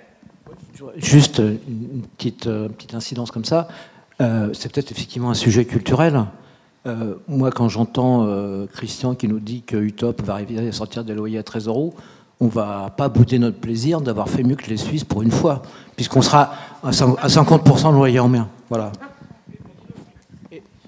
Juste 0.97 1.39
une 1.39 2.01
petite, 2.17 2.47
euh, 2.47 2.67
petite 2.69 2.93
incidence 2.95 3.31
comme 3.31 3.45
ça. 3.45 3.67
Euh, 4.21 4.49
c'est 4.53 4.71
peut-être 4.71 4.91
effectivement 4.91 5.29
un 5.29 5.33
sujet 5.35 5.65
culturel. 5.65 6.25
Euh, 6.85 7.15
moi, 7.27 7.49
quand 7.51 7.69
j'entends 7.69 8.27
Christian 8.73 9.15
qui 9.15 9.27
nous 9.27 9.39
dit 9.39 9.63
que 9.63 9.77
Utop 9.77 10.21
va 10.21 10.33
arriver 10.33 10.67
à 10.67 10.71
sortir 10.71 11.03
des 11.03 11.13
loyers 11.13 11.37
à 11.39 11.43
13 11.43 11.67
euros, 11.67 11.93
on 12.41 12.47
va 12.47 12.93
pas 12.95 13.07
bouder 13.07 13.39
notre 13.39 13.57
plaisir 13.57 14.01
d'avoir 14.01 14.29
fait 14.29 14.43
mieux 14.43 14.55
que 14.55 14.69
les 14.69 14.77
Suisses 14.77 15.05
pour 15.05 15.21
une 15.21 15.31
fois, 15.31 15.61
puisqu'on 15.95 16.21
sera 16.21 16.51
à 16.83 16.91
cin- 16.91 17.15
à 17.21 17.27
50% 17.29 17.91
de 17.91 17.95
loyer 17.95 18.19
en 18.19 18.27
mer. 18.27 18.47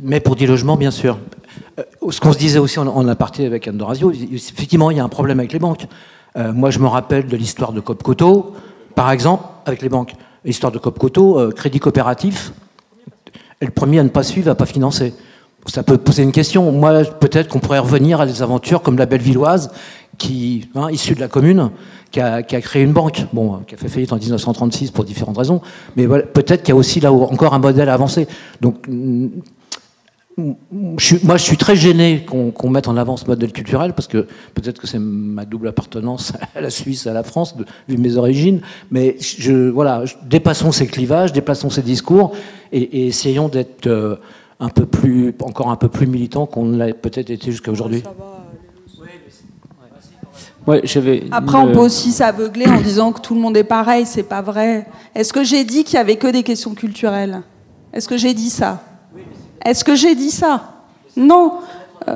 Mais 0.01 0.19
pour 0.19 0.35
10 0.35 0.45
logements, 0.47 0.75
bien 0.77 0.91
sûr. 0.91 1.17
Ce 2.09 2.19
qu'on 2.19 2.33
se 2.33 2.38
disait 2.38 2.59
aussi 2.59 2.77
en, 2.79 2.88
en 2.88 3.07
aparté 3.07 3.45
avec 3.45 3.67
Anne 3.67 3.81
effectivement, 4.31 4.91
il 4.91 4.97
y 4.97 4.99
a 4.99 5.03
un 5.03 5.09
problème 5.09 5.39
avec 5.39 5.53
les 5.53 5.59
banques. 5.59 5.88
Moi, 6.35 6.69
je 6.69 6.77
me 6.79 6.88
rappelle 6.88 7.25
de 7.27 7.35
l'histoire 7.35 7.71
de 7.71 7.79
Copcoto, 7.79 8.53
par 8.97 9.11
exemple, 9.11 9.43
avec 9.67 9.83
les 9.83 9.89
banques. 9.89 10.15
L'histoire 10.43 10.71
de 10.71 10.79
Copcoto, 10.79 11.39
euh, 11.39 11.51
crédit 11.51 11.77
coopératif, 11.77 12.51
et 13.61 13.65
le 13.65 13.71
premier 13.71 13.99
à 13.99 14.03
ne 14.03 14.09
pas 14.09 14.23
suivre, 14.23 14.49
à 14.49 14.55
pas 14.55 14.65
financer. 14.65 15.13
Ça 15.67 15.83
peut 15.83 15.99
poser 15.99 16.23
une 16.23 16.31
question. 16.31 16.71
Moi, 16.71 17.03
peut-être 17.03 17.47
qu'on 17.47 17.59
pourrait 17.59 17.77
revenir 17.77 18.19
à 18.19 18.25
des 18.25 18.41
aventures 18.41 18.81
comme 18.81 18.97
la 18.97 19.05
Bellevilloise, 19.05 19.69
qui, 20.17 20.69
hein, 20.73 20.89
issue 20.89 21.13
de 21.13 21.19
la 21.19 21.27
commune, 21.27 21.69
qui 22.09 22.19
a, 22.21 22.41
créé 22.41 22.81
une 22.81 22.93
banque, 22.93 23.27
bon, 23.33 23.59
qui 23.67 23.75
a 23.75 23.77
fait 23.77 23.87
faillite 23.87 24.13
en 24.13 24.17
1936 24.17 24.89
pour 24.89 25.03
différentes 25.03 25.37
raisons, 25.37 25.61
mais 25.95 26.07
peut-être 26.07 26.63
qu'il 26.63 26.69
y 26.69 26.75
a 26.75 26.79
aussi 26.79 26.99
là 26.99 27.11
encore 27.11 27.53
un 27.53 27.59
modèle 27.59 27.89
à 27.89 27.93
avancer. 27.93 28.27
Donc, 28.61 28.87
moi, 30.38 31.38
je 31.38 31.43
suis 31.43 31.57
très 31.57 31.75
gêné 31.75 32.23
qu'on 32.23 32.69
mette 32.69 32.88
en 32.88 32.95
avant 32.95 33.17
ce 33.17 33.25
modèle 33.25 33.51
culturel 33.51 33.93
parce 33.93 34.07
que 34.07 34.27
peut-être 34.53 34.79
que 34.79 34.85
c'est 34.85 34.99
ma 34.99 35.45
double 35.45 35.67
appartenance 35.67 36.31
à 36.55 36.61
la 36.61 36.69
Suisse, 36.69 37.07
à 37.07 37.13
la 37.13 37.23
France, 37.23 37.55
vu 37.89 37.97
mes 37.97 38.17
origines. 38.17 38.61
Mais 38.91 39.15
je, 39.19 39.69
voilà, 39.69 40.03
dépassons 40.23 40.71
ces 40.71 40.85
clivages, 40.85 41.33
dépassons 41.33 41.71
ces 41.71 41.81
discours 41.81 42.33
et, 42.71 43.07
essayons 43.07 43.47
d'être 43.47 43.88
euh, 43.88 44.17
un 44.59 44.69
peu 44.69 44.85
plus, 44.85 45.33
encore 45.41 45.71
un 45.71 45.75
peu 45.75 45.89
plus 45.89 46.05
militants 46.05 46.45
qu'on 46.45 46.69
l'a 46.69 46.93
peut-être 46.93 47.31
été 47.31 47.49
jusqu'à 47.49 47.71
aujourd'hui. 47.71 48.03
Après, 51.31 51.57
on 51.57 51.71
peut 51.71 51.79
aussi 51.79 52.11
s'aveugler 52.11 52.67
en 52.67 52.81
disant 52.81 53.11
que 53.11 53.21
tout 53.21 53.33
le 53.33 53.39
monde 53.39 53.57
est 53.57 53.63
pareil, 53.63 54.05
c'est 54.05 54.23
pas 54.23 54.41
vrai. 54.41 54.85
Est-ce 55.15 55.33
que 55.33 55.43
j'ai 55.43 55.63
dit 55.63 55.83
qu'il 55.83 55.95
y 55.95 55.99
avait 55.99 56.17
que 56.17 56.27
des 56.27 56.43
questions 56.43 56.75
culturelles? 56.75 57.41
Est-ce 57.91 58.07
que 58.07 58.17
j'ai 58.17 58.33
dit 58.33 58.49
ça? 58.49 58.83
Est-ce 59.68 59.84
que 59.84 59.95
j'ai 59.95 60.15
dit 60.15 60.32
ça? 60.32 60.61
Non. 61.18 61.55
Euh, 62.07 62.15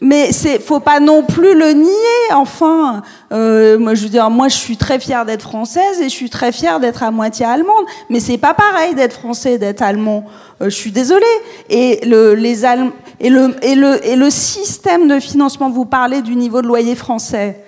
mais 0.00 0.30
c'est, 0.30 0.60
faut 0.60 0.78
pas 0.78 1.00
non 1.00 1.24
plus 1.24 1.58
le 1.58 1.72
nier. 1.72 2.32
Enfin, 2.32 3.02
euh, 3.32 3.80
moi, 3.80 3.94
je 3.94 4.04
veux 4.04 4.08
dire, 4.08 4.30
moi, 4.30 4.46
je 4.46 4.54
suis 4.54 4.76
très 4.76 5.00
fière 5.00 5.26
d'être 5.26 5.42
française 5.42 6.00
et 6.00 6.04
je 6.04 6.14
suis 6.14 6.30
très 6.30 6.52
fière 6.52 6.78
d'être 6.78 7.02
à 7.02 7.10
moitié 7.10 7.44
allemande. 7.44 7.84
Mais 8.10 8.20
c'est 8.20 8.38
pas 8.38 8.54
pareil 8.54 8.94
d'être 8.94 9.14
français 9.14 9.58
d'être 9.58 9.82
allemand. 9.82 10.26
Euh, 10.62 10.66
je 10.66 10.76
suis 10.76 10.92
désolée. 10.92 11.26
Et 11.68 12.06
le, 12.06 12.34
les 12.34 12.64
et 12.64 13.28
le, 13.28 14.30
système 14.30 15.08
de 15.08 15.18
financement, 15.18 15.68
vous 15.68 15.84
parlez 15.84 16.22
du 16.22 16.36
niveau 16.36 16.62
de 16.62 16.68
loyer 16.68 16.94
français. 16.94 17.60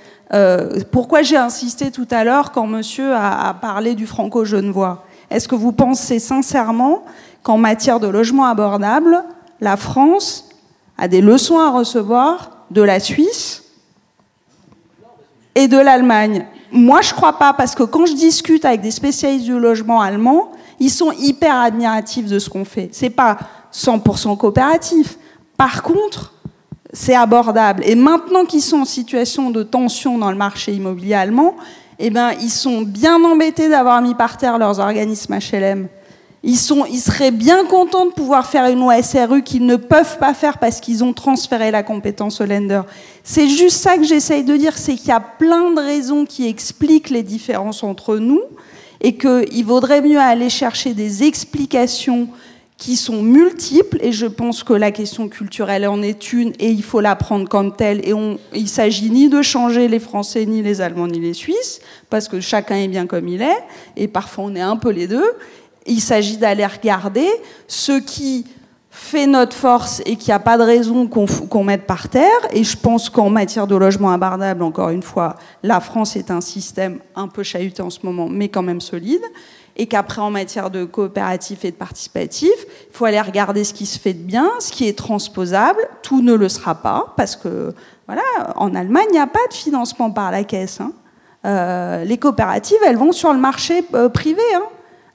Pourquoi 0.93 1.23
j'ai 1.23 1.39
insisté 1.39 1.91
tout 1.91 2.07
à 2.13 2.23
l'heure 2.23 2.53
quand 2.53 2.67
monsieur 2.67 3.13
a, 3.13 3.49
a 3.49 3.55
parlé 3.55 3.97
du 3.97 4.07
franco-genevois? 4.07 5.05
Est-ce 5.31 5.49
que 5.49 5.55
vous 5.55 5.73
pensez 5.73 6.19
sincèrement 6.19 7.03
qu'en 7.49 7.57
matière 7.57 7.99
de 7.99 8.09
logement 8.09 8.45
abordable, 8.45 9.25
la 9.63 9.79
France 9.79 10.51
a 10.99 11.09
des 11.09 11.23
leçons 11.23 11.59
à 11.59 11.71
recevoir 11.71 12.51
de 12.71 12.83
la 12.83 13.01
Suisse 13.01 13.65
et 15.55 15.67
de 15.67 15.79
l'Allemagne. 15.79 16.45
Moi, 16.71 17.01
je 17.01 17.09
ne 17.09 17.17
crois 17.17 17.39
pas, 17.39 17.55
parce 17.55 17.75
que 17.75 17.85
quand 17.85 18.05
je 18.05 18.13
discute 18.13 18.67
avec 18.67 18.83
des 18.83 18.91
spécialistes 18.91 19.47
du 19.47 19.59
logement 19.59 20.03
allemand, 20.03 20.53
ils 20.79 20.91
sont 20.91 21.11
hyper 21.13 21.57
admiratifs 21.57 22.27
de 22.27 22.39
ce 22.39 22.51
qu'on 22.51 22.67
fait. 22.67 22.91
C'est 22.93 23.09
pas 23.09 23.39
100% 23.73 24.37
coopératif. 24.37 25.17
Par 25.57 25.83
contre, 25.83 26.35
c'est 26.93 27.15
abordable. 27.15 27.83
Et 27.87 27.95
maintenant 27.95 28.45
qu'ils 28.45 28.61
sont 28.61 28.81
en 28.81 28.85
situation 28.85 29.49
de 29.51 29.63
tension 29.63 30.19
dans 30.19 30.31
le 30.31 30.37
marché 30.37 30.75
immobilier 30.75 31.15
allemand, 31.15 31.55
eh 31.99 32.11
ben, 32.11 32.33
ils 32.43 32.51
sont 32.51 32.83
bien 32.83 33.25
embêtés 33.25 33.71
d'avoir 33.71 34.03
mis 34.03 34.15
par 34.15 34.37
terre 34.37 34.59
leurs 34.59 34.81
organismes 34.81 35.39
HLM. 35.39 35.89
Ils, 36.51 36.57
seraient 36.57 37.31
bien 37.31 37.67
contents 37.67 38.07
de 38.07 38.11
pouvoir 38.13 38.47
faire 38.47 38.71
une 38.71 38.81
loi 38.81 39.03
SRU 39.03 39.43
qu'ils 39.43 39.67
ne 39.67 39.77
peuvent 39.77 40.17
pas 40.17 40.33
faire 40.33 40.57
parce 40.57 40.81
qu'ils 40.81 41.05
ont 41.05 41.13
transféré 41.13 41.71
la 41.71 41.83
compétence 41.83 42.41
au 42.41 42.47
lender. 42.47 42.81
C'est 43.23 43.51
juste 43.51 43.77
ça 43.77 43.99
que 43.99 44.05
j'essaye 44.05 44.45
de 44.45 44.57
dire, 44.57 44.79
c'est 44.79 44.95
qu'il 44.95 45.09
y 45.09 45.13
a 45.13 45.21
plein 45.21 45.73
de 45.73 45.81
raisons 45.81 46.25
qui 46.25 46.49
expliquent 46.49 47.11
les 47.11 47.23
différences 47.23 47.83
entre 47.83 48.17
nous 48.17 48.41
et 49.03 49.19
qu'il 49.19 49.65
vaudrait 49.67 50.01
mieux 50.01 50.19
aller 50.19 50.49
chercher 50.49 50.95
des 50.95 51.23
explications 51.23 52.29
qui 52.79 52.95
sont 52.95 53.23
multiples, 53.23 53.99
et 54.01 54.13
je 54.13 54.27
pense 54.27 54.63
que 54.63 54.73
la 54.73 54.93
question 54.93 55.29
culturelle 55.29 55.87
en 55.89 56.01
est 56.01 56.33
une, 56.33 56.53
et 56.61 56.71
il 56.71 56.85
faut 56.85 57.01
la 57.01 57.17
prendre 57.17 57.49
comme 57.49 57.75
telle, 57.75 58.09
et 58.09 58.15
on, 58.15 58.39
il 58.55 58.69
s'agit 58.69 59.11
ni 59.11 59.29
de 59.29 59.43
changer 59.43 59.89
les 59.89 59.99
Français, 59.99 60.47
ni 60.47 60.63
les 60.63 60.81
Allemands, 60.81 61.09
ni 61.09 61.19
les 61.19 61.35
Suisses, 61.35 61.81
parce 62.09 62.29
que 62.29 62.39
chacun 62.39 62.77
est 62.77 62.87
bien 62.87 63.07
comme 63.07 63.27
il 63.27 63.43
est, 63.43 63.65
et 63.97 64.07
parfois 64.07 64.45
on 64.45 64.55
est 64.55 64.61
un 64.61 64.77
peu 64.77 64.91
les 64.91 65.09
deux, 65.09 65.29
il 65.89 66.01
s'agit 66.01 66.37
d'aller 66.37 66.67
regarder 66.67 67.29
ce 67.67 67.99
qui 67.99 68.47
fait 68.91 69.27
notre 69.27 69.55
force 69.55 70.03
et 70.07 70.17
qu'il 70.17 70.29
n'y 70.29 70.35
a 70.35 70.41
pas 70.41 70.59
de 70.59 70.63
raison 70.63 71.07
qu'on 71.07 71.65
mette 71.65 71.87
par 71.87 72.09
terre. 72.09 72.41
Et 72.53 72.65
je 72.65 72.77
pense 72.77 73.09
qu'en 73.09 73.31
matière 73.31 73.67
de 73.67 73.77
logement 73.77 74.11
abordable, 74.11 74.63
encore 74.63 74.91
une 74.91 75.03
fois, 75.03 75.37
la 75.63 75.81
France 75.81 76.17
est 76.17 76.31
un 76.31 76.41
système 76.41 76.99
un 77.15 77.29
peu 77.29 77.43
chahuté 77.43 77.81
en 77.81 77.91
ce 77.91 78.01
moment, 78.03 78.29
mais 78.29 78.49
quand 78.49 78.63
même 78.63 78.81
solide. 78.81 79.23
Et 79.77 79.87
qu'après, 79.87 80.21
en 80.21 80.31
matière 80.31 80.71
de 80.71 80.85
coopératif 80.85 81.65
et 81.65 81.71
de 81.71 81.77
participatif, 81.77 82.51
il 82.91 82.97
faut 82.97 83.05
aller 83.05 83.21
regarder 83.21 83.63
ce 83.63 83.73
qui 83.73 83.87
se 83.87 83.99
fait 83.99 84.13
de 84.13 84.23
bien, 84.23 84.51
ce 84.59 84.73
qui 84.73 84.89
est 84.89 84.99
transposable. 84.99 85.81
Tout 86.03 86.21
ne 86.21 86.35
le 86.35 86.49
sera 86.49 86.75
pas, 86.75 87.15
parce 87.17 87.37
que, 87.37 87.73
voilà, 88.07 88.23
en 88.57 88.75
Allemagne, 88.75 89.07
il 89.11 89.13
n'y 89.13 89.21
a 89.21 89.29
pas 89.29 89.47
de 89.49 89.55
financement 89.55 90.11
par 90.11 90.33
la 90.33 90.43
caisse. 90.43 90.81
Hein. 90.81 90.93
Euh, 91.47 92.03
les 92.03 92.19
coopératives, 92.19 92.79
elles 92.85 92.97
vont 92.97 93.13
sur 93.13 93.33
le 93.33 93.39
marché 93.39 93.85
euh, 93.95 94.09
privé. 94.09 94.43
Hein 94.57 94.65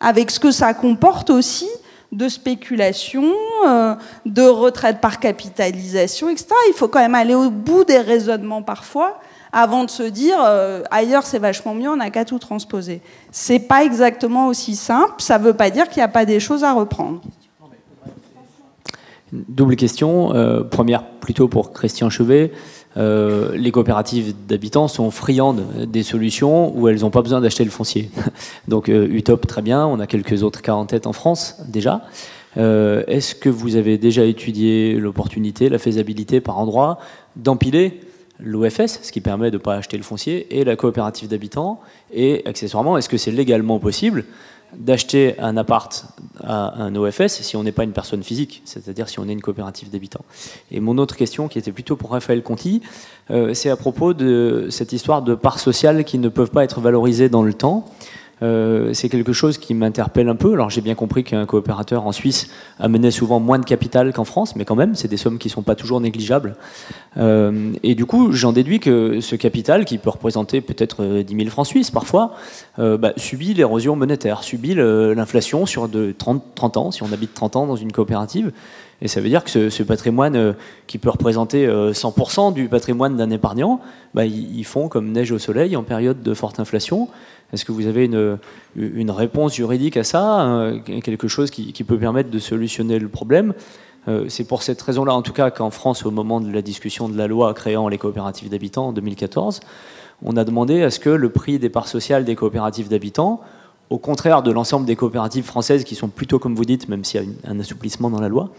avec 0.03 0.29
ce 0.29 0.39
que 0.39 0.51
ça 0.51 0.73
comporte 0.75 1.31
aussi 1.31 1.69
de 2.11 2.29
spéculation, 2.29 3.23
euh, 3.65 3.95
de 4.27 4.43
retraite 4.43 5.01
par 5.01 5.19
capitalisation, 5.19 6.29
etc. 6.29 6.49
Il 6.69 6.73
faut 6.73 6.87
quand 6.87 6.99
même 6.99 7.15
aller 7.15 7.33
au 7.33 7.49
bout 7.49 7.85
des 7.85 7.97
raisonnements 7.97 8.61
parfois 8.61 9.19
avant 9.51 9.83
de 9.83 9.89
se 9.89 10.03
dire 10.03 10.37
euh, 10.43 10.81
ailleurs 10.91 11.23
c'est 11.23 11.39
vachement 11.39 11.73
mieux, 11.73 11.89
on 11.89 11.95
n'a 11.95 12.09
qu'à 12.11 12.25
tout 12.25 12.39
transposer. 12.39 13.01
C'est 13.31 13.59
pas 13.59 13.83
exactement 13.83 14.47
aussi 14.47 14.75
simple. 14.75 15.13
Ça 15.19 15.39
ne 15.39 15.43
veut 15.43 15.53
pas 15.53 15.69
dire 15.69 15.89
qu'il 15.89 15.97
n'y 15.97 16.05
a 16.05 16.09
pas 16.09 16.25
des 16.25 16.39
choses 16.39 16.63
à 16.63 16.73
reprendre. 16.73 17.21
Double 19.31 19.75
question. 19.75 20.35
Euh, 20.35 20.63
première 20.63 21.03
plutôt 21.03 21.47
pour 21.47 21.73
Christian 21.73 22.09
Chevet. 22.11 22.51
Euh, 22.95 23.55
les 23.55 23.71
coopératives 23.71 24.33
d'habitants 24.47 24.87
sont 24.87 25.09
friandes 25.09 25.65
des 25.87 26.03
solutions 26.03 26.77
où 26.77 26.87
elles 26.87 27.01
n'ont 27.01 27.09
pas 27.09 27.21
besoin 27.21 27.41
d'acheter 27.41 27.63
le 27.63 27.71
foncier. 27.71 28.09
Donc 28.67 28.89
euh, 28.89 29.07
Utop, 29.09 29.47
très 29.47 29.61
bien, 29.61 29.85
on 29.85 29.99
a 29.99 30.07
quelques 30.07 30.43
autres 30.43 30.61
cas 30.61 30.73
en 30.73 30.85
tête 30.85 31.07
en 31.07 31.13
France 31.13 31.57
déjà. 31.67 32.01
Euh, 32.57 33.03
est-ce 33.07 33.33
que 33.33 33.49
vous 33.49 33.75
avez 33.75 33.97
déjà 33.97 34.23
étudié 34.25 34.93
l'opportunité, 34.93 35.69
la 35.69 35.79
faisabilité 35.79 36.39
par 36.39 36.59
endroit 36.59 36.99
d'empiler 37.35 38.01
l'OFS, 38.39 38.99
ce 39.01 39.11
qui 39.11 39.21
permet 39.21 39.49
de 39.49 39.57
ne 39.57 39.61
pas 39.61 39.75
acheter 39.75 39.97
le 39.97 40.03
foncier, 40.03 40.59
et 40.59 40.63
la 40.63 40.75
coopérative 40.75 41.29
d'habitants? 41.29 41.81
Et 42.13 42.43
accessoirement, 42.45 42.97
est-ce 42.97 43.09
que 43.09 43.17
c'est 43.17 43.31
légalement 43.31 43.79
possible 43.79 44.25
d'acheter 44.77 45.39
un 45.39 45.57
appart 45.57 46.05
à 46.41 46.81
un 46.81 46.95
OFS 46.95 47.41
si 47.41 47.55
on 47.55 47.63
n'est 47.63 47.71
pas 47.71 47.83
une 47.83 47.91
personne 47.91 48.23
physique, 48.23 48.61
c'est-à-dire 48.65 49.09
si 49.09 49.19
on 49.19 49.27
est 49.27 49.33
une 49.33 49.41
coopérative 49.41 49.89
d'habitants. 49.89 50.25
Et 50.71 50.79
mon 50.79 50.97
autre 50.97 51.15
question, 51.15 51.47
qui 51.47 51.59
était 51.59 51.71
plutôt 51.71 51.95
pour 51.95 52.11
Raphaël 52.11 52.43
Conti, 52.43 52.81
euh, 53.31 53.53
c'est 53.53 53.69
à 53.69 53.75
propos 53.75 54.13
de 54.13 54.67
cette 54.69 54.93
histoire 54.93 55.21
de 55.21 55.35
parts 55.35 55.59
sociales 55.59 56.03
qui 56.03 56.17
ne 56.17 56.29
peuvent 56.29 56.51
pas 56.51 56.63
être 56.63 56.81
valorisées 56.81 57.29
dans 57.29 57.43
le 57.43 57.53
temps. 57.53 57.85
Euh, 58.41 58.93
c'est 58.93 59.09
quelque 59.09 59.33
chose 59.33 59.57
qui 59.57 59.73
m'interpelle 59.73 60.27
un 60.27 60.35
peu. 60.35 60.53
Alors 60.53 60.69
j'ai 60.69 60.81
bien 60.81 60.95
compris 60.95 61.23
qu'un 61.23 61.45
coopérateur 61.45 62.05
en 62.05 62.11
Suisse 62.11 62.49
amenait 62.79 63.11
souvent 63.11 63.39
moins 63.39 63.59
de 63.59 63.65
capital 63.65 64.11
qu'en 64.13 64.25
France, 64.25 64.55
mais 64.55 64.65
quand 64.65 64.75
même, 64.75 64.95
c'est 64.95 65.07
des 65.07 65.17
sommes 65.17 65.37
qui 65.37 65.47
ne 65.47 65.53
sont 65.53 65.61
pas 65.61 65.75
toujours 65.75 66.01
négligeables. 66.01 66.55
Euh, 67.17 67.71
et 67.83 67.95
du 67.95 68.05
coup, 68.05 68.31
j'en 68.31 68.51
déduis 68.51 68.79
que 68.79 69.19
ce 69.21 69.35
capital, 69.35 69.85
qui 69.85 69.97
peut 69.97 70.09
représenter 70.09 70.61
peut-être 70.61 71.21
10 71.21 71.35
000 71.35 71.49
francs 71.49 71.67
suisses 71.67 71.91
parfois, 71.91 72.33
euh, 72.79 72.97
bah, 72.97 73.13
subit 73.17 73.53
l'érosion 73.53 73.95
monétaire, 73.95 74.43
subit 74.43 74.73
l'inflation 74.75 75.65
sur 75.65 75.87
de 75.87 76.13
30, 76.17 76.43
30 76.55 76.77
ans, 76.77 76.91
si 76.91 77.03
on 77.03 77.11
habite 77.11 77.33
30 77.33 77.55
ans 77.55 77.67
dans 77.67 77.75
une 77.75 77.91
coopérative. 77.91 78.51
Et 79.01 79.07
ça 79.07 79.19
veut 79.19 79.29
dire 79.29 79.43
que 79.43 79.69
ce, 79.69 79.83
patrimoine 79.83 80.55
qui 80.87 80.97
peut 80.97 81.09
représenter 81.09 81.67
100% 81.67 82.53
du 82.53 82.69
patrimoine 82.69 83.17
d'un 83.17 83.29
épargnant, 83.31 83.81
bah, 84.13 84.25
ils 84.25 84.63
font 84.63 84.87
comme 84.87 85.11
neige 85.11 85.31
au 85.31 85.39
soleil 85.39 85.75
en 85.75 85.83
période 85.83 86.21
de 86.21 86.33
forte 86.33 86.59
inflation. 86.59 87.09
Est-ce 87.53 87.65
que 87.65 87.71
vous 87.71 87.85
avez 87.85 88.05
une, 88.05 89.11
réponse 89.11 89.53
juridique 89.53 89.95
à 89.95 90.03
ça, 90.03 90.41
euh, 90.41 90.79
quelque 90.79 91.27
chose 91.27 91.51
qui, 91.51 91.83
peut 91.83 91.99
permettre 91.99 92.31
de 92.31 92.39
solutionner 92.39 92.97
le 92.97 93.07
problème? 93.07 93.53
Euh, 94.07 94.25
C'est 94.27 94.43
pour 94.43 94.63
cette 94.63 94.81
raison-là, 94.81 95.13
en 95.13 95.21
tout 95.21 95.33
cas, 95.33 95.51
qu'en 95.51 95.69
France, 95.69 96.03
au 96.03 96.11
moment 96.11 96.41
de 96.41 96.51
la 96.51 96.63
discussion 96.63 97.07
de 97.07 97.17
la 97.17 97.27
loi 97.27 97.53
créant 97.53 97.87
les 97.87 97.99
coopératives 97.99 98.49
d'habitants 98.49 98.87
en 98.87 98.91
2014, 98.91 99.59
on 100.23 100.35
a 100.35 100.43
demandé 100.43 100.81
à 100.81 100.89
ce 100.89 100.99
que 100.99 101.11
le 101.11 101.29
prix 101.29 101.59
des 101.59 101.69
parts 101.69 101.87
sociales 101.87 102.25
des 102.25 102.35
coopératives 102.35 102.89
d'habitants, 102.89 103.41
au 103.91 103.99
contraire 103.99 104.41
de 104.41 104.51
l'ensemble 104.51 104.87
des 104.87 104.95
coopératives 104.95 105.45
françaises 105.45 105.83
qui 105.83 105.93
sont 105.93 106.07
plutôt, 106.07 106.39
comme 106.39 106.55
vous 106.55 106.65
dites, 106.65 106.89
même 106.89 107.03
s'il 107.03 107.21
y 107.21 107.25
a 107.25 107.51
un 107.51 107.59
assouplissement 107.59 108.09
dans 108.09 108.21
la 108.21 108.29
loi, 108.29 108.49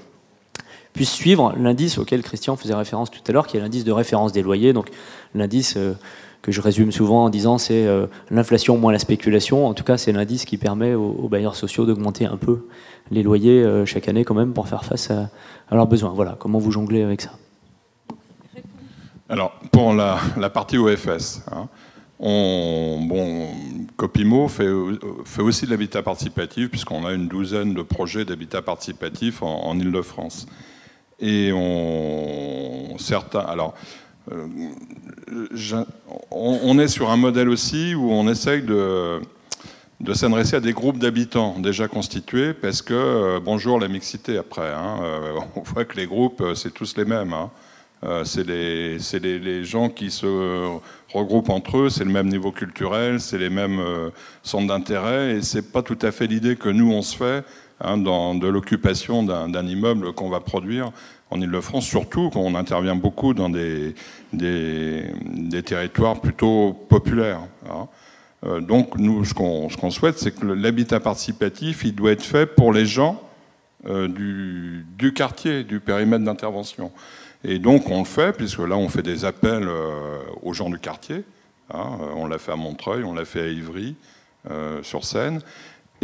puisse 0.94 1.10
suivre 1.10 1.52
l'indice 1.58 1.98
auquel 1.98 2.22
Christian 2.22 2.56
faisait 2.56 2.74
référence 2.74 3.10
tout 3.10 3.20
à 3.26 3.32
l'heure, 3.32 3.46
qui 3.46 3.58
est 3.58 3.60
l'indice 3.60 3.84
de 3.84 3.92
référence 3.92 4.32
des 4.32 4.42
loyers, 4.42 4.72
donc 4.72 4.88
l'indice 5.34 5.74
euh, 5.76 5.92
que 6.40 6.52
je 6.52 6.60
résume 6.60 6.92
souvent 6.92 7.24
en 7.24 7.30
disant 7.30 7.58
c'est 7.58 7.86
euh, 7.86 8.06
l'inflation 8.30 8.78
moins 8.78 8.92
la 8.92 9.00
spéculation. 9.00 9.66
En 9.66 9.74
tout 9.74 9.82
cas, 9.82 9.98
c'est 9.98 10.12
l'indice 10.12 10.44
qui 10.44 10.56
permet 10.56 10.94
aux, 10.94 11.28
bailleurs 11.28 11.56
sociaux 11.56 11.84
d'augmenter 11.84 12.26
un 12.26 12.36
peu 12.36 12.68
les 13.10 13.22
loyers 13.22 13.62
euh, 13.62 13.84
chaque 13.84 14.08
année 14.08 14.24
quand 14.24 14.34
même 14.34 14.52
pour 14.52 14.68
faire 14.68 14.84
face 14.84 15.10
à, 15.10 15.30
leurs 15.72 15.88
besoins. 15.88 16.10
Voilà, 16.10 16.36
comment 16.38 16.58
vous 16.58 16.70
jonglez 16.70 17.02
avec 17.02 17.22
ça? 17.22 17.32
Alors, 19.28 19.58
pour 19.72 19.94
la, 19.94 20.18
partie 20.50 20.78
OFS, 20.78 21.42
hein, 21.50 21.66
on, 22.20 23.00
bon, 23.02 23.48
Copimo 23.96 24.46
fait, 24.46 24.68
aussi 25.38 25.64
de 25.64 25.70
l'habitat 25.70 26.02
participatif, 26.02 26.70
puisqu'on 26.70 27.04
a 27.04 27.12
une 27.12 27.26
douzaine 27.26 27.74
de 27.74 27.82
projets 27.82 28.24
d'habitat 28.24 28.62
participatif 28.62 29.42
en, 29.42 29.64
en 29.64 29.78
Ile-de-France. 29.78 30.46
Et 31.26 31.52
on, 31.54 32.98
certains, 32.98 33.40
alors, 33.40 33.74
euh, 34.30 34.46
on 36.30 36.78
est 36.78 36.88
sur 36.88 37.10
un 37.10 37.16
modèle 37.16 37.48
aussi 37.48 37.94
où 37.94 38.12
on 38.12 38.28
essaye 38.28 38.60
de, 38.60 39.20
s'adresser 40.12 40.56
à 40.56 40.60
des 40.60 40.74
groupes 40.74 40.98
d'habitants 40.98 41.58
déjà 41.58 41.88
constitués, 41.88 42.52
parce 42.52 42.82
que, 42.82 42.92
euh, 42.92 43.40
bonjour 43.42 43.80
la 43.80 43.88
mixité 43.88 44.36
après, 44.36 44.70
hein, 44.70 44.98
euh, 45.02 45.38
on 45.56 45.62
voit 45.62 45.86
que 45.86 45.96
les 45.96 46.06
groupes, 46.06 46.42
c'est 46.54 46.74
tous 46.74 46.94
les 46.98 47.06
mêmes. 47.06 47.32
Hein. 47.32 47.50
c'est 48.24 48.46
les, 48.46 48.98
les, 48.98 49.38
les, 49.38 49.64
gens 49.64 49.88
qui 49.88 50.10
se 50.10 50.26
regroupent 51.10 51.48
entre 51.48 51.78
eux, 51.78 51.88
c'est 51.88 52.04
le 52.04 52.10
même 52.10 52.28
niveau 52.28 52.52
culturel, 52.52 53.18
c'est 53.18 53.38
les 53.38 53.48
mêmes 53.48 53.82
centres 54.42 54.66
d'intérêt, 54.66 55.36
et 55.36 55.42
c'est 55.42 55.72
pas 55.72 55.80
tout 55.80 55.98
à 56.02 56.12
fait 56.12 56.26
l'idée 56.26 56.56
que 56.56 56.68
nous 56.68 56.92
on 56.92 57.00
se 57.00 57.16
fait 57.16 57.44
hein, 57.80 57.96
dans, 57.96 58.34
de 58.34 58.46
l'occupation 58.46 59.22
d'un 59.22 59.66
immeuble 59.66 60.12
qu'on 60.12 60.28
va 60.28 60.40
produire 60.40 60.92
en 61.34 61.40
Ile-de-France, 61.40 61.84
surtout 61.84 62.30
quand 62.30 62.40
on 62.40 62.54
intervient 62.54 62.94
beaucoup 62.94 63.34
dans 63.34 63.50
des, 63.50 63.94
des, 64.32 65.62
territoires 65.64 66.20
plutôt 66.20 66.72
populaires. 66.88 67.40
Hein. 67.68 67.88
Euh, 68.46 68.60
donc 68.60 68.96
nous, 68.98 69.24
ce 69.24 69.34
qu'on 69.34 69.90
souhaite, 69.90 70.18
c'est 70.18 70.32
que 70.32 70.46
l'habitat 70.46 71.00
participatif, 71.00 71.84
il 71.84 71.94
doit 71.94 72.12
être 72.12 72.22
fait 72.22 72.46
pour 72.46 72.72
les 72.72 72.86
gens 72.86 73.20
euh, 73.86 74.08
du, 74.08 75.12
quartier, 75.12 75.64
du 75.64 75.80
périmètre 75.80 76.24
d'intervention. 76.24 76.92
Et 77.42 77.58
donc 77.58 77.90
on 77.90 78.00
le 78.00 78.04
fait, 78.04 78.34
puisque 78.36 78.60
là 78.60 78.76
on 78.76 78.88
fait 78.88 79.02
des 79.02 79.24
appels 79.24 79.66
euh, 79.66 80.18
aux 80.42 80.52
gens 80.52 80.70
du 80.70 80.78
quartier. 80.78 81.24
Hein, 81.72 81.98
on 82.14 82.26
l'a 82.26 82.38
fait 82.38 82.52
à 82.52 82.56
Montreuil, 82.56 83.02
on 83.04 83.14
l'a 83.14 83.24
fait 83.24 83.40
à 83.40 83.48
Ivry, 83.48 83.96
sur 84.82 85.04
Seine. 85.04 85.40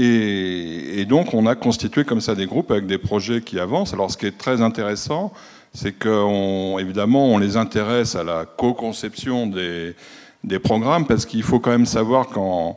Et, 0.02 1.04
donc 1.04 1.34
on 1.34 1.46
a 1.46 1.54
constitué 1.54 2.04
comme 2.04 2.22
ça 2.22 2.34
des 2.34 2.46
groupes 2.46 2.70
avec 2.70 2.86
des 2.86 2.96
projets 2.96 3.42
qui 3.42 3.58
avancent. 3.58 3.92
Alors 3.92 4.10
ce 4.10 4.16
qui 4.16 4.26
est 4.26 4.38
très 4.38 4.62
intéressant, 4.62 5.32
c'est 5.74 5.92
qu'évidemment 5.92 7.26
on 7.26 7.38
les 7.38 7.56
intéresse 7.58 8.14
à 8.14 8.24
la 8.24 8.46
co-conception 8.46 9.46
des, 9.46 10.58
programmes, 10.58 11.06
parce 11.06 11.26
qu'il 11.26 11.42
faut 11.42 11.60
quand 11.60 11.70
même 11.70 11.86
savoir 11.86 12.28
qu'en 12.28 12.76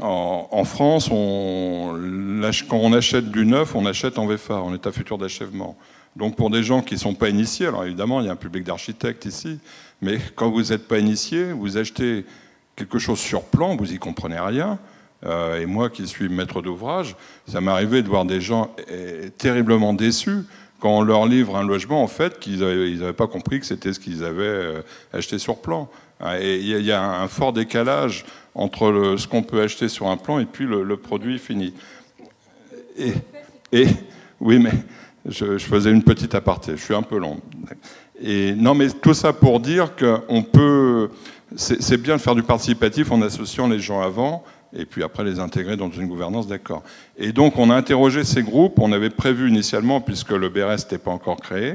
en, 0.00 0.64
France, 0.64 1.10
on, 1.10 2.00
quand 2.68 2.78
on 2.78 2.92
achète 2.94 3.30
du 3.30 3.44
neuf, 3.44 3.74
on 3.74 3.84
achète 3.84 4.18
en 4.18 4.26
VFA, 4.26 4.62
en 4.62 4.74
état 4.74 4.90
futur 4.90 5.18
d'achèvement. 5.18 5.76
Donc 6.16 6.34
pour 6.34 6.48
des 6.48 6.62
gens 6.62 6.80
qui 6.80 6.94
ne 6.94 7.00
sont 7.00 7.14
pas 7.14 7.28
initiés, 7.28 7.66
alors 7.66 7.84
évidemment 7.84 8.20
il 8.20 8.26
y 8.26 8.28
a 8.30 8.32
un 8.32 8.36
public 8.36 8.64
d'architectes 8.64 9.26
ici, 9.26 9.58
mais 10.00 10.18
quand 10.34 10.50
vous 10.50 10.62
n'êtes 10.62 10.88
pas 10.88 10.98
initié, 10.98 11.52
vous 11.52 11.76
achetez 11.76 12.24
quelque 12.74 12.98
chose 12.98 13.18
sur 13.18 13.42
plan, 13.42 13.76
vous 13.76 13.92
y 13.92 13.98
comprenez 13.98 14.38
rien. 14.38 14.78
Euh, 15.24 15.60
et 15.60 15.66
moi 15.66 15.90
qui 15.90 16.06
suis 16.06 16.28
maître 16.28 16.60
d'ouvrage, 16.60 17.16
ça 17.46 17.60
m'est 17.60 17.70
arrivé 17.70 18.02
de 18.02 18.08
voir 18.08 18.24
des 18.24 18.40
gens 18.40 18.74
eh, 18.90 19.30
terriblement 19.30 19.94
déçus 19.94 20.44
quand 20.80 20.98
on 20.98 21.02
leur 21.02 21.24
livre 21.26 21.56
un 21.56 21.66
logement, 21.66 22.02
en 22.02 22.06
fait, 22.08 22.38
qu'ils 22.38 22.58
n'avaient 22.58 23.14
pas 23.14 23.26
compris 23.26 23.58
que 23.58 23.64
c'était 23.64 23.94
ce 23.94 24.00
qu'ils 24.00 24.22
avaient 24.22 24.42
euh, 24.42 24.82
acheté 25.14 25.38
sur 25.38 25.56
plan. 25.56 25.88
Ah, 26.20 26.38
et 26.38 26.58
il 26.58 26.84
y, 26.84 26.92
a 26.92 27.02
un 27.02 27.26
fort 27.26 27.54
décalage 27.54 28.24
entre 28.54 29.14
ce 29.18 29.26
qu'on 29.26 29.42
peut 29.42 29.62
acheter 29.62 29.88
sur 29.88 30.08
un 30.08 30.16
plan 30.16 30.38
et 30.38 30.44
puis 30.44 30.66
le, 30.66 30.96
produit 30.96 31.38
fini. 31.38 31.74
Et, 32.98 33.86
oui, 34.40 34.58
mais 34.58 34.72
je, 35.26 35.58
faisais 35.58 35.90
une 35.90 36.02
petite 36.02 36.34
aparté. 36.34 36.76
Je 36.76 36.82
suis 36.82 36.94
un 36.94 37.02
peu 37.02 37.18
long. 37.18 37.40
Et 38.20 38.52
non, 38.52 38.74
mais 38.74 38.90
tout 38.90 39.14
ça 39.14 39.32
pour 39.32 39.60
dire 39.60 39.96
qu'on 39.96 40.42
peut. 40.42 41.10
C'est 41.56 41.96
bien 42.00 42.16
de 42.16 42.20
faire 42.20 42.34
du 42.34 42.42
participatif 42.42 43.10
en 43.10 43.22
associant 43.22 43.68
les 43.68 43.80
gens 43.80 44.00
avant 44.00 44.44
et 44.74 44.86
puis 44.86 45.02
après 45.02 45.24
les 45.24 45.38
intégrer 45.38 45.76
dans 45.76 45.90
une 45.90 46.06
gouvernance, 46.06 46.46
d'accord. 46.46 46.82
Et 47.16 47.32
donc 47.32 47.58
on 47.58 47.70
a 47.70 47.76
interrogé 47.76 48.24
ces 48.24 48.42
groupes, 48.42 48.78
on 48.78 48.92
avait 48.92 49.10
prévu 49.10 49.48
initialement, 49.48 50.00
puisque 50.00 50.30
le 50.30 50.48
BRS 50.48 50.84
n'était 50.84 50.98
pas 50.98 51.10
encore 51.10 51.40
créé, 51.40 51.74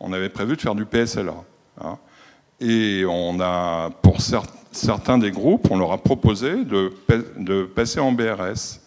on 0.00 0.12
avait 0.12 0.28
prévu 0.28 0.56
de 0.56 0.60
faire 0.60 0.74
du 0.74 0.84
PSLA. 0.84 1.34
Hein. 1.82 1.98
Et 2.60 3.04
on 3.08 3.38
a, 3.40 3.90
pour 4.02 4.18
certains 4.72 5.18
des 5.18 5.30
groupes, 5.30 5.68
on 5.70 5.78
leur 5.78 5.92
a 5.92 5.98
proposé 5.98 6.64
de, 6.64 6.92
de 7.36 7.64
passer 7.64 8.00
en 8.00 8.12
BRS. 8.12 8.80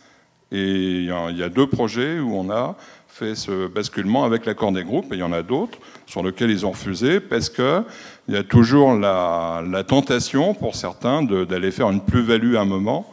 Et 0.52 1.04
il 1.04 1.06
y, 1.06 1.44
a 1.44 1.50
deux 1.50 1.68
projets 1.68 2.20
où 2.20 2.36
on 2.36 2.50
a 2.50 2.76
fait 3.08 3.36
ce 3.36 3.68
basculement 3.68 4.26
avec 4.26 4.46
l'accord 4.46 4.74
des 4.74 4.84
groupes, 4.84 5.14
et 5.14 5.16
il 5.16 5.20
y 5.20 5.24
en 5.24 5.32
a 5.32 5.44
d'autres 5.44 5.78
sur 6.06 6.24
lesquels 6.24 6.52
ils 6.52 6.66
ont 6.66 6.72
refusé, 6.72 7.22
parce 7.22 7.50
qu'il 7.50 7.84
y 8.28 8.36
a 8.36 8.44
toujours 8.44 8.94
la, 8.94 9.64
tentation 9.88 10.54
pour 10.54 10.76
certains 10.76 11.24
d'aller 11.24 11.72
faire 11.72 11.90
une 11.90 12.02
plus-value 12.02 12.56
à 12.56 12.62
un 12.62 12.66
moment. 12.66 13.10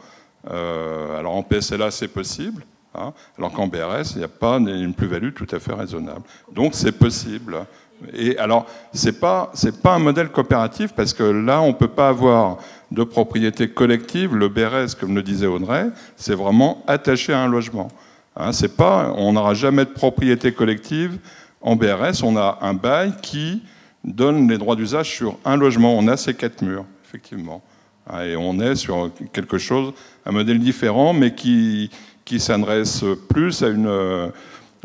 Euh, 0.49 1.19
alors 1.19 1.35
en 1.35 1.43
PSLA, 1.43 1.91
c'est 1.91 2.07
possible, 2.07 2.63
hein, 2.95 3.13
alors 3.37 3.51
qu'en 3.51 3.67
BRS, 3.67 4.11
il 4.13 4.19
n'y 4.19 4.23
a 4.23 4.29
pas 4.29 4.57
une 4.57 4.93
plus-value 4.93 5.33
tout 5.33 5.47
à 5.51 5.59
fait 5.59 5.73
raisonnable. 5.73 6.21
Donc 6.51 6.73
c'est 6.73 6.93
possible. 6.93 7.65
Et 8.13 8.37
alors, 8.37 8.65
ce 8.93 9.07
n'est 9.07 9.13
pas, 9.13 9.51
pas 9.83 9.95
un 9.95 9.99
modèle 9.99 10.29
coopératif 10.29 10.93
parce 10.93 11.13
que 11.13 11.23
là, 11.23 11.61
on 11.61 11.69
ne 11.69 11.73
peut 11.73 11.89
pas 11.89 12.09
avoir 12.09 12.59
de 12.91 13.03
propriété 13.03 13.69
collective. 13.69 14.35
Le 14.35 14.47
BRS, 14.47 14.95
comme 14.97 15.15
le 15.15 15.21
disait 15.21 15.47
Audrey, 15.47 15.87
c'est 16.15 16.35
vraiment 16.35 16.83
attaché 16.87 17.33
à 17.33 17.41
un 17.41 17.47
logement. 17.47 17.89
Hein, 18.35 18.51
pas, 18.77 19.13
on 19.17 19.33
n'aura 19.33 19.53
jamais 19.53 19.83
de 19.83 19.89
propriété 19.89 20.53
collective 20.53 21.17
en 21.61 21.75
BRS. 21.75 22.23
On 22.23 22.37
a 22.37 22.59
un 22.61 22.73
bail 22.73 23.13
qui 23.21 23.63
donne 24.03 24.47
les 24.47 24.57
droits 24.57 24.77
d'usage 24.77 25.09
sur 25.09 25.37
un 25.43 25.57
logement. 25.57 25.93
On 25.97 26.07
a 26.07 26.15
ces 26.15 26.33
quatre 26.33 26.61
murs, 26.61 26.85
effectivement. 27.05 27.61
Hein, 28.07 28.23
et 28.23 28.35
on 28.35 28.59
est 28.59 28.75
sur 28.75 29.11
quelque 29.33 29.57
chose, 29.57 29.93
un 30.25 30.31
modèle 30.31 30.59
différent, 30.59 31.13
mais 31.13 31.35
qui, 31.35 31.89
qui 32.25 32.39
s'adresse 32.39 33.03
plus 33.27 33.63
à 33.63 33.69
une, 33.69 34.31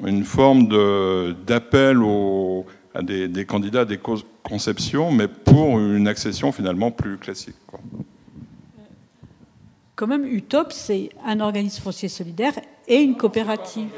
une 0.04 0.24
forme 0.24 0.68
d'appel 1.46 2.02
au 2.02 2.66
à 2.94 3.02
des, 3.02 3.44
candidats 3.44 3.80
à 3.80 3.84
des 3.84 3.98
conceptions, 4.42 5.10
mais 5.10 5.26
pour 5.26 5.78
une 5.78 6.06
accession 6.06 6.52
finalement 6.52 6.90
plus 6.92 7.18
classique. 7.18 7.56
Quand 9.96 10.06
même, 10.06 10.24
UTOP, 10.24 10.72
c'est 10.72 11.10
un 11.24 11.40
organisme 11.40 11.82
foncier 11.82 12.08
solidaire 12.08 12.54
et 12.86 13.00
une 13.00 13.16
coopérative. 13.16 13.90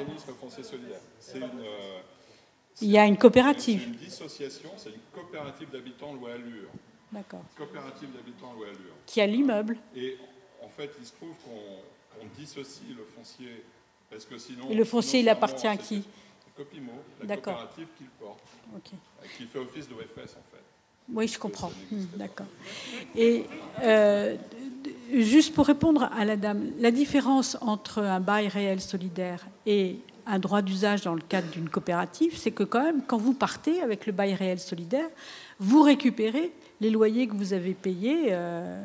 Une, 1.34 1.42
euh, 1.42 2.00
Il 2.80 2.90
y 2.90 2.98
a 2.98 3.06
une 3.06 3.16
coopérative. 3.16 3.80
C'est 3.80 3.88
une 3.88 3.96
dissociation, 3.96 4.70
c'est 4.76 4.90
une 4.90 5.00
coopérative 5.14 5.68
d'habitants 5.70 6.14
loi 6.14 6.30
Allure. 6.34 6.68
D'accord. 7.12 7.44
Coopérative 7.56 8.08
d'habitants 8.14 8.52
loi 8.54 8.66
Allure. 8.66 8.95
Qui 9.06 9.20
a 9.20 9.26
l'immeuble. 9.26 9.78
Et 9.94 10.16
en 10.62 10.68
fait, 10.68 10.90
il 10.98 11.06
se 11.06 11.12
trouve 11.12 11.34
qu'on 11.44 12.26
dissocie 12.36 12.88
le 12.96 13.04
foncier 13.04 13.64
parce 14.10 14.24
que 14.24 14.38
sinon. 14.38 14.68
Et 14.70 14.74
le 14.74 14.84
foncier, 14.84 15.20
il 15.20 15.28
appartient 15.28 15.66
à 15.66 15.76
qui 15.76 16.04
Copimo, 16.56 16.92
la 17.22 17.36
coopérative 17.36 17.88
qu'il 17.98 18.06
porte. 18.18 18.40
Qui 19.36 19.44
fait 19.44 19.58
office 19.58 19.88
d'OFS 19.88 20.36
en 20.36 20.44
fait. 20.50 20.64
Oui, 21.12 21.28
je 21.28 21.38
comprends. 21.38 21.70
Hmm, 21.90 22.04
d'accord. 22.16 22.46
Et 23.14 23.44
euh, 23.82 24.36
juste 25.12 25.54
pour 25.54 25.66
répondre 25.66 26.04
à 26.04 26.24
la 26.24 26.36
dame, 26.36 26.72
la 26.78 26.90
différence 26.90 27.58
entre 27.60 27.98
un 27.98 28.20
bail 28.20 28.48
réel 28.48 28.80
solidaire 28.80 29.46
et 29.66 29.98
un 30.26 30.38
droit 30.38 30.62
d'usage 30.62 31.02
dans 31.02 31.14
le 31.14 31.20
cadre 31.20 31.48
d'une 31.50 31.68
coopérative, 31.68 32.36
c'est 32.36 32.50
que 32.50 32.64
quand 32.64 32.82
même, 32.82 33.02
quand 33.06 33.16
vous 33.16 33.34
partez 33.34 33.80
avec 33.80 34.06
le 34.06 34.12
bail 34.12 34.34
réel 34.34 34.58
solidaire, 34.58 35.08
vous 35.58 35.82
récupérez 35.82 36.52
les 36.80 36.90
loyers 36.90 37.28
que 37.28 37.34
vous 37.34 37.52
avez 37.52 37.74
payés 37.74 38.28
euh, 38.30 38.82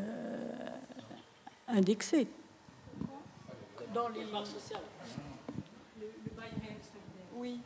indexés. 1.67 2.27
Dans 3.93 4.07
les 4.09 4.21
sociales. 4.45 4.81
Oui. 7.35 7.59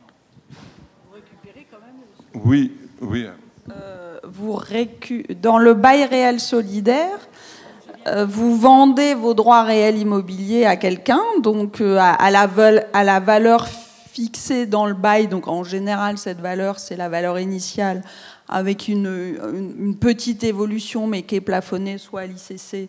Oui, 2.34 2.72
oui. 3.00 3.26
Euh, 3.70 4.20
vous 4.24 4.58
Dans 5.40 5.58
le 5.58 5.74
bail 5.74 6.04
réel 6.04 6.40
solidaire, 6.40 7.18
euh, 7.18 7.35
vous 8.28 8.56
vendez 8.56 9.14
vos 9.14 9.34
droits 9.34 9.62
réels 9.62 9.98
immobiliers 9.98 10.64
à 10.64 10.76
quelqu'un, 10.76 11.22
donc 11.40 11.80
euh, 11.80 11.98
à, 12.00 12.30
la 12.30 12.48
à, 12.92 13.04
la 13.04 13.20
valeur 13.20 13.66
fixée 13.66 14.66
dans 14.66 14.86
le 14.86 14.94
bail. 14.94 15.28
Donc 15.28 15.48
en 15.48 15.64
général, 15.64 16.18
cette 16.18 16.40
valeur, 16.40 16.78
c'est 16.78 16.96
la 16.96 17.08
valeur 17.08 17.38
initiale 17.38 18.02
avec 18.48 18.88
une, 18.88 19.96
petite 20.00 20.44
évolution, 20.44 21.06
mais 21.06 21.22
qui 21.22 21.36
est 21.36 21.40
plafonnée 21.40 21.98
soit 21.98 22.22
à 22.22 22.26
l'ICC. 22.26 22.88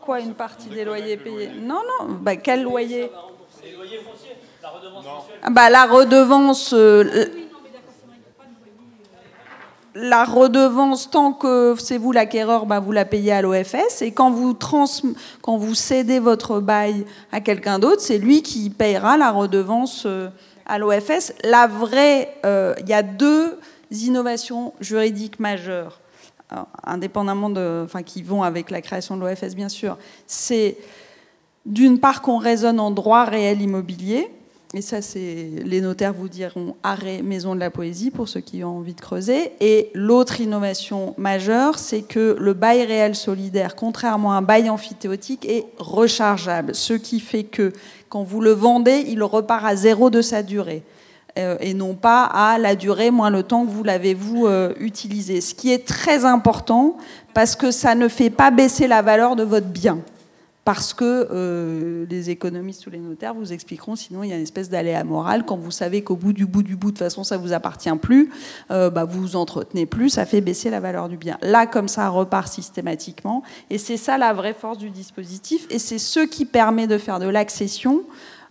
Quoi, 0.00 0.20
une 0.20 0.34
partie 0.34 0.68
des 0.68 0.84
loyers 0.84 1.16
payés? 1.16 1.50
Non, 1.62 1.80
non. 2.00 2.14
Bah, 2.20 2.36
quel 2.36 2.62
loyer? 2.62 3.10
Les 3.62 3.72
loyers 3.72 3.98
fonciers. 3.98 4.36
La 4.62 4.68
redevance 4.68 5.04
ah 5.42 5.50
bah, 5.50 5.70
La 5.70 5.86
redevance. 5.86 6.74
Euh, 6.74 7.43
la 9.94 10.24
redevance, 10.24 11.10
tant 11.10 11.32
que 11.32 11.74
c'est 11.78 11.98
vous 11.98 12.12
l'acquéreur, 12.12 12.66
bah, 12.66 12.80
vous 12.80 12.92
la 12.92 13.04
payez 13.04 13.32
à 13.32 13.42
l'OFS. 13.42 14.02
Et 14.02 14.12
quand 14.12 14.30
vous, 14.30 14.52
trans, 14.52 14.86
quand 15.40 15.56
vous 15.56 15.74
cédez 15.74 16.18
votre 16.18 16.60
bail 16.60 17.04
à 17.30 17.40
quelqu'un 17.40 17.78
d'autre, 17.78 18.00
c'est 18.00 18.18
lui 18.18 18.42
qui 18.42 18.70
payera 18.70 19.16
la 19.16 19.30
redevance 19.30 20.04
euh, 20.06 20.28
à 20.66 20.78
l'OFS. 20.78 21.32
La 21.44 21.66
vraie, 21.66 22.34
euh, 22.44 22.74
il 22.80 22.88
y 22.88 22.92
a 22.92 23.02
deux 23.02 23.58
innovations 23.90 24.72
juridiques 24.80 25.38
majeures, 25.38 26.00
indépendamment 26.82 27.50
de, 27.50 27.82
enfin, 27.84 28.02
qui 28.02 28.22
vont 28.22 28.42
avec 28.42 28.70
la 28.70 28.80
création 28.80 29.16
de 29.16 29.20
l'OFS, 29.20 29.54
bien 29.54 29.68
sûr. 29.68 29.96
C'est 30.26 30.76
d'une 31.64 32.00
part 32.00 32.20
qu'on 32.20 32.38
raisonne 32.38 32.80
en 32.80 32.90
droit 32.90 33.24
réel 33.24 33.62
immobilier 33.62 34.28
et 34.76 34.82
ça, 34.82 35.00
c'est 35.02 35.50
les 35.64 35.80
notaires 35.80 36.12
vous 36.12 36.28
diront 36.28 36.74
arrêt 36.82 37.22
maison 37.22 37.54
de 37.54 37.60
la 37.60 37.70
poésie 37.70 38.10
pour 38.10 38.28
ceux 38.28 38.40
qui 38.40 38.64
ont 38.64 38.78
envie 38.78 38.94
de 38.94 39.00
creuser. 39.00 39.52
Et 39.60 39.90
l'autre 39.94 40.40
innovation 40.40 41.14
majeure, 41.16 41.78
c'est 41.78 42.02
que 42.02 42.36
le 42.40 42.54
bail 42.54 42.84
réel 42.84 43.14
solidaire, 43.14 43.76
contrairement 43.76 44.32
à 44.32 44.36
un 44.36 44.42
bail 44.42 44.68
amphithéotique, 44.68 45.46
est 45.48 45.66
rechargeable. 45.78 46.74
Ce 46.74 46.92
qui 46.92 47.20
fait 47.20 47.44
que 47.44 47.72
quand 48.08 48.24
vous 48.24 48.40
le 48.40 48.50
vendez, 48.50 49.04
il 49.06 49.22
repart 49.22 49.64
à 49.64 49.76
zéro 49.76 50.10
de 50.10 50.20
sa 50.20 50.42
durée. 50.42 50.82
Euh, 51.38 51.56
et 51.60 51.72
non 51.72 51.94
pas 51.94 52.24
à 52.24 52.58
la 52.58 52.74
durée 52.74 53.12
moins 53.12 53.30
le 53.30 53.44
temps 53.44 53.64
que 53.64 53.70
vous 53.70 53.84
l'avez 53.84 54.14
vous 54.14 54.46
euh, 54.46 54.72
utilisé. 54.80 55.40
Ce 55.40 55.54
qui 55.54 55.72
est 55.72 55.86
très 55.86 56.24
important 56.24 56.96
parce 57.32 57.54
que 57.54 57.70
ça 57.70 57.94
ne 57.94 58.08
fait 58.08 58.30
pas 58.30 58.50
baisser 58.50 58.88
la 58.88 59.02
valeur 59.02 59.36
de 59.36 59.44
votre 59.44 59.66
bien 59.66 60.00
parce 60.64 60.94
que 60.94 61.28
euh, 61.30 62.06
les 62.08 62.30
économistes 62.30 62.86
ou 62.86 62.90
les 62.90 62.98
notaires 62.98 63.34
vous 63.34 63.52
expliqueront, 63.52 63.96
sinon 63.96 64.22
il 64.22 64.30
y 64.30 64.32
a 64.32 64.36
une 64.36 64.42
espèce 64.42 64.70
d'aléa 64.70 65.04
moral. 65.04 65.44
Quand 65.44 65.56
vous 65.56 65.70
savez 65.70 66.02
qu'au 66.02 66.16
bout 66.16 66.32
du 66.32 66.46
bout 66.46 66.62
du 66.62 66.76
bout, 66.76 66.88
de 66.88 66.96
toute 66.96 67.04
façon, 67.04 67.22
ça 67.22 67.36
vous 67.36 67.52
appartient 67.52 67.94
plus, 68.00 68.30
euh, 68.70 68.88
bah, 68.88 69.04
vous 69.04 69.20
vous 69.20 69.36
entretenez 69.36 69.84
plus, 69.84 70.10
ça 70.10 70.24
fait 70.24 70.40
baisser 70.40 70.70
la 70.70 70.80
valeur 70.80 71.08
du 71.08 71.18
bien. 71.18 71.36
Là, 71.42 71.66
comme 71.66 71.88
ça, 71.88 72.08
repart 72.08 72.48
systématiquement. 72.48 73.42
Et 73.68 73.76
c'est 73.76 73.98
ça 73.98 74.16
la 74.16 74.32
vraie 74.32 74.54
force 74.54 74.78
du 74.78 74.88
dispositif. 74.90 75.66
Et 75.68 75.78
c'est 75.78 75.98
ce 75.98 76.20
qui 76.20 76.46
permet 76.46 76.86
de 76.86 76.96
faire 76.96 77.18
de 77.18 77.28
l'accession, 77.28 78.02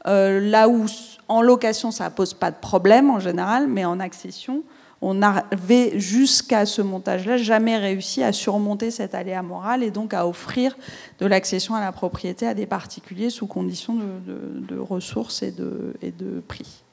euh, 0.05 0.39
là 0.39 0.69
où 0.69 0.85
en 1.27 1.41
location, 1.41 1.89
ça 1.89 2.09
pose 2.11 2.33
pas 2.35 2.51
de 2.51 2.57
problème 2.57 3.09
en 3.09 3.19
général, 3.19 3.67
mais 3.67 3.85
en 3.85 3.99
accession, 3.99 4.63
on 5.03 5.15
n'avait 5.15 5.99
jusqu'à 5.99 6.65
ce 6.65 6.81
montage-là 6.81 7.35
jamais 7.35 7.77
réussi 7.77 8.23
à 8.23 8.31
surmonter 8.31 8.89
cet 8.89 9.13
aléa 9.13 9.43
moral 9.43 9.83
et 9.83 9.91
donc 9.91 10.13
à 10.13 10.25
offrir 10.25 10.77
de 11.19 11.25
l'accession 11.25 11.75
à 11.75 11.81
la 11.81 11.91
propriété 11.91 12.47
à 12.47 12.53
des 12.53 12.65
particuliers 12.65 13.29
sous 13.29 13.45
conditions 13.45 13.95
de, 13.95 14.79
ressources 14.79 15.43
et 15.43 15.51
de, 15.51 16.41
prix. 16.47 16.83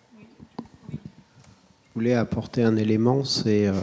Je 0.90 1.94
voulais 1.94 2.14
apporter 2.14 2.64
un 2.64 2.76
élément, 2.76 3.24
c'est 3.24 3.66
euh, 3.66 3.74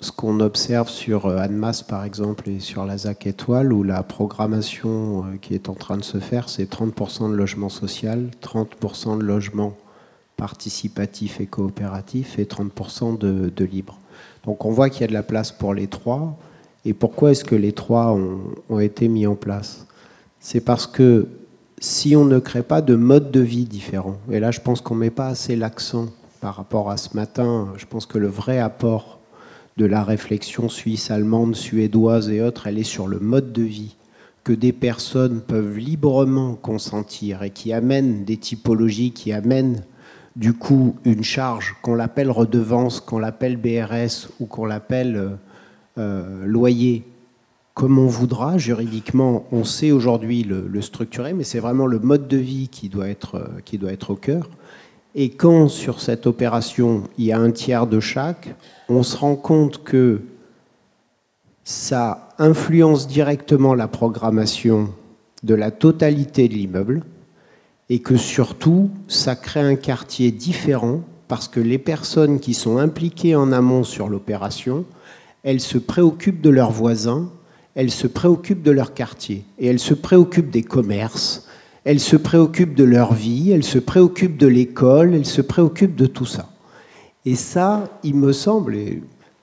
ce 0.00 0.10
qu'on 0.10 0.40
observe 0.40 0.88
sur 0.88 1.26
euh, 1.26 1.38
Annemasse 1.38 1.82
par 1.82 2.04
exemple 2.04 2.48
et 2.48 2.58
sur 2.58 2.84
la 2.84 2.98
ZAC 2.98 3.26
Étoile 3.26 3.72
où 3.72 3.84
la 3.84 4.02
programmation 4.02 5.24
euh, 5.24 5.36
qui 5.40 5.54
est 5.54 5.68
en 5.68 5.74
train 5.74 5.96
de 5.96 6.04
se 6.04 6.18
faire, 6.18 6.48
c'est 6.48 6.70
30% 6.70 7.30
de 7.30 7.36
logement 7.36 7.68
social, 7.68 8.30
30% 8.42 9.18
de 9.18 9.22
logement 9.22 9.76
participatif 10.36 11.40
et 11.40 11.46
coopératif 11.46 12.38
et 12.38 12.44
30% 12.44 13.18
de, 13.18 13.50
de, 13.54 13.64
libre. 13.64 13.98
Donc 14.44 14.64
on 14.64 14.70
voit 14.70 14.90
qu'il 14.90 15.02
y 15.02 15.04
a 15.04 15.08
de 15.08 15.12
la 15.12 15.22
place 15.22 15.52
pour 15.52 15.74
les 15.74 15.86
trois. 15.86 16.36
Et 16.84 16.92
pourquoi 16.92 17.32
est-ce 17.32 17.44
que 17.44 17.54
les 17.54 17.72
trois 17.72 18.16
ont, 18.68 18.78
été 18.78 19.08
mis 19.08 19.26
en 19.26 19.34
place? 19.34 19.86
C'est 20.38 20.60
parce 20.60 20.86
que 20.86 21.26
si 21.78 22.14
on 22.16 22.24
ne 22.24 22.38
crée 22.38 22.62
pas 22.62 22.80
de 22.80 22.94
mode 22.94 23.30
de 23.30 23.40
vie 23.40 23.64
différent, 23.64 24.16
et 24.30 24.38
là 24.38 24.50
je 24.50 24.60
pense 24.60 24.80
qu'on 24.80 24.94
ne 24.94 25.00
met 25.00 25.10
pas 25.10 25.26
assez 25.28 25.56
l'accent 25.56 26.06
par 26.40 26.54
rapport 26.54 26.90
à 26.90 26.96
ce 26.96 27.16
matin, 27.16 27.72
je 27.76 27.86
pense 27.86 28.06
que 28.06 28.18
le 28.18 28.28
vrai 28.28 28.60
apport 28.60 29.18
de 29.76 29.84
la 29.84 30.04
réflexion 30.04 30.68
suisse, 30.68 31.10
allemande, 31.10 31.56
suédoise 31.56 32.30
et 32.30 32.40
autres, 32.40 32.66
elle 32.66 32.78
est 32.78 32.82
sur 32.84 33.08
le 33.08 33.18
mode 33.18 33.52
de 33.52 33.62
vie 33.62 33.96
que 34.46 34.52
des 34.52 34.72
personnes 34.72 35.40
peuvent 35.40 35.76
librement 35.76 36.54
consentir 36.54 37.42
et 37.42 37.50
qui 37.50 37.72
amènent 37.72 38.24
des 38.24 38.36
typologies, 38.36 39.10
qui 39.10 39.32
amènent 39.32 39.82
du 40.36 40.52
coup 40.52 40.96
une 41.04 41.24
charge, 41.24 41.74
qu'on 41.82 41.94
l'appelle 41.94 42.30
redevance, 42.30 43.00
qu'on 43.00 43.18
l'appelle 43.18 43.56
BRS 43.56 44.28
ou 44.38 44.46
qu'on 44.46 44.66
l'appelle 44.66 45.16
euh, 45.16 45.30
euh, 45.98 46.44
loyer, 46.44 47.04
comme 47.72 47.98
on 47.98 48.06
voudra. 48.06 48.58
Juridiquement, 48.58 49.46
on 49.50 49.64
sait 49.64 49.90
aujourd'hui 49.90 50.44
le, 50.44 50.80
structurer, 50.82 51.32
mais 51.32 51.42
c'est 51.42 51.58
vraiment 51.58 51.86
le 51.86 51.98
mode 51.98 52.28
de 52.28 52.36
vie 52.36 52.68
qui 52.68 52.90
doit, 52.90 53.08
être, 53.08 53.36
euh, 53.36 53.48
qui 53.64 53.78
doit 53.78 53.92
être 53.92 54.10
au 54.10 54.16
cœur. 54.16 54.48
Et 55.14 55.30
quand 55.30 55.68
sur 55.68 56.00
cette 56.00 56.26
opération, 56.26 57.04
il 57.16 57.24
y 57.24 57.32
a 57.32 57.38
un 57.38 57.50
tiers 57.50 57.86
de 57.86 58.00
chaque, 58.00 58.54
on 58.90 59.02
se 59.02 59.16
rend 59.16 59.36
compte 59.36 59.82
que 59.82 60.20
ça 61.64 62.28
influence 62.38 63.08
directement 63.08 63.74
la 63.74 63.88
programmation 63.88 64.90
de 65.42 65.54
la 65.54 65.70
totalité 65.70 66.48
de 66.48 66.54
l'immeuble 66.54 67.02
et 67.88 68.00
que 68.00 68.16
surtout, 68.16 68.90
ça 69.08 69.36
crée 69.36 69.60
un 69.60 69.76
quartier 69.76 70.30
différent 70.30 71.00
parce 71.28 71.48
que 71.48 71.60
les 71.60 71.78
personnes 71.78 72.40
qui 72.40 72.54
sont 72.54 72.78
impliquées 72.78 73.34
en 73.34 73.52
amont 73.52 73.84
sur 73.84 74.08
l'opération, 74.08 74.84
elles 75.42 75.60
se 75.60 75.78
préoccupent 75.78 76.40
de 76.40 76.50
leurs 76.50 76.72
voisins, 76.72 77.30
elles 77.74 77.90
se 77.90 78.06
préoccupent 78.06 78.62
de 78.62 78.70
leur 78.70 78.94
quartier, 78.94 79.44
et 79.58 79.66
elles 79.66 79.78
se 79.78 79.94
préoccupent 79.94 80.50
des 80.50 80.62
commerces, 80.62 81.46
elles 81.84 82.00
se 82.00 82.16
préoccupent 82.16 82.74
de 82.74 82.84
leur 82.84 83.14
vie, 83.14 83.52
elles 83.52 83.64
se 83.64 83.78
préoccupent 83.78 84.38
de 84.38 84.46
l'école, 84.46 85.14
elles 85.14 85.26
se 85.26 85.42
préoccupent 85.42 85.94
de 85.94 86.06
tout 86.06 86.26
ça. 86.26 86.48
Et 87.24 87.34
ça, 87.34 87.88
il 88.02 88.14
me 88.14 88.32
semble 88.32 88.76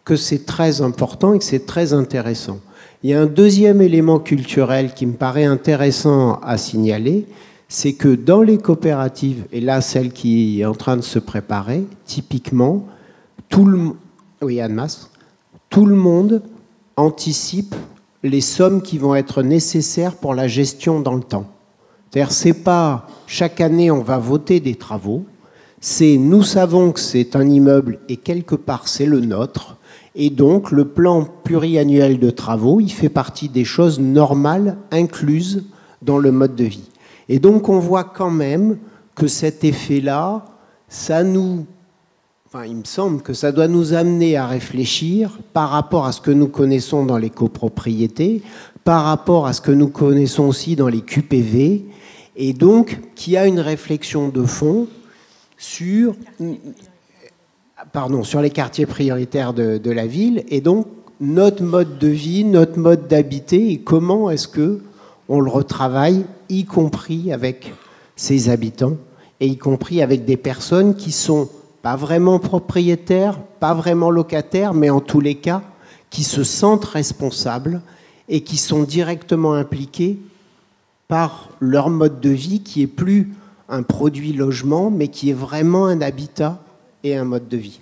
que 0.03 0.15
c'est 0.15 0.45
très 0.45 0.81
important 0.81 1.33
et 1.33 1.39
que 1.39 1.45
c'est 1.45 1.65
très 1.65 1.93
intéressant. 1.93 2.59
Il 3.03 3.09
y 3.09 3.13
a 3.13 3.21
un 3.21 3.25
deuxième 3.25 3.81
élément 3.81 4.19
culturel 4.19 4.93
qui 4.93 5.05
me 5.05 5.13
paraît 5.13 5.45
intéressant 5.45 6.39
à 6.41 6.57
signaler, 6.57 7.25
c'est 7.67 7.93
que 7.93 8.13
dans 8.13 8.41
les 8.41 8.57
coopératives, 8.57 9.45
et 9.51 9.61
là 9.61 9.81
celle 9.81 10.11
qui 10.11 10.61
est 10.61 10.65
en 10.65 10.75
train 10.75 10.97
de 10.97 11.01
se 11.01 11.19
préparer, 11.19 11.85
typiquement, 12.05 12.85
tout 13.49 13.65
le, 13.65 13.91
oui, 14.41 14.59
tout 15.69 15.85
le 15.85 15.95
monde 15.95 16.43
anticipe 16.97 17.75
les 18.23 18.41
sommes 18.41 18.81
qui 18.81 18.97
vont 18.97 19.15
être 19.15 19.41
nécessaires 19.41 20.15
pour 20.15 20.33
la 20.33 20.47
gestion 20.47 20.99
dans 21.01 21.15
le 21.15 21.23
temps. 21.23 21.45
C'est-à-dire, 22.09 22.31
c'est 22.31 22.53
pas 22.53 23.07
chaque 23.27 23.59
année 23.59 23.91
on 23.91 24.01
va 24.01 24.17
voter 24.17 24.59
des 24.59 24.75
travaux, 24.75 25.25
c'est 25.81 26.17
nous 26.17 26.43
savons 26.43 26.91
que 26.91 26.99
c'est 26.99 27.35
un 27.35 27.49
immeuble 27.49 27.99
et 28.07 28.17
quelque 28.17 28.55
part 28.55 28.87
c'est 28.87 29.05
le 29.05 29.19
nôtre, 29.19 29.77
et 30.15 30.29
donc 30.29 30.71
le 30.71 30.85
plan 30.85 31.27
pluriannuel 31.43 32.19
de 32.19 32.29
travaux, 32.29 32.79
il 32.79 32.91
fait 32.91 33.09
partie 33.09 33.49
des 33.49 33.65
choses 33.65 33.99
normales 33.99 34.77
incluses 34.91 35.63
dans 36.01 36.19
le 36.19 36.31
mode 36.31 36.55
de 36.55 36.65
vie. 36.65 36.89
Et 37.29 37.39
donc 37.39 37.69
on 37.69 37.79
voit 37.79 38.03
quand 38.03 38.31
même 38.31 38.77
que 39.15 39.27
cet 39.27 39.63
effet-là, 39.63 40.45
ça 40.87 41.23
nous... 41.23 41.65
Enfin, 42.47 42.65
il 42.65 42.75
me 42.75 42.83
semble 42.83 43.23
que 43.23 43.33
ça 43.33 43.51
doit 43.51 43.67
nous 43.67 43.93
amener 43.93 44.37
à 44.37 44.45
réfléchir 44.45 45.39
par 45.53 45.69
rapport 45.69 46.05
à 46.05 46.11
ce 46.11 46.21
que 46.21 46.29
nous 46.29 46.47
connaissons 46.47 47.03
dans 47.03 47.17
les 47.17 47.31
copropriétés, 47.31 48.43
par 48.83 49.05
rapport 49.05 49.47
à 49.47 49.53
ce 49.53 49.61
que 49.61 49.71
nous 49.71 49.87
connaissons 49.87 50.43
aussi 50.43 50.75
dans 50.75 50.87
les 50.87 51.01
QPV, 51.01 51.85
et 52.35 52.53
donc 52.53 52.99
qu'il 53.15 53.33
y 53.33 53.37
a 53.37 53.47
une 53.47 53.59
réflexion 53.59 54.29
de 54.29 54.43
fond 54.43 54.87
sur, 55.57 56.15
pardon, 57.91 58.23
sur 58.23 58.39
les 58.41 58.51
quartiers 58.51 58.85
prioritaires 58.85 59.53
de, 59.53 59.79
de 59.79 59.91
la 59.91 60.05
ville, 60.05 60.43
et 60.49 60.61
donc 60.61 60.85
notre 61.19 61.63
mode 61.63 61.97
de 61.97 62.07
vie, 62.07 62.43
notre 62.43 62.77
mode 62.77 63.07
d'habiter, 63.07 63.71
et 63.71 63.79
comment 63.79 64.29
est-ce 64.29 64.47
que 64.47 64.81
on 65.29 65.39
le 65.39 65.49
retravaille, 65.49 66.25
y 66.49 66.65
compris 66.65 67.31
avec 67.31 67.73
ses 68.15 68.49
habitants 68.49 68.97
et 69.39 69.47
y 69.47 69.57
compris 69.57 70.01
avec 70.01 70.25
des 70.25 70.37
personnes 70.37 70.95
qui 70.95 71.11
sont 71.11 71.49
pas 71.81 71.95
vraiment 71.95 72.39
propriétaires, 72.39 73.39
pas 73.59 73.73
vraiment 73.73 74.09
locataires, 74.09 74.73
mais 74.73 74.89
en 74.89 75.01
tous 75.01 75.19
les 75.19 75.35
cas, 75.35 75.61
qui 76.09 76.23
se 76.23 76.43
sentent 76.43 76.85
responsables 76.85 77.81
et 78.29 78.41
qui 78.41 78.57
sont 78.57 78.83
directement 78.83 79.53
impliqués 79.53 80.19
par 81.07 81.49
leur 81.59 81.89
mode 81.89 82.21
de 82.21 82.29
vie 82.29 82.61
qui 82.61 82.81
est 82.81 82.87
plus 82.87 83.33
un 83.67 83.83
produit 83.83 84.33
logement, 84.33 84.91
mais 84.91 85.07
qui 85.07 85.29
est 85.29 85.33
vraiment 85.33 85.87
un 85.87 86.01
habitat 86.01 86.61
et 87.03 87.17
un 87.17 87.25
mode 87.25 87.47
de 87.47 87.57
vie. 87.57 87.79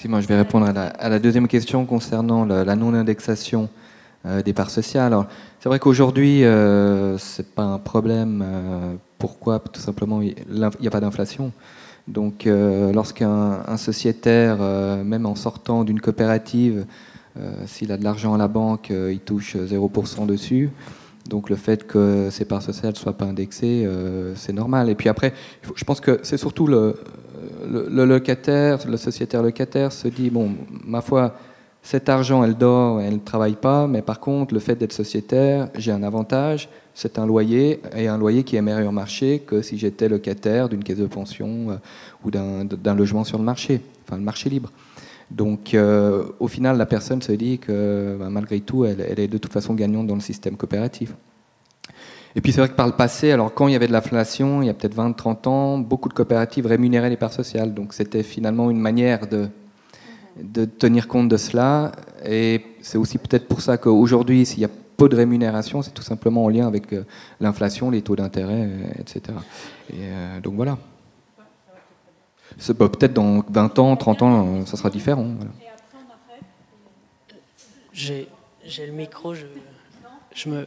Effectivement, 0.00 0.22
je 0.22 0.28
vais 0.28 0.38
répondre 0.38 0.66
à 0.66 1.08
la, 1.10 1.18
deuxième 1.18 1.46
question 1.46 1.84
concernant 1.84 2.46
la, 2.46 2.74
non-indexation 2.74 3.68
euh, 4.24 4.40
des 4.40 4.54
parts 4.54 4.70
sociales. 4.70 5.14
C'est 5.58 5.68
vrai 5.68 5.78
qu'aujourd'hui, 5.78 6.42
euh, 6.42 7.18
ce 7.18 7.42
n'est 7.42 7.48
pas 7.54 7.64
un 7.64 7.78
problème. 7.78 8.42
Euh, 8.42 8.94
pourquoi? 9.18 9.58
Tout 9.58 9.82
simplement, 9.82 10.22
il 10.22 10.34
n'y 10.48 10.86
a 10.86 10.90
pas 10.90 11.00
d'inflation. 11.00 11.52
Donc, 12.08 12.48
lorsqu'un 12.94 13.76
sociétaire, 13.76 14.56
même 15.04 15.26
en 15.26 15.34
sortant 15.34 15.84
d'une 15.84 16.00
coopérative, 16.00 16.86
s'il 17.66 17.92
a 17.92 17.98
de 17.98 18.04
l'argent 18.04 18.32
à 18.32 18.38
la 18.38 18.48
banque, 18.48 18.88
il 18.88 19.20
touche 19.20 19.54
0% 19.54 20.24
dessus. 20.24 20.70
Donc 21.28 21.50
le 21.50 21.56
fait 21.56 21.86
que 21.86 22.28
ces 22.30 22.44
parts 22.44 22.62
sociales 22.62 22.92
ne 22.92 22.98
soient 22.98 23.16
pas 23.16 23.26
indexées, 23.26 23.88
c'est 24.34 24.52
normal. 24.52 24.88
Et 24.88 24.94
puis 24.94 25.08
après, 25.08 25.32
je 25.74 25.84
pense 25.84 26.00
que 26.00 26.18
c'est 26.22 26.38
surtout 26.38 26.66
le, 26.66 26.96
le, 27.68 28.04
locataire, 28.04 28.78
le 28.88 28.96
sociétaire 28.96 29.42
locataire 29.42 29.92
se 29.92 30.08
dit 30.08 30.30
bon, 30.30 30.52
ma 30.84 31.00
foi, 31.00 31.34
cet 31.82 32.08
argent, 32.08 32.44
elle 32.44 32.56
dort, 32.56 33.00
elle 33.00 33.14
ne 33.14 33.18
travaille 33.18 33.54
pas, 33.54 33.86
mais 33.86 34.02
par 34.02 34.20
contre, 34.20 34.52
le 34.52 34.60
fait 34.60 34.74
d'être 34.76 34.92
sociétaire, 34.92 35.68
j'ai 35.76 35.92
un 35.92 36.02
avantage, 36.02 36.68
c'est 36.94 37.18
un 37.18 37.26
loyer, 37.26 37.80
et 37.96 38.08
un 38.08 38.18
loyer 38.18 38.44
qui 38.44 38.56
est 38.56 38.62
meilleur 38.62 38.92
marché 38.92 39.40
que 39.46 39.62
si 39.62 39.78
j'étais 39.78 40.08
locataire 40.08 40.68
d'une 40.68 40.84
caisse 40.84 40.98
de 40.98 41.06
pension 41.06 41.70
euh, 41.70 41.76
ou 42.24 42.30
d'un 42.30 42.94
logement 42.94 43.24
sur 43.24 43.38
le 43.38 43.44
marché, 43.44 43.80
enfin 44.06 44.16
le 44.16 44.22
marché 44.22 44.50
libre. 44.50 44.70
Donc, 45.30 45.74
euh, 45.74 46.24
au 46.40 46.48
final, 46.48 46.76
la 46.76 46.86
personne 46.86 47.22
se 47.22 47.32
dit 47.32 47.58
que 47.58 48.16
bah, 48.18 48.30
malgré 48.30 48.60
tout, 48.60 48.84
elle, 48.84 49.00
est 49.00 49.28
de 49.28 49.38
toute 49.38 49.52
façon 49.52 49.74
gagnante 49.74 50.06
dans 50.06 50.16
le 50.16 50.20
système 50.20 50.56
coopératif. 50.56 51.14
Et 52.34 52.40
puis, 52.40 52.52
c'est 52.52 52.60
vrai 52.60 52.68
que 52.68 52.74
par 52.74 52.86
le 52.86 52.92
passé, 52.92 53.30
alors 53.32 53.54
quand 53.54 53.68
il 53.68 53.72
y 53.72 53.76
avait 53.76 53.86
de 53.86 53.92
l'inflation, 53.92 54.62
il 54.62 54.66
y 54.66 54.68
a 54.68 54.74
peut-être 54.74 54.96
20-30 54.96 55.48
ans, 55.48 55.78
beaucoup 55.78 56.08
de 56.08 56.14
coopératives 56.14 56.66
rémunéraient 56.66 57.10
les 57.10 57.16
parts 57.16 57.32
sociales. 57.32 57.74
Donc, 57.74 57.92
c'était 57.92 58.22
finalement 58.22 58.70
une 58.70 58.80
manière 58.80 59.28
de, 59.28 59.48
de 60.40 60.64
tenir 60.64 61.06
compte 61.06 61.28
de 61.28 61.36
cela. 61.36 61.92
Et 62.24 62.62
c'est 62.82 62.98
aussi 62.98 63.18
peut-être 63.18 63.46
pour 63.46 63.60
ça 63.60 63.78
qu'aujourd'hui, 63.78 64.44
s'il 64.46 64.60
y 64.60 64.64
a 64.64 64.70
peu 64.96 65.08
de 65.08 65.16
rémunération, 65.16 65.80
c'est 65.82 65.92
tout 65.92 66.02
simplement 66.02 66.44
en 66.44 66.48
lien 66.48 66.66
avec 66.66 66.92
euh, 66.92 67.04
l'inflation, 67.40 67.90
les 67.90 68.02
taux 68.02 68.16
d'intérêt, 68.16 68.68
etc. 68.98 69.38
Et 69.92 70.40
donc 70.42 70.54
voilà. 70.54 70.76
Peut-être 72.66 73.14
dans 73.14 73.42
20 73.48 73.78
ans, 73.78 73.96
30 73.96 74.22
ans, 74.22 74.66
ça 74.66 74.76
sera 74.76 74.90
différent. 74.90 75.26
J'ai 77.92 78.28
le 78.86 78.92
micro, 78.92 79.34
je, 79.34 79.46
je 80.34 80.48
me... 80.48 80.66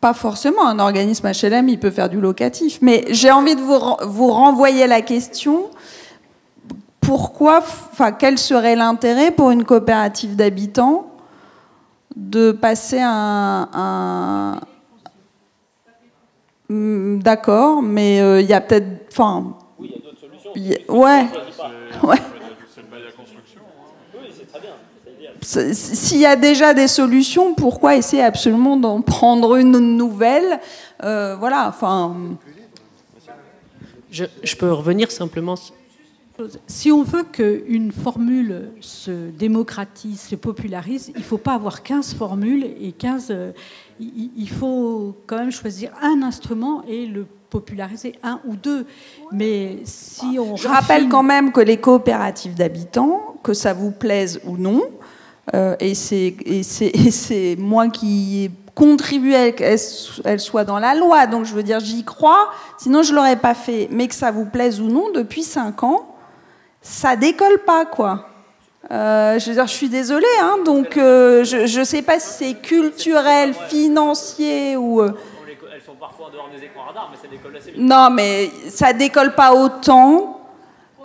Pas 0.00 0.14
forcément, 0.14 0.66
un 0.66 0.78
organisme 0.78 1.30
HLM, 1.30 1.68
il 1.68 1.78
peut 1.78 1.90
faire 1.90 2.08
du 2.08 2.20
locatif. 2.20 2.78
Mais 2.80 3.04
j'ai 3.10 3.30
envie 3.30 3.54
de 3.54 3.60
vous, 3.60 3.78
vous 4.08 4.30
renvoyer 4.30 4.86
la 4.86 5.02
question 5.02 5.70
pourquoi, 7.06 7.58
enfin, 7.58 8.10
quel 8.10 8.36
serait 8.36 8.74
l'intérêt 8.74 9.30
pour 9.30 9.52
une 9.52 9.64
coopérative 9.64 10.34
d'habitants 10.34 11.06
de 12.16 12.50
passer 12.50 12.98
un. 13.00 14.58
Hmm, 16.68 17.18
d'accord, 17.20 17.82
mais 17.82 18.20
euh, 18.20 18.40
il 18.40 18.48
y 18.48 18.54
a 18.54 18.60
peut-être. 18.60 19.06
Enfin. 19.12 19.54
Oui, 19.78 19.92
il 19.92 19.94
y 19.94 19.98
a 19.98 20.00
d'autres 20.02 20.20
solutions. 20.20 20.52
Ouais. 20.92 21.26
ouais. 22.02 22.16
S'il 25.42 26.18
y 26.18 26.26
a 26.26 26.34
déjà 26.34 26.74
des 26.74 26.88
solutions, 26.88 27.54
pourquoi 27.54 27.94
essayer 27.94 28.22
absolument 28.22 28.76
d'en 28.76 29.00
prendre 29.00 29.56
une 29.56 29.78
nouvelle 29.96 30.58
euh, 31.04 31.36
Voilà, 31.36 31.68
enfin. 31.68 32.16
Je, 34.10 34.24
je, 34.42 34.56
peux 34.56 34.72
revenir 34.72 35.10
simplement 35.10 35.56
si 36.66 36.92
on 36.92 37.02
veut 37.02 37.24
qu'une 37.24 37.92
formule 37.92 38.70
se 38.80 39.30
démocratise, 39.30 40.20
se 40.20 40.34
popularise, 40.34 41.10
il 41.14 41.20
ne 41.20 41.24
faut 41.24 41.38
pas 41.38 41.54
avoir 41.54 41.82
15 41.82 42.14
formules 42.14 42.64
et 42.64 42.92
15. 42.92 43.28
Euh, 43.30 43.52
il 43.98 44.50
faut 44.50 45.16
quand 45.26 45.38
même 45.38 45.52
choisir 45.52 45.90
un 46.02 46.22
instrument 46.22 46.82
et 46.86 47.06
le 47.06 47.26
populariser 47.50 48.12
un 48.22 48.40
ou 48.46 48.56
deux. 48.56 48.86
Mais 49.32 49.78
si 49.84 50.38
on. 50.38 50.56
Je 50.56 50.68
rappelle 50.68 51.08
quand 51.08 51.22
même 51.22 51.52
que 51.52 51.60
les 51.60 51.78
coopératives 51.78 52.54
d'habitants, 52.54 53.36
que 53.42 53.54
ça 53.54 53.72
vous 53.72 53.90
plaise 53.90 54.40
ou 54.44 54.56
non, 54.56 54.82
euh, 55.54 55.76
et 55.80 55.94
c'est 55.94 57.56
moi 57.58 57.88
qui 57.88 58.44
ai 58.44 58.50
contribué 58.74 59.36
à 59.36 59.52
qu'elle 59.52 60.40
soit 60.40 60.64
dans 60.64 60.78
la 60.78 60.94
loi, 60.94 61.26
donc 61.26 61.46
je 61.46 61.54
veux 61.54 61.62
dire, 61.62 61.80
j'y 61.80 62.04
crois, 62.04 62.50
sinon 62.78 63.02
je 63.02 63.12
ne 63.12 63.16
l'aurais 63.16 63.36
pas 63.36 63.54
fait. 63.54 63.88
Mais 63.90 64.08
que 64.08 64.14
ça 64.14 64.30
vous 64.30 64.44
plaise 64.44 64.80
ou 64.80 64.88
non, 64.88 65.10
depuis 65.14 65.44
5 65.44 65.82
ans, 65.84 66.15
ça 66.86 67.16
décolle 67.16 67.58
pas, 67.66 67.84
quoi. 67.84 68.28
Euh, 68.90 69.38
je 69.40 69.48
veux 69.48 69.54
dire, 69.54 69.66
je 69.66 69.72
suis 69.72 69.88
désolée, 69.88 70.26
hein, 70.40 70.58
donc 70.64 70.96
euh, 70.96 71.42
je 71.42 71.78
ne 71.78 71.84
sais 71.84 72.02
pas 72.02 72.20
si 72.20 72.44
c'est 72.44 72.54
culturel, 72.54 73.52
financier 73.68 74.76
ou. 74.76 75.00
Euh, 75.00 75.10
elles 75.74 75.82
sont 75.82 75.96
parfois 75.98 76.26
en 76.26 76.30
dehors 76.30 76.48
des 76.56 76.64
écrans 76.64 76.84
radars, 76.86 77.10
mais 77.10 77.16
ça 77.20 77.28
décolle 77.28 77.56
assez 77.56 77.72
vite. 77.72 77.80
Non, 77.80 78.10
mais 78.10 78.50
ça 78.68 78.92
décolle 78.92 79.34
pas 79.34 79.52
autant. 79.52 80.40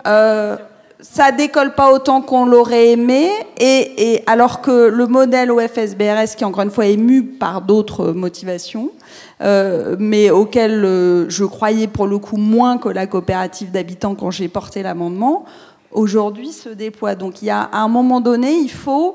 ça 0.04 1.32
décolle 1.32 1.74
pas 1.74 1.92
autant 1.92 2.22
qu'on 2.22 2.46
l'aurait 2.46 2.90
aimé, 2.90 3.28
et, 3.58 4.12
et, 4.12 4.22
alors 4.28 4.60
que 4.60 4.86
le 4.86 5.06
modèle 5.08 5.50
OFSBRS, 5.50 6.36
qui 6.36 6.44
encore 6.44 6.62
une 6.62 6.70
fois 6.70 6.86
est 6.86 6.96
mu 6.96 7.24
par 7.24 7.60
d'autres 7.60 8.12
motivations, 8.12 8.92
mais 9.40 10.30
auquel 10.30 11.26
je 11.28 11.44
croyais 11.44 11.88
pour 11.88 12.06
le 12.06 12.18
coup 12.18 12.36
moins 12.36 12.78
que 12.78 12.88
la 12.88 13.08
coopérative 13.08 13.72
d'habitants 13.72 14.14
quand 14.14 14.30
j'ai 14.30 14.46
porté 14.46 14.84
l'amendement, 14.84 15.44
aujourd'hui 15.92 16.52
se 16.52 16.68
déploie. 16.68 17.14
Donc 17.14 17.42
il 17.42 17.46
y 17.46 17.50
a 17.50 17.62
à 17.62 17.78
un 17.78 17.88
moment 17.88 18.20
donné, 18.20 18.52
il 18.52 18.70
faut 18.70 19.14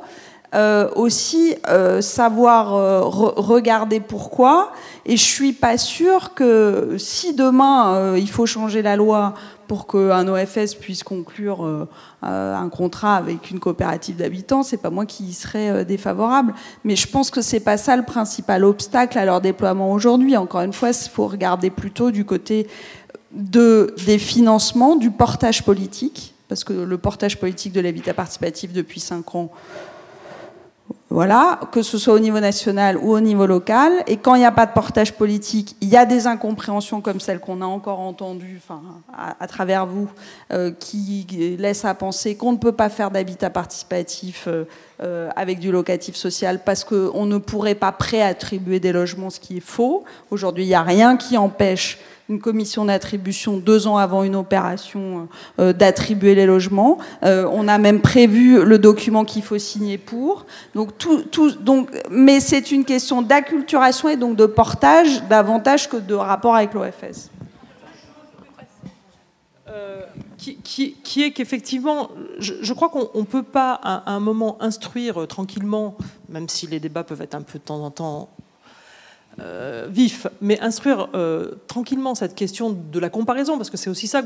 euh, 0.56 0.90
aussi 0.96 1.56
savoir 2.00 2.72
regarder 3.12 4.00
pourquoi. 4.00 4.72
Et 5.06 5.18
je 5.18 5.24
suis 5.24 5.54
pas 5.54 5.78
sûre 5.78 6.34
que 6.34 6.96
si 6.98 7.34
demain 7.34 8.16
il 8.16 8.30
faut 8.30 8.46
changer 8.46 8.82
la 8.82 8.96
loi 8.96 9.34
pour 9.68 9.88
qu'un 9.88 10.28
OFS 10.28 10.76
puisse 10.76 11.04
conclure 11.04 11.66
euh, 11.66 11.88
euh, 12.24 12.56
un 12.56 12.70
contrat 12.70 13.18
avec 13.18 13.52
une 13.52 13.60
coopérative 13.60 14.16
d'habitants, 14.16 14.64
c'est 14.64 14.78
pas 14.78 14.90
moi 14.90 15.06
qui 15.06 15.26
y 15.26 15.34
serais 15.34 15.70
euh, 15.70 15.84
défavorable. 15.84 16.54
Mais 16.84 16.96
je 16.96 17.08
pense 17.08 17.30
que 17.30 17.42
c'est 17.42 17.60
pas 17.60 17.78
ça 17.78 17.96
le 17.96 18.04
principal 18.04 18.64
obstacle 18.64 19.18
à 19.20 19.26
leur 19.26 19.42
déploiement 19.42 19.92
aujourd'hui. 19.92 20.38
Encore 20.38 20.62
une 20.62 20.74
fois, 20.74 20.90
il 20.90 21.10
faut 21.10 21.28
regarder 21.28 21.70
plutôt 21.70 22.12
du 22.12 22.26
côté 22.26 22.68
de, 23.34 23.94
des 24.06 24.18
financements, 24.18 24.96
du 24.96 25.12
portage 25.12 25.64
politique, 25.64 26.34
parce 26.48 26.64
que 26.64 26.74
le 26.74 26.98
portage 26.98 27.38
politique 27.40 27.74
de 27.74 27.82
l'habitat 27.82 28.14
participatif 28.14 28.74
depuis 28.74 29.00
5 29.00 29.36
ans, 29.36 29.52
voilà, 31.10 31.62
que 31.72 31.82
ce 31.84 31.98
soit 31.98 32.14
au 32.14 32.20
niveau 32.20 32.42
national 32.42 32.98
ou 32.98 33.14
au 33.14 33.22
niveau 33.22 33.46
local. 33.46 34.04
Et 34.08 34.18
quand 34.18 34.36
il 34.36 34.40
n'y 34.40 34.46
a 34.46 34.52
pas 34.52 34.66
de 34.66 34.74
portage 34.74 35.14
politique, 35.14 35.78
il 35.80 35.88
y 35.88 35.96
a 35.96 36.06
des 36.06 36.28
incompréhensions 36.28 37.00
comme 37.00 37.22
celles 37.22 37.40
qu'on 37.40 37.62
a 37.62 37.66
encore 37.66 38.02
entendues 38.02 38.60
enfin, 38.62 38.82
à, 39.40 39.48
travers 39.48 39.86
vous, 39.86 40.10
euh, 40.52 40.72
qui 40.78 41.26
laissent 41.58 41.86
à 41.86 41.94
penser 41.94 42.36
qu'on 42.36 42.52
ne 42.52 42.58
peut 42.58 42.74
pas 42.74 42.90
faire 42.90 43.10
d'habitat 43.10 43.50
participatif 43.50 44.46
euh, 44.48 44.66
euh, 45.02 45.30
avec 45.38 45.60
du 45.60 45.72
locatif 45.72 46.18
social 46.18 46.60
parce 46.66 46.84
qu'on 46.84 47.26
ne 47.26 47.38
pourrait 47.38 47.76
pas 47.76 47.94
préattribuer 47.94 48.82
des 48.82 48.92
logements, 48.92 49.30
ce 49.30 49.40
qui 49.40 49.58
est 49.58 49.62
faux. 49.66 50.04
Aujourd'hui, 50.30 50.66
il 50.66 50.70
n'y 50.70 50.76
a 50.76 50.84
rien 50.84 51.16
qui 51.16 51.38
empêche 51.38 52.00
une 52.30 52.40
commission 52.40 52.86
d'attribution 52.86 53.58
deux 53.58 53.88
ans 53.88 53.98
avant 53.98 54.24
une 54.24 54.36
opération 54.36 55.30
euh, 55.60 55.74
d'attribuer 55.74 56.36
les 56.36 56.46
logements. 56.46 56.98
Euh, 57.24 57.48
on 57.52 57.68
a 57.68 57.78
même 57.78 58.02
prévu 58.02 58.64
le 58.64 58.80
document 58.80 59.24
qu'il 59.24 59.44
faut 59.44 59.58
signer 59.58 59.98
pour. 59.98 60.46
Donc, 60.76 60.98
tout, 60.98 61.24
tout, 61.24 61.52
donc, 61.52 61.90
mais 62.12 62.40
c'est 62.40 62.72
une 62.72 62.86
question 62.86 63.22
d'acculturation 63.22 64.10
et 64.10 64.18
donc 64.18 64.36
de 64.36 64.46
portage 64.46 65.24
davantage 65.28 65.90
que 65.90 65.98
de 65.98 66.14
rapport 66.14 66.56
avec 66.56 66.74
l'OFS. 66.74 67.30
Euh, 69.70 70.02
qui, 70.38 70.96
qui, 71.04 71.24
est 71.24 71.32
qu'effectivement, 71.32 72.10
je, 72.40 72.74
crois 72.74 72.90
qu'on 72.90 73.10
ne 73.20 73.26
peut 73.26 73.44
pas 73.44 73.74
à, 73.74 74.12
un 74.12 74.20
moment 74.20 74.58
instruire 74.62 75.28
tranquillement, 75.28 75.98
même 76.30 76.48
si 76.48 76.68
les 76.68 76.80
débats 76.80 77.04
peuvent 77.04 77.22
être 77.22 77.36
un 77.36 77.42
peu 77.42 77.60
de 77.60 77.64
temps 77.64 77.84
en 77.84 77.92
temps 77.92 78.30
euh, 79.40 79.88
vif, 79.88 80.26
mais 80.42 80.60
instruire 80.62 81.10
euh, 81.14 81.52
tranquillement 81.68 82.16
cette 82.16 82.34
question 82.34 82.72
de 82.72 83.00
la 83.00 83.10
comparaison, 83.10 83.58
parce 83.58 83.70
que 83.70 83.78
c'est 83.78 83.90
aussi 83.90 84.08
ça 84.08 84.24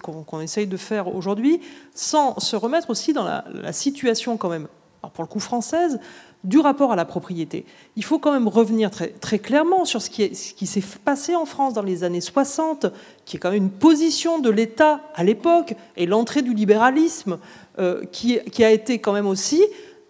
qu'on 0.00 0.40
essaye 0.40 0.68
de 0.68 0.76
faire 0.76 1.12
aujourd'hui, 1.12 1.60
sans 1.94 2.38
se 2.38 2.54
remettre 2.54 2.90
aussi 2.90 3.12
dans 3.12 3.24
la, 3.24 3.72
situation 3.72 4.36
quand 4.36 4.48
même, 4.48 4.68
pour 5.14 5.24
le 5.24 5.28
coup 5.28 5.40
française, 5.40 5.98
du 6.44 6.60
rapport 6.60 6.92
à 6.92 6.96
la 6.96 7.04
propriété. 7.04 7.64
Il 7.96 8.04
faut 8.04 8.20
quand 8.20 8.32
même 8.32 8.46
revenir 8.46 8.90
très, 8.92 9.38
clairement 9.40 9.84
sur 9.84 10.00
ce 10.00 10.10
qui, 10.10 10.66
s'est 10.66 10.84
passé 11.04 11.34
en 11.34 11.44
France 11.44 11.74
dans 11.74 11.82
les 11.82 12.04
années 12.04 12.20
60, 12.20 12.86
qui 13.24 13.36
est 13.36 13.40
quand 13.40 13.50
même 13.50 13.64
une 13.64 13.70
position 13.70 14.38
de 14.38 14.50
l'État 14.50 15.00
à 15.16 15.24
l'époque, 15.24 15.74
et 15.96 16.06
l'entrée 16.06 16.42
du 16.42 16.54
libéralisme, 16.54 17.38
euh, 17.78 18.04
qui, 18.12 18.38
a 18.62 18.70
été 18.70 19.00
quand 19.00 19.12
même 19.12 19.26
aussi 19.26 19.60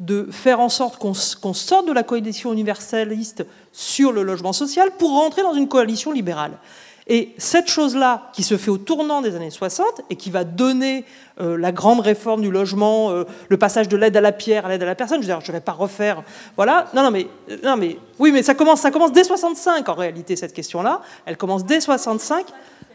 de 0.03 0.29
faire 0.31 0.59
en 0.61 0.69
sorte 0.69 0.99
qu'on 0.99 1.15
sorte 1.15 1.87
de 1.87 1.93
la 1.93 2.03
coalition 2.03 2.53
universaliste 2.53 3.47
sur 3.71 4.13
le 4.13 4.23
logement 4.23 4.53
social 4.53 4.91
pour 4.99 5.13
rentrer 5.13 5.43
dans 5.43 5.55
une 5.55 5.69
coalition 5.69 6.11
libérale. 6.11 6.53
Et 7.09 7.35
cette 7.37 7.69
chose-là, 7.69 8.31
qui 8.33 8.43
se 8.43 8.57
fait 8.57 8.71
au 8.71 8.79
tournant 8.79 9.23
des 9.23 9.35
années 9.35 9.51
60 9.51 10.03
et 10.11 10.17
qui 10.17 10.31
va 10.31 10.45
donner 10.45 11.05
euh, 11.41 11.57
la 11.57 11.73
grande 11.73 12.01
réforme 12.01 12.43
du 12.43 12.51
logement, 12.51 13.11
euh, 13.11 13.25
le 13.49 13.57
passage 13.57 13.89
de 13.89 13.97
l'aide 13.97 14.17
à 14.17 14.21
la 14.21 14.31
pierre 14.31 14.67
à 14.67 14.69
l'aide 14.69 14.83
à 14.83 14.87
la 14.87 14.95
personne, 14.95 15.23
je 15.23 15.33
ne 15.33 15.53
vais 15.53 15.61
pas 15.61 15.73
refaire. 15.73 16.23
Voilà. 16.57 16.87
Non, 16.95 17.03
non, 17.03 17.11
mais, 17.11 17.27
non, 17.65 17.77
mais 17.77 17.99
oui, 18.19 18.31
mais 18.31 18.43
ça 18.43 18.55
commence, 18.55 18.81
ça 18.81 18.91
commence 18.91 19.13
dès 19.13 19.25
65 19.25 19.89
en 19.89 19.95
réalité, 19.95 20.37
cette 20.37 20.53
question-là. 20.53 21.03
Elle 21.27 21.37
commence 21.37 21.65
dès 21.65 21.81
65. 21.81 22.47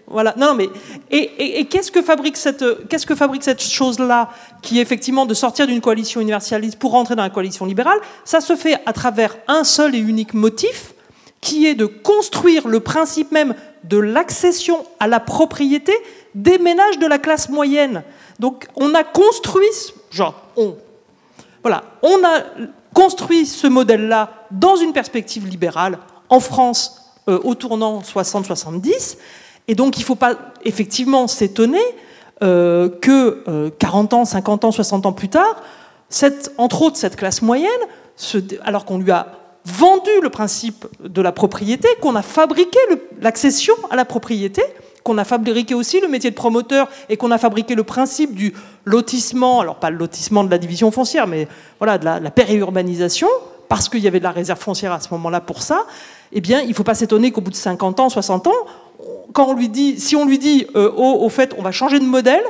Voilà. 0.10 0.34
Non, 0.38 0.54
mais 0.54 0.70
et, 1.12 1.66
qu'est-ce 1.66 1.92
que 1.92 2.02
fabrique 2.02 2.38
cette 2.38 2.88
qu'est-ce 2.88 3.06
que 3.06 3.16
fabrique 3.16 3.44
cette 3.44 3.62
chose-là, 3.62 4.30
qui 4.62 4.80
est 4.80 4.82
effectivement 4.82 5.26
de 5.26 5.34
sortir 5.34 5.68
d'une 5.68 5.82
coalition 5.82 6.22
universaliste 6.22 6.80
pour 6.80 6.92
rentrer 6.92 7.16
dans 7.16 7.24
la 7.24 7.30
coalition 7.30 7.66
libérale 7.66 8.00
Ça 8.24 8.40
se 8.40 8.56
fait 8.56 8.80
à 8.86 8.94
travers 8.94 9.36
un 9.50 9.66
seul 9.66 9.96
et 9.96 10.00
unique 10.00 10.34
motif, 10.34 10.94
qui 11.42 11.68
est 11.68 11.76
de 11.76 11.86
construire 11.86 12.70
le 12.70 12.80
principe 12.80 13.32
même 13.34 13.54
de 13.84 13.98
l'accession 13.98 14.86
à 15.02 15.08
la 15.08 15.20
propriété 15.20 15.94
des 16.36 16.58
ménages 16.58 17.00
de 17.00 17.06
la 17.06 17.20
classe 17.20 17.50
moyenne. 17.50 18.04
Donc, 18.40 18.68
on 18.76 18.94
a 18.94 19.04
construit, 19.04 19.68
genre, 20.10 20.42
on, 20.56 20.76
voilà, 21.64 21.84
on 22.02 22.18
a 22.24 22.44
construit 22.94 23.46
ce 23.46 23.68
modèle-là 23.68 24.48
dans 24.52 24.78
une 24.78 24.94
perspective 24.94 25.48
libérale 25.48 26.00
en 26.30 26.40
France 26.40 27.14
au 27.28 27.56
tournant 27.56 28.02
60-70. 28.02 29.18
Et 29.68 29.76
donc 29.76 29.98
il 29.98 30.02
ne 30.02 30.06
faut 30.06 30.16
pas 30.16 30.38
effectivement 30.64 31.28
s'étonner 31.28 31.84
que 32.40 33.70
40 33.80 34.14
ans, 34.14 34.26
50 34.26 34.66
ans, 34.66 34.72
60 34.72 35.06
ans 35.08 35.14
plus 35.14 35.30
tard, 35.30 35.62
entre 36.58 36.82
autres 36.84 36.98
cette 36.98 37.16
classe 37.16 37.42
moyenne, 37.42 37.72
alors 38.64 38.86
qu'on 38.86 39.00
lui 39.00 39.12
a 39.12 39.28
vendu 39.66 40.10
le 40.22 40.30
principe 40.30 40.86
de 41.04 41.22
la 41.22 41.32
propriété, 41.32 41.90
qu'on 42.02 42.16
a 42.16 42.22
fabriqué 42.22 42.80
l'accession 43.22 43.74
à 43.90 43.96
la 43.96 44.06
propriété, 44.06 44.64
qu'on 45.04 45.18
a 45.18 45.26
fabriqué 45.26 45.74
aussi 45.74 46.00
le 46.00 46.08
métier 46.08 46.30
de 46.30 46.36
promoteur 46.36 46.90
et 47.10 47.18
qu'on 47.18 47.32
a 47.32 47.38
fabriqué 47.38 47.76
le 47.76 47.84
principe 47.84 48.34
du 48.34 48.54
lotissement, 48.86 49.60
alors 49.60 49.76
pas 49.76 49.90
le 49.90 49.98
lotissement 49.98 50.44
de 50.44 50.50
la 50.50 50.58
division 50.58 50.90
foncière, 50.92 51.28
mais 51.28 51.48
voilà, 51.80 51.98
de 51.98 52.06
la, 52.06 52.32
périurbanisation, 52.32 53.28
parce 53.68 53.90
qu'il 53.90 54.00
y 54.00 54.08
avait 54.08 54.20
de 54.20 54.24
la 54.24 54.32
réserve 54.32 54.60
foncière 54.60 54.94
à 54.94 55.02
ce 55.02 55.10
moment-là 55.12 55.42
pour 55.42 55.62
ça, 55.62 55.86
eh 56.32 56.42
bien, 56.42 56.62
il 56.62 56.70
ne 56.70 56.74
faut 56.74 56.84
pas 56.84 56.96
s'étonner 56.96 57.32
qu'au 57.32 57.42
bout 57.42 57.52
de 57.52 57.56
50 57.56 58.00
ans, 58.00 58.10
60 58.10 58.48
ans, 58.48 58.52
quand 59.34 59.48
on 59.48 59.54
lui 59.54 59.70
dit, 59.70 60.00
si 60.00 60.16
on 60.16 60.26
lui 60.26 60.40
dit, 60.40 60.66
euh, 60.76 60.92
au 60.92 61.30
fait, 61.30 61.54
on 61.58 61.62
va 61.62 61.72
changer 61.72 62.00
de 62.00 62.06
modèle, 62.06 62.44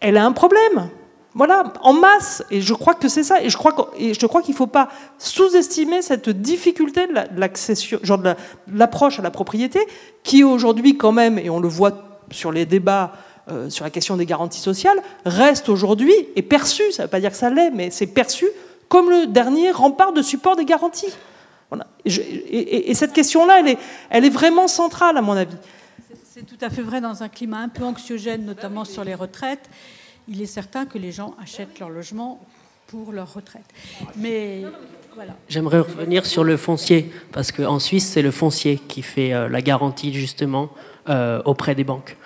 elle 0.00 0.16
a 0.16 0.24
un 0.24 0.32
problème. 0.32 0.90
Voilà, 1.34 1.64
en 1.80 1.94
masse. 1.94 2.44
Et 2.50 2.60
je 2.60 2.74
crois 2.74 2.94
que 2.94 3.08
c'est 3.08 3.22
ça. 3.22 3.42
Et 3.42 3.48
je 3.48 3.56
crois 3.56 4.42
qu'il 4.42 4.52
ne 4.52 4.56
faut 4.56 4.66
pas 4.66 4.88
sous-estimer 5.18 6.02
cette 6.02 6.28
difficulté 6.28 7.06
de 7.06 7.14
l'accession, 7.36 7.98
genre 8.02 8.18
de 8.18 8.34
l'approche 8.72 9.18
à 9.18 9.22
la 9.22 9.30
propriété, 9.30 9.80
qui 10.22 10.44
aujourd'hui, 10.44 10.96
quand 10.96 11.12
même, 11.12 11.38
et 11.38 11.48
on 11.48 11.60
le 11.60 11.68
voit 11.68 12.20
sur 12.30 12.52
les 12.52 12.66
débats 12.66 13.12
euh, 13.50 13.68
sur 13.70 13.84
la 13.84 13.90
question 13.90 14.16
des 14.16 14.26
garanties 14.26 14.60
sociales, 14.60 15.02
reste 15.24 15.68
aujourd'hui 15.68 16.14
et 16.36 16.42
perçu, 16.42 16.92
ça 16.92 17.02
ne 17.02 17.06
veut 17.06 17.10
pas 17.10 17.18
dire 17.18 17.32
que 17.32 17.36
ça 17.36 17.50
l'est, 17.50 17.72
mais 17.72 17.90
c'est 17.90 18.06
perçu 18.06 18.46
comme 18.88 19.10
le 19.10 19.26
dernier 19.26 19.72
rempart 19.72 20.12
de 20.12 20.22
support 20.22 20.54
des 20.54 20.64
garanties. 20.64 21.12
Et, 22.04 22.94
cette 22.94 23.12
question-là, 23.12 23.60
elle 23.60 23.68
est, 23.68 23.78
elle 24.10 24.24
est 24.24 24.30
vraiment 24.30 24.68
centrale, 24.68 25.16
à 25.16 25.22
mon 25.22 25.32
avis. 25.32 25.56
C'est 26.34 26.46
tout 26.46 26.56
à 26.62 26.70
fait 26.70 26.82
vrai 26.82 27.00
dans 27.02 27.22
un 27.22 27.28
climat 27.28 27.58
un 27.58 27.68
peu 27.68 27.84
anxiogène, 27.84 28.46
notamment 28.46 28.84
sur 28.84 29.04
les 29.04 29.14
retraites 29.14 29.68
il 30.28 30.40
est 30.40 30.46
certain 30.46 30.86
que 30.86 30.98
les 30.98 31.12
gens 31.12 31.34
achètent 31.40 31.78
leur 31.78 31.90
logement 31.90 32.40
pour 32.86 33.12
leur 33.12 33.32
retraite. 33.32 33.64
Mais 34.16 34.62
voilà. 35.14 35.34
J'aimerais 35.48 35.80
revenir 35.80 36.26
sur 36.26 36.44
le 36.44 36.56
foncier, 36.56 37.10
parce 37.32 37.52
qu'en 37.52 37.78
Suisse, 37.78 38.08
c'est 38.08 38.22
le 38.22 38.30
foncier 38.30 38.78
qui 38.78 39.02
fait 39.02 39.32
euh, 39.32 39.48
la 39.48 39.62
garantie 39.62 40.12
justement 40.12 40.70
euh, 41.08 41.42
auprès 41.44 41.74
des 41.74 41.84
banques. 41.84 42.16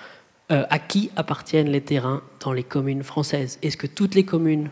Euh, 0.53 0.65
à 0.71 0.79
qui 0.79 1.11
appartiennent 1.17 1.71
les 1.71 1.81
terrains 1.81 2.23
dans 2.39 2.53
les 2.53 2.63
communes 2.63 3.03
françaises? 3.03 3.59
Est-ce 3.63 3.77
que 3.77 3.89
toutes 3.89 4.15
les 4.15 4.25
communes 4.25 4.71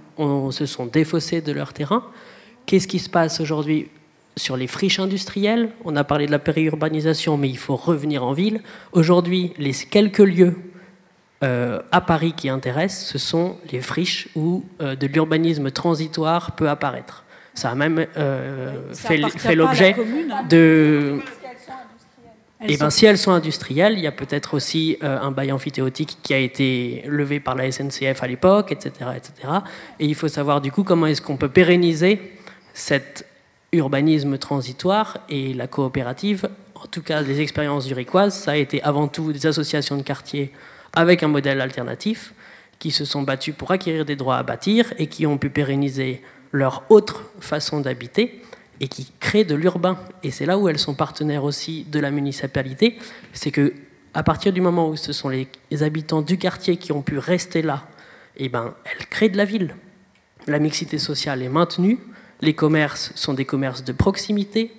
se 0.53 0.66
sont 0.66 0.87
défaussées 0.87 1.41
de 1.41 1.51
leurs 1.51 1.72
terrains? 1.72 2.05
Qu'est-ce 2.64 2.87
qui 2.87 3.01
se 3.01 3.11
passe 3.11 3.41
aujourd'hui? 3.41 3.89
Sur 4.37 4.57
les 4.57 4.66
friches 4.66 4.99
industrielles 4.99 5.70
On 5.85 5.97
a 5.97 6.05
parlé 6.05 6.26
de 6.26 6.30
la 6.30 6.39
périurbanisation, 6.39 7.37
mais 7.37 7.49
il 7.49 7.59
faut 7.59 7.76
revenir 7.76 8.24
en 8.24 8.32
ville. 8.32 8.61
Aujourd'hui, 8.93 9.53
les 9.59 9.72
quelques 9.72 10.18
lieux 10.18 10.57
euh, 11.43 11.80
à 11.93 12.01
Paris 12.01 12.32
qui 12.37 12.49
intéresse, 12.49 13.07
ce 13.07 13.18
sont 13.18 13.59
les 13.70 13.80
friches 13.80 14.28
où 14.35 14.64
euh, 14.80 14.97
de 14.97 15.07
l'urbanisme 15.07 15.70
transitoire 15.70 16.53
peut 16.53 16.68
apparaître. 16.68 17.24
Ça 17.55 17.70
a 17.70 17.74
même 17.74 18.07
euh, 18.16 18.93
fait, 18.95 19.55
l'objet 19.55 19.95
hein. 19.99 20.45
de... 20.49 21.20
Et 22.66 22.74
eh 22.74 22.76
bien, 22.78 22.89
si 22.89 23.05
elles 23.05 23.18
sont 23.18 23.32
industrielles, 23.32 23.95
il 23.99 24.01
y 24.01 24.07
a 24.07 24.12
peut-être 24.12 24.55
aussi 24.55 24.97
un 25.03 25.30
bail 25.32 25.53
amphithéotique 25.53 26.16
qui 26.22 26.32
a 26.32 26.39
été 26.39 27.05
levé 27.07 27.39
par 27.39 27.55
la 27.55 27.70
SNCF 27.70 28.22
à 28.22 28.26
l'époque, 28.26 28.72
etc., 28.72 29.11
etc. 29.14 29.49
Et 30.01 30.07
il 30.07 30.14
faut 30.14 30.28
savoir 30.28 30.62
du 30.62 30.72
coup 30.72 30.82
comment 30.82 31.07
est-ce 31.07 31.20
qu'on 31.20 31.37
peut 31.37 31.51
pérenniser 31.51 32.32
cet 32.72 33.26
urbanisme 33.77 34.39
transitoire 34.39 35.18
et 35.29 35.55
la 35.55 35.66
coopérative. 35.66 36.49
En 36.75 36.87
tout 36.87 37.03
cas, 37.03 37.22
les 37.22 37.41
expériences 37.41 37.87
zurichoises, 37.87 38.35
ça 38.35 38.53
a 38.53 38.57
été 38.57 38.83
avant 38.83 39.09
tout 39.09 39.33
des 39.33 39.47
associations 39.47 39.97
de 39.97 40.03
quartiers 40.03 40.53
avec 40.93 41.22
un 41.22 41.29
modèle 41.29 41.61
alternatif, 41.61 42.35
qui 42.79 42.91
se 42.91 43.05
sont 43.05 43.22
battus 43.22 43.55
pour 43.57 43.70
acquérir 43.70 44.05
des 44.05 44.16
droits 44.16 44.37
à 44.37 44.43
bâtir 44.43 44.93
et 44.99 45.07
qui 45.07 45.27
ont 45.27 45.39
pu 45.39 45.51
pérenniser 45.51 46.22
leur 46.53 46.85
autre 46.89 47.22
façon 47.41 47.81
d'habiter 47.81 48.43
et 48.81 48.89
qui 48.89 49.11
créent 49.20 49.45
de 49.45 49.55
l'urbain. 49.55 49.99
Et 50.22 50.31
c'est 50.31 50.47
là 50.47 50.59
où 50.59 50.68
elles 50.68 50.79
sont 50.79 50.95
partenaires 50.95 51.45
aussi 51.45 51.85
de 51.85 51.99
la 51.99 52.11
municipalité, 52.11 52.99
c'est 53.33 53.51
que 53.51 53.72
à 54.14 54.22
partir 54.22 54.53
du 54.53 54.61
moment 54.61 54.89
où 54.89 54.97
ce 54.97 55.12
sont 55.12 55.29
les, 55.29 55.49
habitants 55.83 56.22
du 56.22 56.39
quartier 56.39 56.77
qui 56.77 56.93
ont 56.93 57.03
pu 57.03 57.18
rester 57.18 57.62
là, 57.62 57.85
eh 58.37 58.49
ben, 58.49 58.75
elles 58.85 59.07
créent 59.07 59.29
de 59.29 59.37
la 59.37 59.45
ville. 59.45 59.75
La 60.47 60.61
mixité 60.61 60.99
sociale 60.99 61.43
est 61.43 61.49
maintenue, 61.49 61.99
les 62.45 62.55
commerces 62.55 63.12
sont 63.16 63.34
des 63.34 63.45
commerces 63.45 63.82
de 63.82 63.92
proximité, 63.92 64.72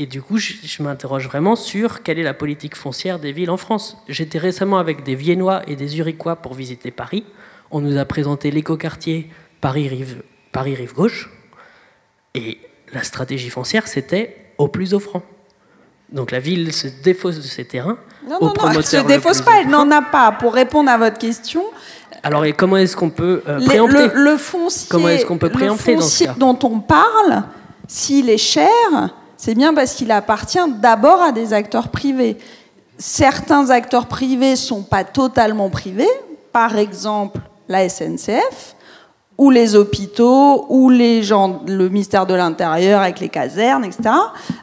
et 0.00 0.06
du 0.06 0.22
coup, 0.22 0.38
je, 0.38 0.80
m'interroge 0.80 1.26
vraiment 1.26 1.56
sur 1.56 2.04
quelle 2.04 2.20
est 2.20 2.22
la 2.22 2.32
politique 2.32 2.76
foncière 2.76 3.18
des 3.18 3.32
villes 3.32 3.50
en 3.50 3.56
France. 3.56 3.96
J'étais 4.08 4.38
récemment 4.38 4.78
avec 4.78 5.02
des 5.02 5.16
Viennois 5.16 5.62
et 5.66 5.74
des 5.74 5.98
Uriquois 5.98 6.36
pour 6.36 6.54
visiter 6.54 6.92
Paris. 6.92 7.24
On 7.72 7.80
nous 7.80 7.98
a 7.98 8.04
présenté 8.04 8.52
l'écoquartier 8.52 9.28
Paris-Rive 9.60 10.22
Paris 10.52 10.74
-Rive 10.74 10.94
Gauche. 10.94 11.30
Et 12.34 12.58
la 12.92 13.02
stratégie 13.02 13.50
foncière, 13.50 13.88
c'était 13.88 14.52
au 14.56 14.68
plus 14.68 14.94
offrant. 14.94 15.22
Donc 16.12 16.30
la 16.30 16.38
ville 16.38 16.72
se 16.72 16.86
défausse 16.86 17.36
de 17.36 17.42
ses 17.42 17.64
terrains. 17.64 17.98
Non, 18.28 18.38
non, 18.40 18.54
non, 18.56 18.70
elle 18.70 18.76
ne 18.76 18.82
se 18.82 18.96
défausse 18.98 19.42
pas, 19.42 19.60
elle 19.60 19.68
n'en 19.68 19.90
a 19.90 20.02
pas. 20.02 20.30
Pour 20.30 20.54
répondre 20.54 20.90
à 20.90 20.96
votre 20.96 21.18
question. 21.18 21.64
Alors, 22.22 22.44
et 22.44 22.52
comment 22.52 22.76
est-ce 22.76 22.96
qu'on 22.96 23.10
peut 23.10 23.42
euh, 23.48 23.64
préempter 23.64 24.08
le, 24.14 24.36
foncier, 24.36 24.88
Comment 24.90 25.08
est-ce 25.08 25.26
qu'on 25.26 25.38
peut 25.38 25.50
préempter 25.50 25.94
le 25.94 26.00
foncier 26.00 26.28
dont 26.36 26.58
on 26.62 26.80
parle, 26.80 27.44
s'il 27.86 28.28
est 28.30 28.38
cher, 28.38 28.68
c'est 29.36 29.54
bien 29.54 29.72
parce 29.72 29.94
qu'il 29.94 30.10
appartient 30.10 30.58
d'abord 30.80 31.22
à 31.22 31.32
des 31.32 31.52
acteurs 31.52 31.88
privés. 31.88 32.38
Certains 32.98 33.70
acteurs 33.70 34.06
privés 34.06 34.52
ne 34.52 34.56
sont 34.56 34.82
pas 34.82 35.04
totalement 35.04 35.70
privés, 35.70 36.08
par 36.52 36.76
exemple 36.76 37.40
la 37.68 37.88
SNCF, 37.88 38.74
ou 39.36 39.50
les 39.50 39.76
hôpitaux, 39.76 40.66
ou 40.68 40.90
les 40.90 41.22
gens, 41.22 41.62
le 41.68 41.88
ministère 41.88 42.26
de 42.26 42.34
l'Intérieur 42.34 43.00
avec 43.00 43.20
les 43.20 43.28
casernes, 43.28 43.84
etc. 43.84 44.10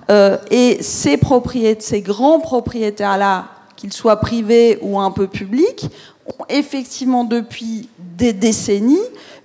Euh, 0.10 0.38
et 0.52 0.84
ces 0.84 1.16
propriétaires, 1.16 1.82
ces 1.82 2.02
grands 2.02 2.40
propriétaires-là, 2.40 3.46
qu'ils 3.78 3.94
soient 3.94 4.20
privés 4.20 4.78
ou 4.82 5.00
un 5.00 5.12
peu 5.12 5.28
publics, 5.28 5.88
ont 6.28 6.46
effectivement 6.50 7.24
depuis 7.24 7.90
des 8.00 8.34
décennies 8.34 8.98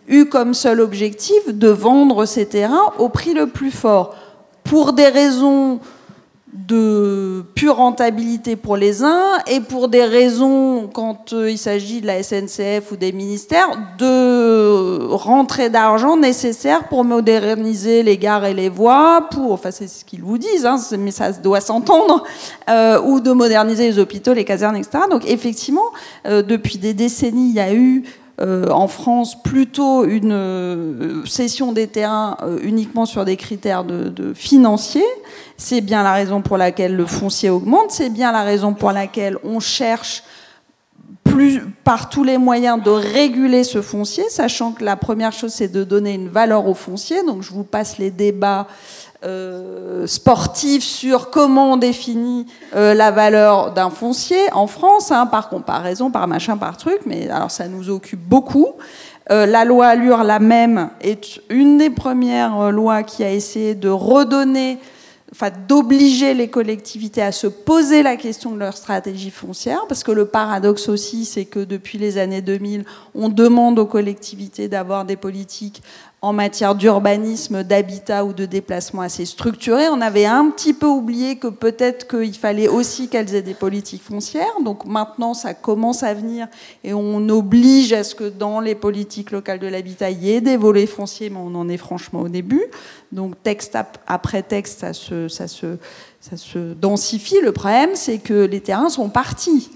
eu 0.08 0.26
comme 0.26 0.54
seul 0.54 0.80
objectif 0.80 1.48
de 1.48 1.68
vendre 1.68 2.26
ces 2.26 2.46
terrains 2.46 2.92
au 2.98 3.08
prix 3.08 3.32
le 3.32 3.46
plus 3.46 3.70
fort. 3.70 4.14
Pour 4.64 4.92
des 4.92 5.06
raisons 5.06 5.80
de 6.52 7.44
pure 7.54 7.76
rentabilité 7.76 8.56
pour 8.56 8.76
les 8.76 9.04
uns 9.04 9.38
et 9.46 9.60
pour 9.60 9.88
des 9.88 10.04
raisons, 10.04 10.88
quand 10.92 11.32
euh, 11.32 11.50
il 11.50 11.58
s'agit 11.58 12.00
de 12.00 12.06
la 12.06 12.22
SNCF 12.22 12.90
ou 12.90 12.96
des 12.96 13.12
ministères, 13.12 13.68
de 13.98 15.06
rentrée 15.10 15.70
d'argent 15.70 16.16
nécessaire 16.16 16.88
pour 16.88 17.04
moderniser 17.04 18.02
les 18.02 18.18
gares 18.18 18.44
et 18.46 18.54
les 18.54 18.68
voies, 18.68 19.28
pour, 19.30 19.52
enfin 19.52 19.70
c'est 19.70 19.86
ce 19.86 20.04
qu'ils 20.04 20.22
vous 20.22 20.38
disent, 20.38 20.66
hein, 20.66 20.76
mais 20.98 21.12
ça 21.12 21.30
doit 21.32 21.60
s'entendre, 21.60 22.24
euh, 22.68 23.00
ou 23.00 23.20
de 23.20 23.30
moderniser 23.30 23.86
les 23.88 23.98
hôpitaux, 24.00 24.32
les 24.32 24.44
casernes, 24.44 24.76
etc. 24.76 25.04
Donc 25.08 25.28
effectivement, 25.28 25.90
euh, 26.26 26.42
depuis 26.42 26.78
des 26.78 26.94
décennies, 26.94 27.50
il 27.50 27.56
y 27.56 27.60
a 27.60 27.72
eu 27.72 28.04
en 28.40 28.88
France 28.88 29.42
plutôt 29.42 30.04
une 30.04 30.32
euh, 30.32 31.24
cession 31.26 31.72
des 31.72 31.88
terrains 31.88 32.38
euh, 32.42 32.58
uniquement 32.62 33.04
sur 33.04 33.24
des 33.24 33.36
critères 33.36 33.84
de, 33.84 34.32
financiers. 34.34 35.04
C'est 35.56 35.80
bien 35.80 36.02
la 36.02 36.12
raison 36.12 36.40
pour 36.40 36.56
laquelle 36.56 36.96
le 36.96 37.04
foncier 37.04 37.50
augmente, 37.50 37.90
c'est 37.90 38.08
bien 38.08 38.32
la 38.32 38.42
raison 38.42 38.72
pour 38.72 38.92
laquelle 38.92 39.36
on 39.44 39.60
cherche 39.60 40.22
plus, 41.24 41.60
par 41.84 42.08
tous 42.08 42.24
les 42.24 42.38
moyens 42.38 42.82
de 42.82 42.90
réguler 42.90 43.62
ce 43.62 43.82
foncier, 43.82 44.24
sachant 44.30 44.72
que 44.72 44.84
la 44.84 44.96
première 44.96 45.32
chose, 45.32 45.52
c'est 45.52 45.68
de 45.68 45.84
donner 45.84 46.14
une 46.14 46.28
valeur 46.28 46.66
au 46.66 46.74
foncier. 46.74 47.22
Donc 47.24 47.42
je 47.42 47.50
vous 47.50 47.64
passe 47.64 47.98
les 47.98 48.10
débats 48.10 48.66
euh, 49.22 50.06
sportif 50.06 50.82
sur 50.82 51.28
comment 51.28 51.74
on 51.74 51.76
définit 51.76 52.46
euh, 52.74 52.94
la 52.94 53.10
valeur 53.10 53.72
d'un 53.72 53.90
foncier 53.90 54.40
en 54.52 54.66
France, 54.66 55.12
hein, 55.12 55.26
par 55.26 55.50
comparaison, 55.50 56.10
par 56.10 56.26
machin, 56.26 56.56
par 56.56 56.78
truc, 56.78 57.00
mais 57.04 57.28
alors 57.28 57.50
ça 57.50 57.68
nous 57.68 57.90
occupe 57.90 58.20
beaucoup. 58.20 58.68
Euh, 59.30 59.44
la 59.44 59.66
loi 59.66 59.88
Allure, 59.88 60.24
la 60.24 60.38
même, 60.38 60.88
est 61.02 61.42
une 61.50 61.76
des 61.76 61.90
premières 61.90 62.72
lois 62.72 63.02
qui 63.02 63.22
a 63.22 63.30
essayé 63.30 63.74
de 63.74 63.90
redonner, 63.90 64.78
enfin 65.32 65.50
d'obliger 65.68 66.32
les 66.32 66.48
collectivités 66.48 67.20
à 67.20 67.30
se 67.30 67.46
poser 67.46 68.02
la 68.02 68.16
question 68.16 68.52
de 68.52 68.58
leur 68.58 68.74
stratégie 68.74 69.30
foncière, 69.30 69.84
parce 69.86 70.02
que 70.02 70.12
le 70.12 70.24
paradoxe 70.24 70.88
aussi, 70.88 71.26
c'est 71.26 71.44
que 71.44 71.60
depuis 71.60 71.98
les 71.98 72.16
années 72.16 72.40
2000, 72.40 72.86
on 73.14 73.28
demande 73.28 73.78
aux 73.78 73.86
collectivités 73.86 74.66
d'avoir 74.68 75.04
des 75.04 75.16
politiques 75.16 75.82
en 76.22 76.34
matière 76.34 76.74
d'urbanisme, 76.74 77.62
d'habitat 77.62 78.26
ou 78.26 78.34
de 78.34 78.44
déplacement 78.44 79.00
assez 79.00 79.24
structuré. 79.24 79.88
On 79.88 80.02
avait 80.02 80.26
un 80.26 80.50
petit 80.50 80.74
peu 80.74 80.86
oublié 80.86 81.36
que 81.36 81.46
peut-être 81.46 82.06
qu'il 82.08 82.34
fallait 82.34 82.68
aussi 82.68 83.08
qu'elles 83.08 83.34
aient 83.34 83.42
des 83.42 83.54
politiques 83.54 84.02
foncières. 84.02 84.60
Donc 84.62 84.84
maintenant, 84.84 85.32
ça 85.32 85.54
commence 85.54 86.02
à 86.02 86.12
venir 86.12 86.46
et 86.84 86.92
on 86.92 87.26
oblige 87.30 87.94
à 87.94 88.04
ce 88.04 88.14
que 88.14 88.28
dans 88.28 88.60
les 88.60 88.74
politiques 88.74 89.30
locales 89.30 89.60
de 89.60 89.66
l'habitat, 89.66 90.10
il 90.10 90.22
y 90.22 90.32
ait 90.32 90.42
des 90.42 90.58
volets 90.58 90.86
fonciers, 90.86 91.30
mais 91.30 91.40
on 91.40 91.54
en 91.54 91.68
est 91.70 91.78
franchement 91.78 92.20
au 92.20 92.28
début. 92.28 92.64
Donc 93.12 93.42
texte 93.42 93.78
après 94.06 94.42
texte, 94.42 94.80
ça 94.80 94.92
se, 94.92 95.28
ça 95.28 95.48
se, 95.48 95.78
ça 96.20 96.36
se 96.36 96.74
densifie. 96.74 97.40
Le 97.42 97.52
problème, 97.52 97.90
c'est 97.94 98.18
que 98.18 98.44
les 98.44 98.60
terrains 98.60 98.90
sont 98.90 99.08
partis 99.08 99.70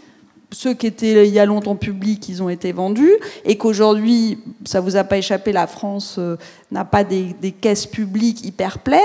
ceux 0.54 0.74
qui 0.74 0.86
étaient 0.86 1.26
il 1.26 1.34
y 1.34 1.38
a 1.38 1.46
longtemps 1.46 1.76
publics, 1.76 2.28
ils 2.28 2.42
ont 2.42 2.48
été 2.48 2.72
vendus, 2.72 3.12
et 3.44 3.58
qu'aujourd'hui, 3.58 4.38
ça 4.64 4.80
vous 4.80 4.96
a 4.96 5.04
pas 5.04 5.18
échappé, 5.18 5.52
la 5.52 5.66
France 5.66 6.16
euh, 6.18 6.36
n'a 6.70 6.84
pas 6.84 7.04
des, 7.04 7.34
caisses 7.60 7.86
publiques 7.86 8.44
hyper 8.44 8.78
pleines, 8.78 9.00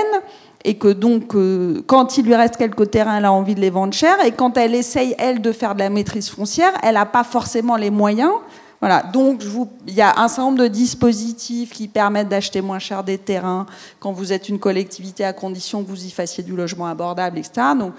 et 0.64 0.74
que 0.74 0.88
donc, 0.88 1.34
euh, 1.34 1.82
quand 1.86 2.18
il 2.18 2.26
lui 2.26 2.34
reste 2.34 2.56
quelques 2.56 2.90
terrains, 2.90 3.18
elle 3.18 3.24
a 3.24 3.32
envie 3.32 3.54
de 3.54 3.60
les 3.60 3.70
vendre 3.70 3.92
cher, 3.92 4.16
et 4.24 4.32
quand 4.32 4.56
elle 4.56 4.74
essaye, 4.74 5.14
elle, 5.18 5.42
de 5.42 5.52
faire 5.52 5.74
de 5.74 5.80
la 5.80 5.90
maîtrise 5.90 6.30
foncière, 6.30 6.72
elle 6.82 6.94
n'a 6.94 7.06
pas 7.06 7.24
forcément 7.24 7.76
les 7.76 7.90
moyens. 7.90 8.32
Voilà, 8.80 9.02
donc 9.02 9.42
il 9.86 9.92
y 9.92 10.00
a 10.00 10.18
un 10.18 10.28
certain 10.28 10.44
nombre 10.44 10.62
de 10.62 10.68
dispositifs 10.68 11.70
qui 11.70 11.86
permettent 11.86 12.30
d'acheter 12.30 12.62
moins 12.62 12.78
cher 12.78 13.04
des 13.04 13.18
terrains 13.18 13.66
quand 13.98 14.10
vous 14.12 14.32
êtes 14.32 14.48
une 14.48 14.58
collectivité 14.58 15.22
à 15.22 15.34
condition 15.34 15.84
que 15.84 15.88
vous 15.88 16.06
y 16.06 16.10
fassiez 16.10 16.42
du 16.42 16.56
logement 16.56 16.86
abordable, 16.86 17.36
etc. 17.36 17.60
Donc 17.78 17.92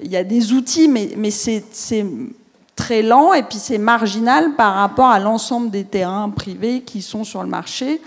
il 0.00 0.10
y 0.10 0.16
a 0.16 0.24
des 0.24 0.54
outils, 0.54 0.88
mais, 0.88 1.10
mais 1.18 1.30
c'est 1.30 1.62
très 2.76 3.02
lent 3.02 3.32
et 3.32 3.42
puis 3.42 3.58
c'est 3.58 3.78
marginal 3.78 4.54
par 4.56 4.74
rapport 4.74 5.08
à 5.08 5.18
l'ensemble 5.18 5.70
des 5.70 5.84
terrains 5.84 6.30
privés 6.30 6.82
qui 6.82 7.02
sont 7.02 7.24
sur 7.24 7.42
le 7.42 7.48
marché 7.48 8.00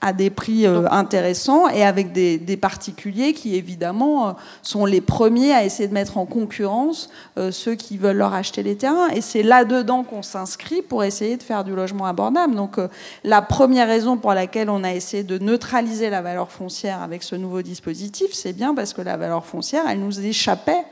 à 0.00 0.12
des 0.12 0.30
prix 0.30 0.66
euh, 0.66 0.88
intéressants 0.90 1.68
et 1.68 1.84
avec 1.84 2.12
des, 2.12 2.56
particuliers 2.56 3.32
qui 3.32 3.56
évidemment 3.56 4.28
euh, 4.28 4.32
sont 4.62 4.86
les 4.86 5.00
premiers 5.00 5.52
à 5.52 5.64
essayer 5.64 5.88
de 5.88 5.94
mettre 5.94 6.16
en 6.18 6.26
concurrence 6.26 7.10
euh, 7.38 7.50
ceux 7.50 7.74
qui 7.74 7.98
veulent 7.98 8.16
leur 8.16 8.32
acheter 8.32 8.62
les 8.62 8.76
terrains. 8.76 9.08
Et 9.08 9.20
c'est 9.20 9.42
là-dedans 9.42 10.04
qu'on 10.04 10.22
s'inscrit 10.22 10.82
pour 10.82 11.04
essayer 11.04 11.36
de 11.36 11.42
faire 11.42 11.64
du 11.64 11.74
logement 11.74 12.06
abordable. 12.06 12.54
Donc 12.54 12.78
la 13.24 13.42
première 13.42 13.88
raison 13.88 14.16
pour 14.16 14.32
laquelle 14.32 14.70
on 14.70 14.84
a 14.84 14.92
essayé 14.92 15.22
de 15.22 15.38
neutraliser 15.38 16.10
la 16.10 16.22
valeur 16.22 16.50
foncière 16.50 17.02
avec 17.02 17.22
ce 17.22 17.36
nouveau 17.36 17.62
dispositif, 17.62 18.32
c'est 18.32 18.52
bien 18.52 18.74
parce 18.74 18.92
que 18.92 19.02
la 19.02 19.16
valeur 19.16 19.44
foncière, 19.44 19.84
elle 19.88 20.00
nous 20.00 20.20
échappait 20.20 20.84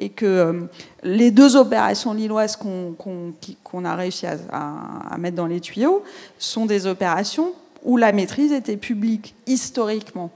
et 0.00 0.08
que 0.08 0.26
euh, 0.26 0.52
les 1.04 1.30
deux 1.30 1.56
opérations 1.56 2.14
lilloises 2.14 2.56
qu'on 2.56 3.84
a 3.84 3.94
réussi 3.94 4.26
à, 4.26 5.16
mettre 5.18 5.36
dans 5.36 5.46
les 5.46 5.60
tuyaux 5.60 6.02
sont 6.38 6.66
des 6.66 6.86
opérations 6.86 7.52
où 7.84 7.96
la 7.96 8.10
maîtrise 8.12 8.50
était 8.50 8.78
publique 8.78 9.34
historiquement. 9.46 10.30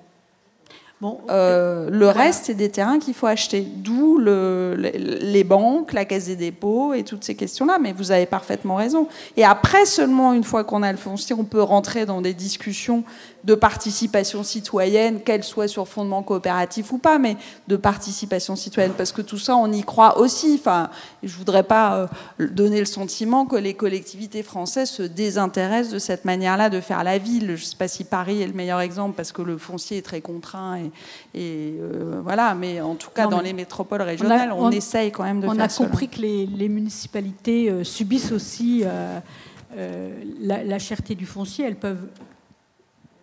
Euh, 1.31 1.89
le 1.91 2.09
reste, 2.09 2.45
c'est 2.47 2.55
des 2.55 2.71
terrains 2.71 2.99
qu'il 2.99 3.15
faut 3.15 3.27
acheter. 3.27 3.61
D'où 3.61 4.19
les 4.19 5.45
banques, 5.45 5.93
la 5.93 6.05
caisse 6.05 6.27
des 6.27 6.37
dépôts 6.37 6.95
et 6.95 7.03
toutes 7.03 7.25
ces 7.25 7.35
questions-là. 7.35 7.79
Mais 7.81 7.93
vous 7.93 8.13
avez 8.13 8.27
parfaitement 8.27 8.77
raison. 8.77 9.09
Et 9.37 9.45
après, 9.45 9.87
seulement 9.87 10.33
une 10.33 10.45
fois 10.45 10.65
qu'on 10.65 10.83
a 10.83 10.93
le 10.93 10.99
foncier, 10.99 11.35
on 11.39 11.45
peut 11.45 11.63
rentrer 11.63 12.07
dans 12.07 12.21
des 12.21 12.35
discussions 12.35 13.05
de 13.45 13.55
participation 13.55 14.43
citoyenne, 14.43 15.21
qu'elle 15.21 15.45
soit 15.45 15.69
sur 15.69 15.87
fondement 15.87 16.23
coopératif 16.23 16.93
ou 16.93 16.99
pas, 16.99 17.19
mais 17.19 17.37
de 17.69 17.77
participation 17.77 18.57
citoyenne, 18.57 18.95
parce 18.97 19.13
que 19.13 19.21
tout 19.21 19.39
ça, 19.39 19.55
on 19.55 19.71
y 19.71 19.83
croit 19.83 20.19
aussi. 20.19 20.57
Enfin, 20.59 20.89
je 21.23 21.37
voudrais 21.37 21.63
pas 21.63 22.09
euh, 22.41 22.47
donner 22.47 22.81
le 22.81 22.87
sentiment 22.87 23.45
que 23.45 23.57
les 23.57 23.75
collectivités 23.75 24.43
françaises 24.43 24.91
se 24.91 25.03
désintéressent 25.03 25.93
de 25.93 25.99
cette 25.99 26.25
manière-là 26.25 26.71
de 26.71 26.81
faire 26.81 27.05
la 27.05 27.19
ville. 27.19 27.49
Je 27.49 27.53
ne 27.65 27.69
sais 27.69 27.77
pas 27.77 27.89
si 27.89 28.05
Paris 28.05 28.41
est 28.41 28.47
le 28.47 28.55
meilleur 28.55 28.81
exemple, 28.81 29.15
parce 29.15 29.33
que 29.33 29.43
le 29.43 29.59
foncier 29.59 29.99
est 29.99 30.03
très 30.03 30.23
contraint, 30.23 30.79
et, 30.79 30.91
euh, 31.37 32.21
voilà. 32.23 32.55
Mais 32.55 32.81
en 32.81 32.95
tout 32.95 33.11
cas, 33.11 33.27
dans 33.27 33.41
les 33.41 33.53
métropoles 33.53 34.03
régionales, 34.03 34.53
on, 34.53 34.71
essaye 34.71 35.11
quand 35.11 35.25
même 35.25 35.41
de 35.41 35.47
faire 35.47 35.71
ça. 35.71 35.83
On 35.83 35.87
a 35.87 35.89
compris 35.89 36.09
que 36.09 36.21
les, 36.21 36.69
municipalités 36.69 37.71
euh, 37.71 37.85
subissent 37.85 38.33
aussi 38.33 38.85
la, 40.41 40.65
la 40.65 40.79
cherté 40.79 41.15
du 41.15 41.27
foncier. 41.27 41.65
Elles 41.65 41.77
peuvent 41.77 42.09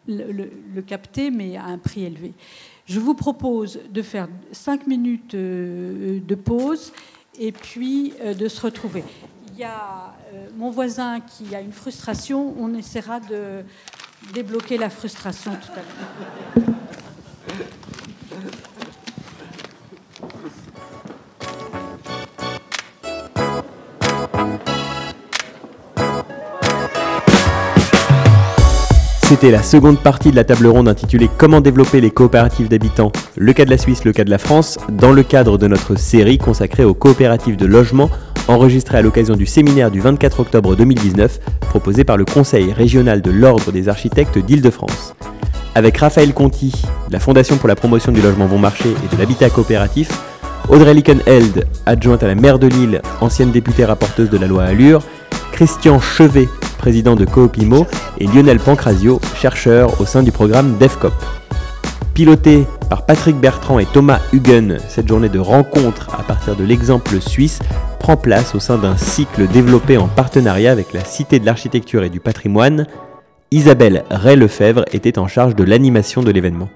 le, 0.08 0.82
capter, 0.82 1.32
mais 1.32 1.58
à 1.58 1.66
un 1.66 1.78
prix 1.78 2.04
élevé. 2.04 2.34
Je 2.86 3.00
vous 3.00 3.14
propose 3.14 3.80
de 3.90 4.02
faire 4.02 4.28
cinq 4.52 4.88
minutes 4.88 5.36
euh, 5.36 6.20
de 6.20 6.36
pause 6.36 6.92
et 7.40 7.52
puis 7.52 8.14
euh, 8.22 8.34
de 8.34 8.48
se 8.48 8.62
retrouver. 8.62 9.04
Il 9.54 9.60
y 9.60 9.64
a 9.64 10.16
euh, 10.34 10.48
mon 10.58 10.72
voisin 10.72 11.20
qui 11.20 11.56
a 11.56 11.62
une 11.62 11.72
frustration, 11.72 12.56
on 12.58 12.74
essaiera 12.74 13.20
de 13.20 13.64
débloquer 14.34 14.78
la 14.78 14.90
frustration 14.90 15.52
tout 15.52 15.72
à 15.72 15.76
l'heure. 15.76 16.76
C'était 29.32 29.50
la 29.50 29.64
seconde 29.64 29.98
partie 29.98 30.30
de 30.30 30.36
la 30.36 30.44
table 30.44 30.68
ronde 30.68 30.90
intitulée 30.90 31.30
Comment 31.38 31.62
développer 31.62 32.02
les 32.02 32.12
coopératives 32.12 32.68
d'habitants, 32.68 33.14
le 33.38 33.54
cas 33.54 33.64
de 33.64 33.70
la 33.70 33.78
Suisse, 33.78 34.04
le 34.04 34.12
cas 34.12 34.26
de 34.26 34.30
la 34.30 34.38
France, 34.38 34.78
dans 34.92 35.14
le 35.14 35.24
cadre 35.24 35.58
de 35.58 35.68
notre 35.68 35.96
série 35.96 36.38
consacrée 36.38 36.84
aux 36.84 36.94
coopératives 36.94 37.56
de 37.56 37.66
logement, 37.66 38.10
enregistrée 38.50 38.98
à 38.98 39.02
l'occasion 39.02 39.38
du 39.38 39.46
séminaire 39.46 39.90
du 39.90 40.02
24 40.02 40.42
octobre 40.42 40.76
2019, 40.76 41.40
proposé 41.62 42.04
par 42.04 42.18
le 42.18 42.26
Conseil 42.26 42.74
régional 42.74 43.22
de 43.22 43.32
l'Ordre 43.32 43.72
des 43.72 43.88
architectes 43.88 44.38
d'Île-de-France. 44.38 45.16
Avec 45.74 45.98
Raphaël 45.98 46.34
Conti, 46.34 46.74
la 47.10 47.20
Fondation 47.20 47.56
pour 47.56 47.70
la 47.70 47.76
promotion 47.76 48.12
du 48.12 48.22
logement 48.22 48.46
bon 48.46 48.60
marché 48.60 48.90
et 48.90 49.16
de 49.16 49.20
l'habitat 49.20 49.50
coopératif, 49.50 50.10
Audrey 50.68 50.94
Lickenheld, 50.94 51.66
adjointe 51.86 52.24
à 52.24 52.28
la 52.28 52.36
maire 52.36 52.60
de 52.60 52.68
Lille, 52.68 53.02
ancienne 53.22 53.52
députée 53.52 53.86
rapporteuse 53.86 54.30
de 54.30 54.38
la 54.38 54.48
loi 54.48 54.64
Allure, 54.64 55.02
Christian 55.54 56.00
Chevet, 56.02 56.50
président 56.78 57.16
de 57.16 57.24
Coopimo, 57.24 57.88
et 58.20 58.28
Lionel 58.28 58.60
Pancrazio, 58.60 59.22
chercheur 59.36 60.00
au 60.02 60.06
sein 60.06 60.24
du 60.24 60.32
programme 60.32 60.78
DEFCOP. 60.78 61.14
Piloté 62.14 62.68
par 62.90 63.06
Patrick 63.06 63.38
Bertrand 63.38 63.80
et 63.80 63.86
Thomas 63.86 64.20
Huguen, 64.34 64.78
cette 64.90 65.08
journée 65.08 65.30
de 65.30 65.40
rencontre 65.40 66.14
à 66.20 66.24
partir 66.24 66.58
de 66.58 66.66
l'exemple 66.66 67.22
suisse 67.22 67.60
prend 68.00 68.18
place 68.18 68.56
au 68.56 68.60
sein 68.60 68.78
d'un 68.78 68.98
cycle 68.98 69.48
développé 69.48 69.98
en 69.98 70.08
partenariat 70.08 70.72
avec 70.72 70.92
la 70.92 71.06
Cité 71.06 71.40
de 71.40 71.46
l'Architecture 71.46 72.04
et 72.04 72.10
du 72.10 72.20
Patrimoine. 72.20 72.88
Isabelle 73.54 74.06
Ray-Lefebvre 74.10 74.86
était 74.94 75.20
en 75.20 75.28
charge 75.28 75.58
de 75.58 75.66
l'animation 75.66 76.24
de 76.24 76.32
l'événement. 76.32 76.70